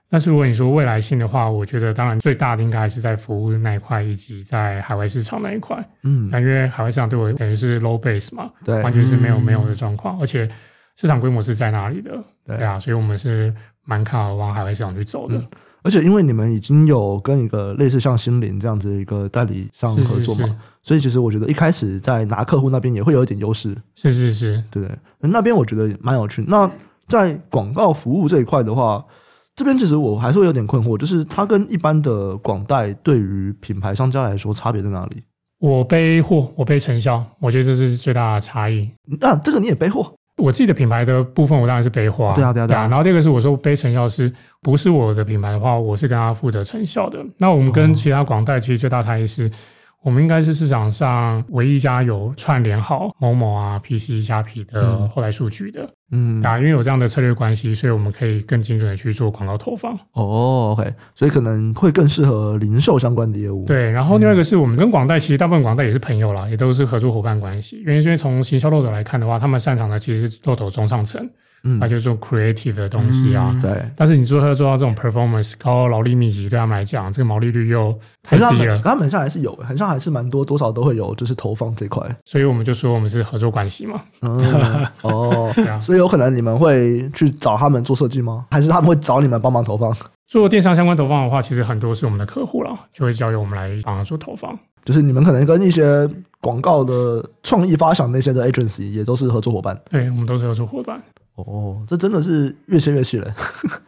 [0.09, 5.77] 但是如果你说未来性的话，我觉得当然最大的应该还是在服务那一块，以及在海外市场那一块。
[6.03, 10.49] 嗯，那因为海外市场对我等于是 low base 嘛，对，完全是没有没有的状况，而且
[10.95, 12.55] 市场规模是在那里的，对。
[12.65, 13.53] 啊，所以我们是
[13.83, 15.35] 蛮看好往海外市场去走的。
[15.35, 15.47] 嗯，
[15.83, 23.75] 而且因为你们已经有跟一个类似像心灵这样子一个代理商合作嘛，是是是，所以其实我觉得一开始在拿客户那边也会有一点优势。
[23.95, 26.43] 是是是，对对，那边我觉得蛮有趣。
[26.47, 26.69] 那
[27.07, 29.05] 在广告服务这一块的话。
[29.55, 35.23] 这边其实我还是会有点困惑，就是它跟一般的广代对于品牌商家来说差别在哪里？
[35.57, 38.87] 我背货，我背成效，我觉得这是最大的差异。
[39.19, 40.13] 那、啊、这个你也背货？
[40.37, 42.35] 我自己的品牌的部分，我当然是背货、啊。
[42.35, 42.87] 对啊，对啊，对啊。
[42.87, 44.31] 然后这个是我说背成效，是
[44.61, 47.19] 不是我的品牌的话，我是跟他负责成效的。
[47.39, 49.51] 那我们跟其他广代其实最大差异是。
[50.03, 59.93] 我们应该是市场上唯一一家有串联好某某啊、PC 虾皮的后台数据的，嗯，啊，因为有这样的策略关系，所以我们可以更精准的去做广告投放。
[60.13, 63.65] 哦，OK，所以可能会更适合零售相关的业务。
[63.65, 67.81] 对，然后另外一个是我们跟广代，其实大部分广代也是朋友啦，也都是合作伙伴关系。
[67.83, 71.29] 原因是因为从行销漏斗来看的话，他们擅长的其实是漏斗中上层。
[71.67, 73.91] 嗯，那就做 creative 的东西啊，嗯、对。
[73.95, 78.79] 但是你说他做到这种 performance 高劳力密集，对他们来讲，这个毛利率又太低了。
[78.79, 82.07] 他们好像还是有，好像还是蛮多，多少都会有，就是投放这块。
[82.25, 84.01] 所以我们就说我们是合作关系嘛。
[84.21, 84.37] 嗯，
[85.03, 85.77] 哦，对啊。
[85.79, 88.45] 所以有可能你们会去找他们做设计吗？
[88.51, 89.93] 还是他们会找你们帮忙投放？
[90.27, 94.57] 做电商相关投放的话，其实很多是我们的客户了，就会交由我们来帮他做投放。
[94.83, 99.77] 就是你们可能跟一些广告的创意发想那些的 agency 也都是合作伙伴。
[99.89, 101.01] 对，我们都是合作伙伴。
[101.45, 103.35] 哦，这真的是越切越细了，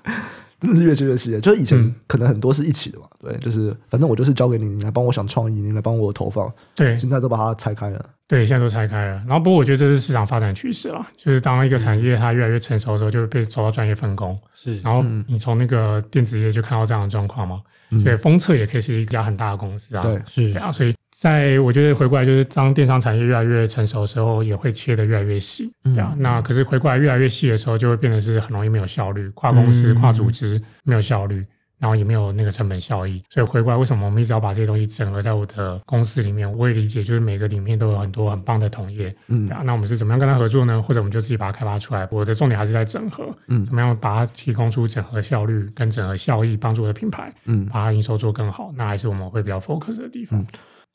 [0.59, 1.41] 真的是越切越细了。
[1.41, 6.51] 就是以前可能很多是一起的嘛，嗯、对，就是反正我就是交给你，你来帮我想创意，你来帮我投放。
[6.75, 8.05] 对，现在都把它拆开了。
[8.27, 9.13] 对，现在都拆开了。
[9.27, 14.39] 然后，不过我觉得这是市场发展趋势了，就是当一个产业它越来越成熟的时候，就会被走到专业分工。
[14.53, 17.61] 是，然后你从那个电子业就看到这样的状况嘛。
[18.03, 20.03] 所以封测也可以是一家很大的公司啊。
[20.03, 20.71] 对，是啊。
[20.71, 25.69] 所以在我觉得回过来，就是当电商产业越来越成熟的时候，也会切得越来越细。
[25.83, 26.15] 对啊。
[26.17, 31.45] 那可是回过来越来越细的时候，就会变得是很容易没有效率，跨公司、跨组织没有效率。
[31.77, 36.45] 然后也没有那个成本效益，所以回过来，为什么我们一直要把这些东西整合在我的公司里面？
[36.57, 40.81] 我也理解，就是每个里面都有很多很棒的同业，嗯，那我们是怎么样跟他合作呢？
[40.81, 42.05] 或者我们就自己把它开发出来？
[42.11, 50.37] 我的重点还是在整合，嗯，怎么样把它提供出整合效率跟整合效益，帮助我的品牌，嗯，把它营收做更好，那还是我们会比较 focus 的地方。
[50.37, 50.45] 嗯、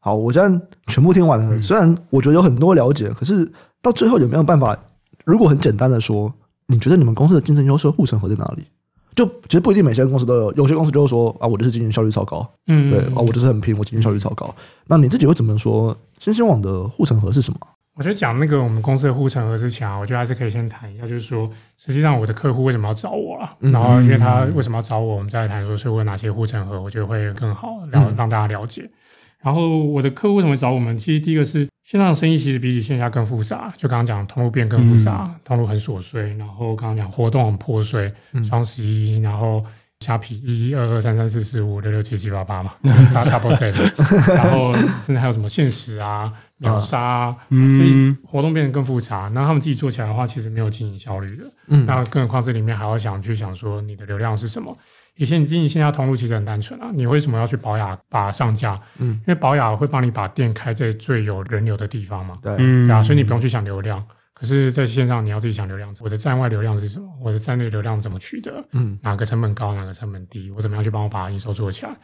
[0.05, 3.51] 好，我现在全部听完了，嗯、虽然我觉得有很多了解，可是
[3.81, 4.79] 到最后有没有办法？
[5.25, 6.31] 如果很简单的说，
[6.67, 8.67] 你觉得你们公司的竞争优势护城河在哪里？
[9.15, 14.55] 就其实不一定每些公司都有，有些公司就是说啊，我就是经营效率超高，嗯，对啊，我就是很拼，我经营效率超高。
[14.87, 15.97] 那你自己会怎么说？
[16.19, 17.59] 新兴网的护城河是什么？
[17.97, 21.49] 我觉得讲那个我们公司的护城河之前啊，我觉得还是可以先谈一下，就是说
[21.79, 23.57] 实际上我的客户为什么要找我啊？
[23.61, 28.91] 然后因为他为什么要找我，我们再来谈说，所以我有哪些护城河，我觉得会更好，然后让大家了解。
[29.45, 30.97] 然后我的客户为什么会找我们？
[30.99, 38.13] 其实第一个是线上生意其实比起线下更复杂，就刚刚讲通路变更复杂，通路很琐碎，然后刚刚讲活动很破碎，
[38.43, 39.65] 双十一，然后。
[40.01, 42.75] 虾皮一一二二三三四四五六六七七八八嘛，
[43.15, 43.73] 打 double day
[44.35, 49.31] 然后甚至还有什么限时啊、秒杀啊，嗯，所以活动变得更复杂。
[49.33, 51.45] 那他们自己做起来的话，其实没有经营效率的。
[51.69, 54.77] 嗯，那更何况这里面还要想去想说你的流量是什么？
[55.17, 58.81] 以前你经营线下通路其实很单纯啊，你为什么要去保雅把上架？
[58.99, 62.35] 嗯，因为保雅会帮你把店开在最有人流的地方嘛。
[62.43, 64.05] 对，嗯，啊，所以你不用去想流量。
[64.35, 67.09] 可是，在线上你要自己想流量，我的站外流量是什么？
[67.23, 68.65] 我的站内流量怎么取得？
[68.73, 70.51] 嗯，哪个成本高，哪个成本低？
[70.51, 71.97] 我怎么样去帮我把营收做起来？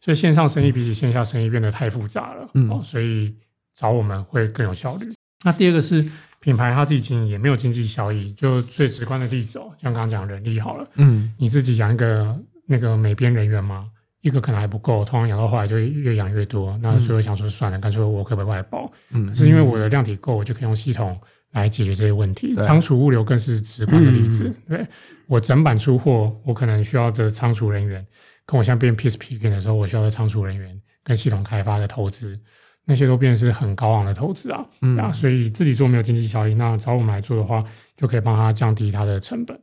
[0.00, 3.36] 所以线上生意比起线下生意变得太复杂了，嗯，哦，所以
[3.74, 5.12] 找我们会更有效率。
[5.44, 6.02] 那第二个是
[6.40, 8.32] 品牌，它自己经营也没有经济效益。
[8.32, 12.34] 就最直观的例子哦，像刚刚讲人力好了，嗯，你自己养一个
[12.66, 13.86] 那个美编人员嘛？
[14.20, 16.78] 一个可能还不够，通常养到后来就越养越多。
[16.82, 18.90] 那所以我想说，算了，干脆我可不可以外包？
[19.10, 21.18] 嗯，可是因为我的量体够，我就可以用系统。
[21.54, 24.48] 来解决这些问题，仓储物流更是直观的例子。
[24.48, 24.86] 嗯、对，
[25.28, 28.04] 我整版出货，我可能需要的仓储人员，
[28.44, 32.36] 跟我现在变 piece picking 的时候，我需要的仓储人员跟系统开发的投资，
[32.84, 34.66] 那些都变成是很高昂的投资啊。
[34.82, 37.62] 嗯啊，所以自己做没有经济效益，那找我们来做的话，
[37.96, 39.56] 就可以帮他降低他的成本。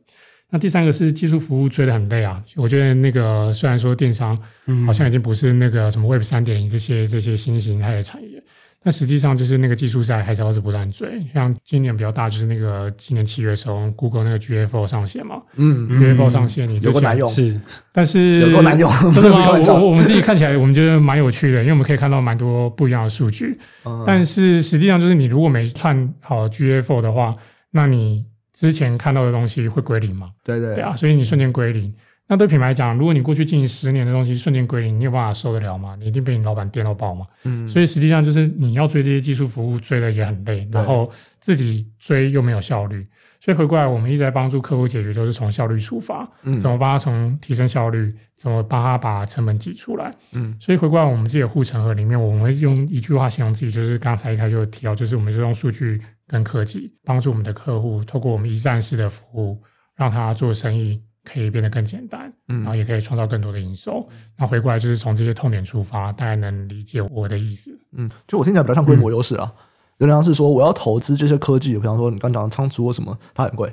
[0.52, 2.40] 那第三个是技术服务追得很累啊。
[2.54, 4.38] 我觉得那个虽然说电商
[4.86, 8.40] 好像已经不是那个什么 Web 三点零这些这些新型态的产业。
[8.84, 17.60] 但实际上就是那个技术在还是要是不断追，像今年比较大就是那个今年七月的时候，Google 那个 GFO 上线嘛，嗯，GFO 上线你有多难用是，
[17.92, 19.52] 但是 有多难用， 真的吗？
[19.70, 27.32] 我我们自己看起来我们觉得蛮有趣的，因为我们可以看到蛮多不一样的数据，嗯、但是实际上就是你如果没串好 GFO 的话，
[27.70, 28.24] 那你
[28.62, 30.30] 之前看到的东西会归零嘛？
[30.44, 31.92] 对对对啊，所以你瞬间归零。
[32.28, 35.96] 那对品牌讲，如果你过去经营十年的东西瞬间归零，你有办法受得了吗？
[35.98, 37.26] 你一定被你老板电到爆嘛。
[37.42, 41.10] 嗯，所以实际上就是你要追这些技术服务，追的也很累，然后
[41.40, 43.04] 自己追又没有效率。
[43.40, 50.14] 所以回过来，我们一直在帮助客户解决，都是从效率出发，嗯，怎么帮他从提升效率，怎么帮他把成本挤出来。
[50.32, 56.00] 嗯，所以回过来，我们自己的护城河里面，我们会用一句话形容自己，就是刚才一开始就提到，就是我们是用数据
[56.32, 59.62] 跟科技帮助我们的客户，透过我们一站式的服务，
[59.94, 61.00] 让他做生意。
[61.24, 64.04] 可以变得更简单，嗯，然后也可以创造更多的营收。
[64.36, 67.70] 那、嗯、回过来就是从这些痛点出发，大家能理解我的意思。
[67.92, 69.54] 嗯，就我听起来比较像规模优势啊。
[69.98, 73.72] 有点像是说我要投资这些科技，比方说你刚讲的仓储或什么，它很贵。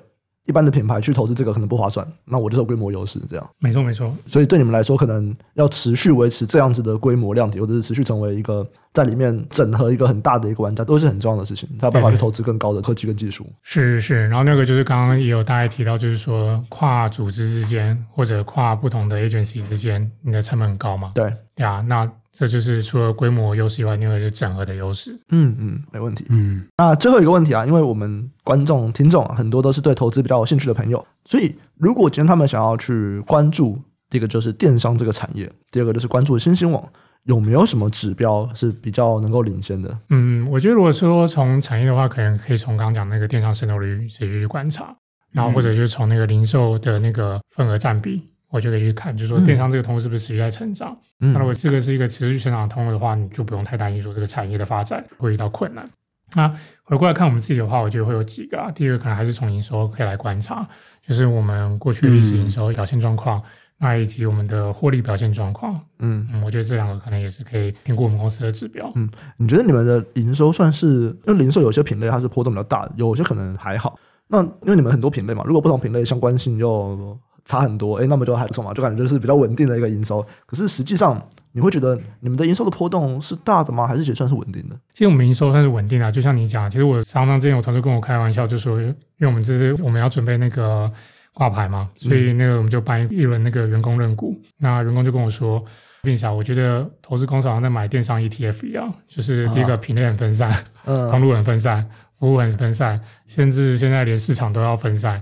[0.50, 3.50] 一般的品牌去投资这个可能不划算，那我就是有规模优势，这样。
[3.60, 4.12] 没错没错。
[4.26, 13.46] 所以对你们来说，可能要持续维持这样子的规模量体，或者是持续成为一个在里面整合一个很大的一个玩家，都是很重要的事情，才有办法去投资更高的科技跟技术。
[13.62, 14.28] 是是是。
[14.28, 21.12] 然后那个就是刚刚也有大概提到，就是说跨组织之间或者跨不同的 agency 之间，你的成本很高嘛？
[21.14, 22.12] 对对啊，那。
[22.32, 25.18] 这就是除了规模优势以外，另外就是整合的优势。
[25.30, 26.26] 嗯嗯，没问题。
[26.30, 33.80] 嗯，那最后一个问题啊，因为我们观众听众啊，很多都是对投资比较有兴趣的朋友，所以如果今天他们想要去关注，
[34.10, 36.88] 第一个就是电商这个产业，第二个就是关注新兴网，
[37.24, 39.98] 有没有什么指标是比较能够领先的？
[40.10, 44.96] 嗯，我觉得如果说从产业的话，可能可以从刚刚讲那个电商渗透率持续去观察，
[45.32, 48.24] 然后或者就是从那个零售的那个份额占比。
[48.50, 50.98] 我就可以去看，就是说电商这个通路是不是持续在成长？
[51.20, 55.88] 嗯、那如果这个是一个持续成长的通路的话，你就不用太担心说这个产业的发展会遇到困难。
[56.36, 56.48] 那
[56.84, 58.72] 回过来看我们自己的话，我觉得会有几个啊。
[58.72, 60.68] 第一个可能还是从营收可以来观察，
[61.06, 63.44] 就是我们过去历史营收表现状况，嗯、
[63.80, 65.80] 那以及我们的获利表现状况。
[66.00, 68.92] 嗯嗯，我觉得这两个可能也是可以评估我们公司的指标。
[68.96, 70.88] 嗯，你觉得你们的营收算是？
[71.26, 73.98] 因为零售有些品类它是波动比较大的，有些可能还好。
[74.28, 80.26] 那因为你们很多品类嘛，如果不同品类相关性又差很多，哎，那么就还不错嘛，就感觉就是比较稳定的一个营收。
[80.46, 81.22] 可是实际上，
[81.52, 83.88] 你会觉得你们的营收的波动是大的吗？
[83.88, 84.76] 还是也算是稳定的？
[84.92, 90.92] 其实我们营收算是稳定的，就像你讲，其实我常常之前有同事跟我开玩笑，就说，因为我们这是我们要准备那个
[91.34, 94.40] 挂牌嘛，所以那个我们就办一轮那个员工认股。
[94.58, 95.64] 那员工就跟我说
[96.04, 100.54] ，Vince，我觉得投资公司好像在买电商 ETF 一样，就是第一个品类很分散，
[100.86, 101.86] 嗯，通路很分散，
[102.20, 105.22] 服务很分散，甚至现在连市场都要分散。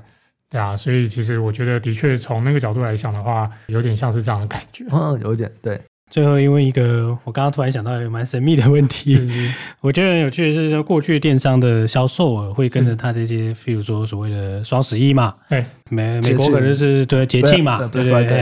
[0.50, 4.86] 对啊，所以其实我觉得，的确从那个角度来讲的话，有点像是这样的感觉。
[4.92, 5.80] 嗯，有一点对。
[6.10, 18.38] 最后，因为一个我刚刚突然想到一个蛮神秘的问题，是是 我觉得很有趣的是，说过去电商的销售额会跟着它这些，譬如说所谓的双十一嘛，对，美美国可能是对节庆嘛，对对对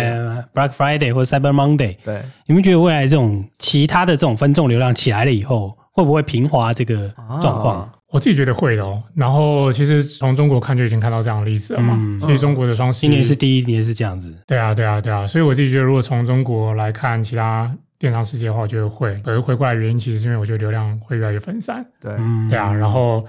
[0.54, 7.10] ，Black Friday 或者 Cyber Monday，对，你们觉得未来这种其他的这种分众流量起来了以后，会不会平滑这个
[7.42, 7.82] 状况？
[7.82, 9.02] 啊我自己觉得会的哦。
[9.16, 11.96] 然后其实从中国看就已经看到这样的例子了嘛。
[11.98, 14.34] 嗯、所以中国的双十一今年是第一年是这样子。
[14.48, 15.28] 对啊，对啊，对啊。
[15.28, 19.20] 所以我自己觉得，如果从中国来看其他电商世界的话，我觉得会。
[19.26, 21.86] 而回过来原因其实是因为我觉得流量会越来越分散。
[22.00, 22.16] 对，
[22.50, 22.72] 对啊。
[22.74, 23.26] 然后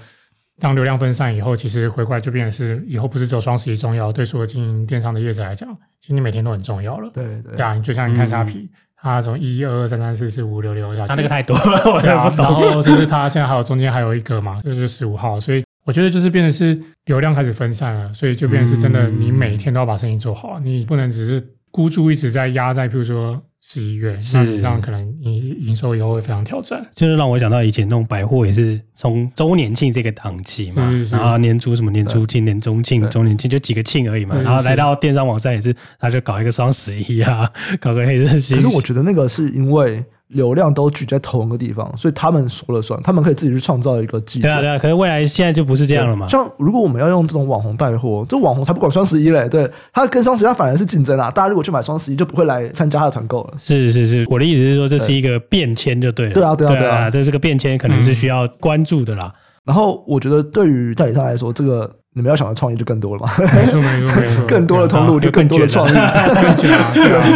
[0.61, 5.69] 当流量分散以后，其实回过来就变成是以后不是只有双十一重要，对所有经营电商的业者来讲，
[6.01, 7.11] 其实你每天都很重要了。
[7.13, 7.55] 对对。
[7.57, 8.59] 对啊，就像你看虾皮。
[8.59, 8.71] 嗯
[9.01, 12.63] 他从一二二三三四四五六六下去，他那个太多了，我也不懂。
[12.65, 15.39] 然后甚至他现在还有中间还有一个嘛，就是十五号。
[15.39, 23.41] 所以我觉得就是变得是流量开始分散了，所以就变成是真的，你每天都要把生意做好，你不能只是孤注一直在压在，比如说。
[23.69, 26.87] 十一月，是那你这样可能营营收以后会非常挑战。
[26.95, 34.41] 就是让我想到以前那种百货也是从周年庆这个档期嘛，是是是然后年初什么年初庆、年中庆、周年庆就几个庆而已嘛。
[34.41, 38.55] 然后来到电商网站也是，他就搞一个双十一啊，搞个黑色星期。
[38.55, 40.05] 可是我觉得那个是因为。
[40.29, 44.41] 流量都聚在同一个地方，所以他们说了算，他们可以自己去创造一个季。
[44.41, 44.79] 对啊，对啊。
[44.79, 46.27] 可是未来现在就不是这样了嘛。
[46.27, 51.31] 像如果我们要用这种网红带货，这网红才不管双十一嘞，对，他跟双十一他反而是竞争啊。
[51.31, 53.55] 大家如果去买双十一，就不会来参加他的团购了。
[53.59, 56.33] 是是是，我的意思是说，这是一个变迁，就对了。
[56.33, 59.33] 对啊，对啊，对啊，这是个变迁，可能是需要关注的啦。
[59.65, 63.31] 然后我觉得，对于代理商来说，这个你们要想的创意就更多了嘛？
[63.37, 64.45] 没错，没错，没错。
[64.49, 65.93] 更多的通路就更多的创意。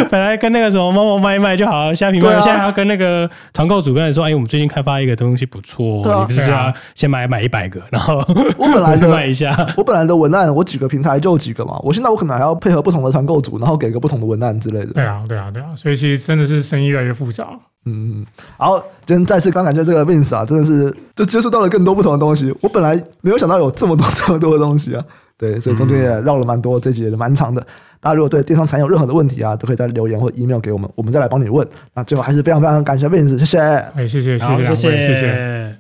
[0.09, 8.15] 本来跟那个什么猫猫卖一卖就好，虾皮卖，现在还要跟那个团购主跟你说，哎，我们最近开发一个东西不错，你不是要先买买一百个，然后
[8.57, 14.94] 我本来的 卖一下，我本来的文案，我几个平台就几个嘛，我现在我可能还要配合不同的团购组，然后给个不同的文案之类的。
[14.94, 17.47] 对啊，对啊，对啊，所以其实真的是生意越来越复杂。
[17.86, 18.27] 嗯，
[18.59, 18.77] 好，
[19.07, 22.55] 今天再次刚感谢这个 Vince 啊，真的是就接触到了更多不同的东西。
[22.61, 25.05] 我本来没有想到有这么多这么多的东西啊，
[25.36, 27.64] 对，所以中间也绕了蛮多，这集也蛮长的。
[28.01, 31.66] 大家如果对电商产业有任何的问题啊，都可以在留言或 email 给我们，我们再来帮你问。
[31.94, 35.76] 那最后还是非常非常感谢 Vince，谢谢，哎，谢谢，谢谢，谢谢，谢谢。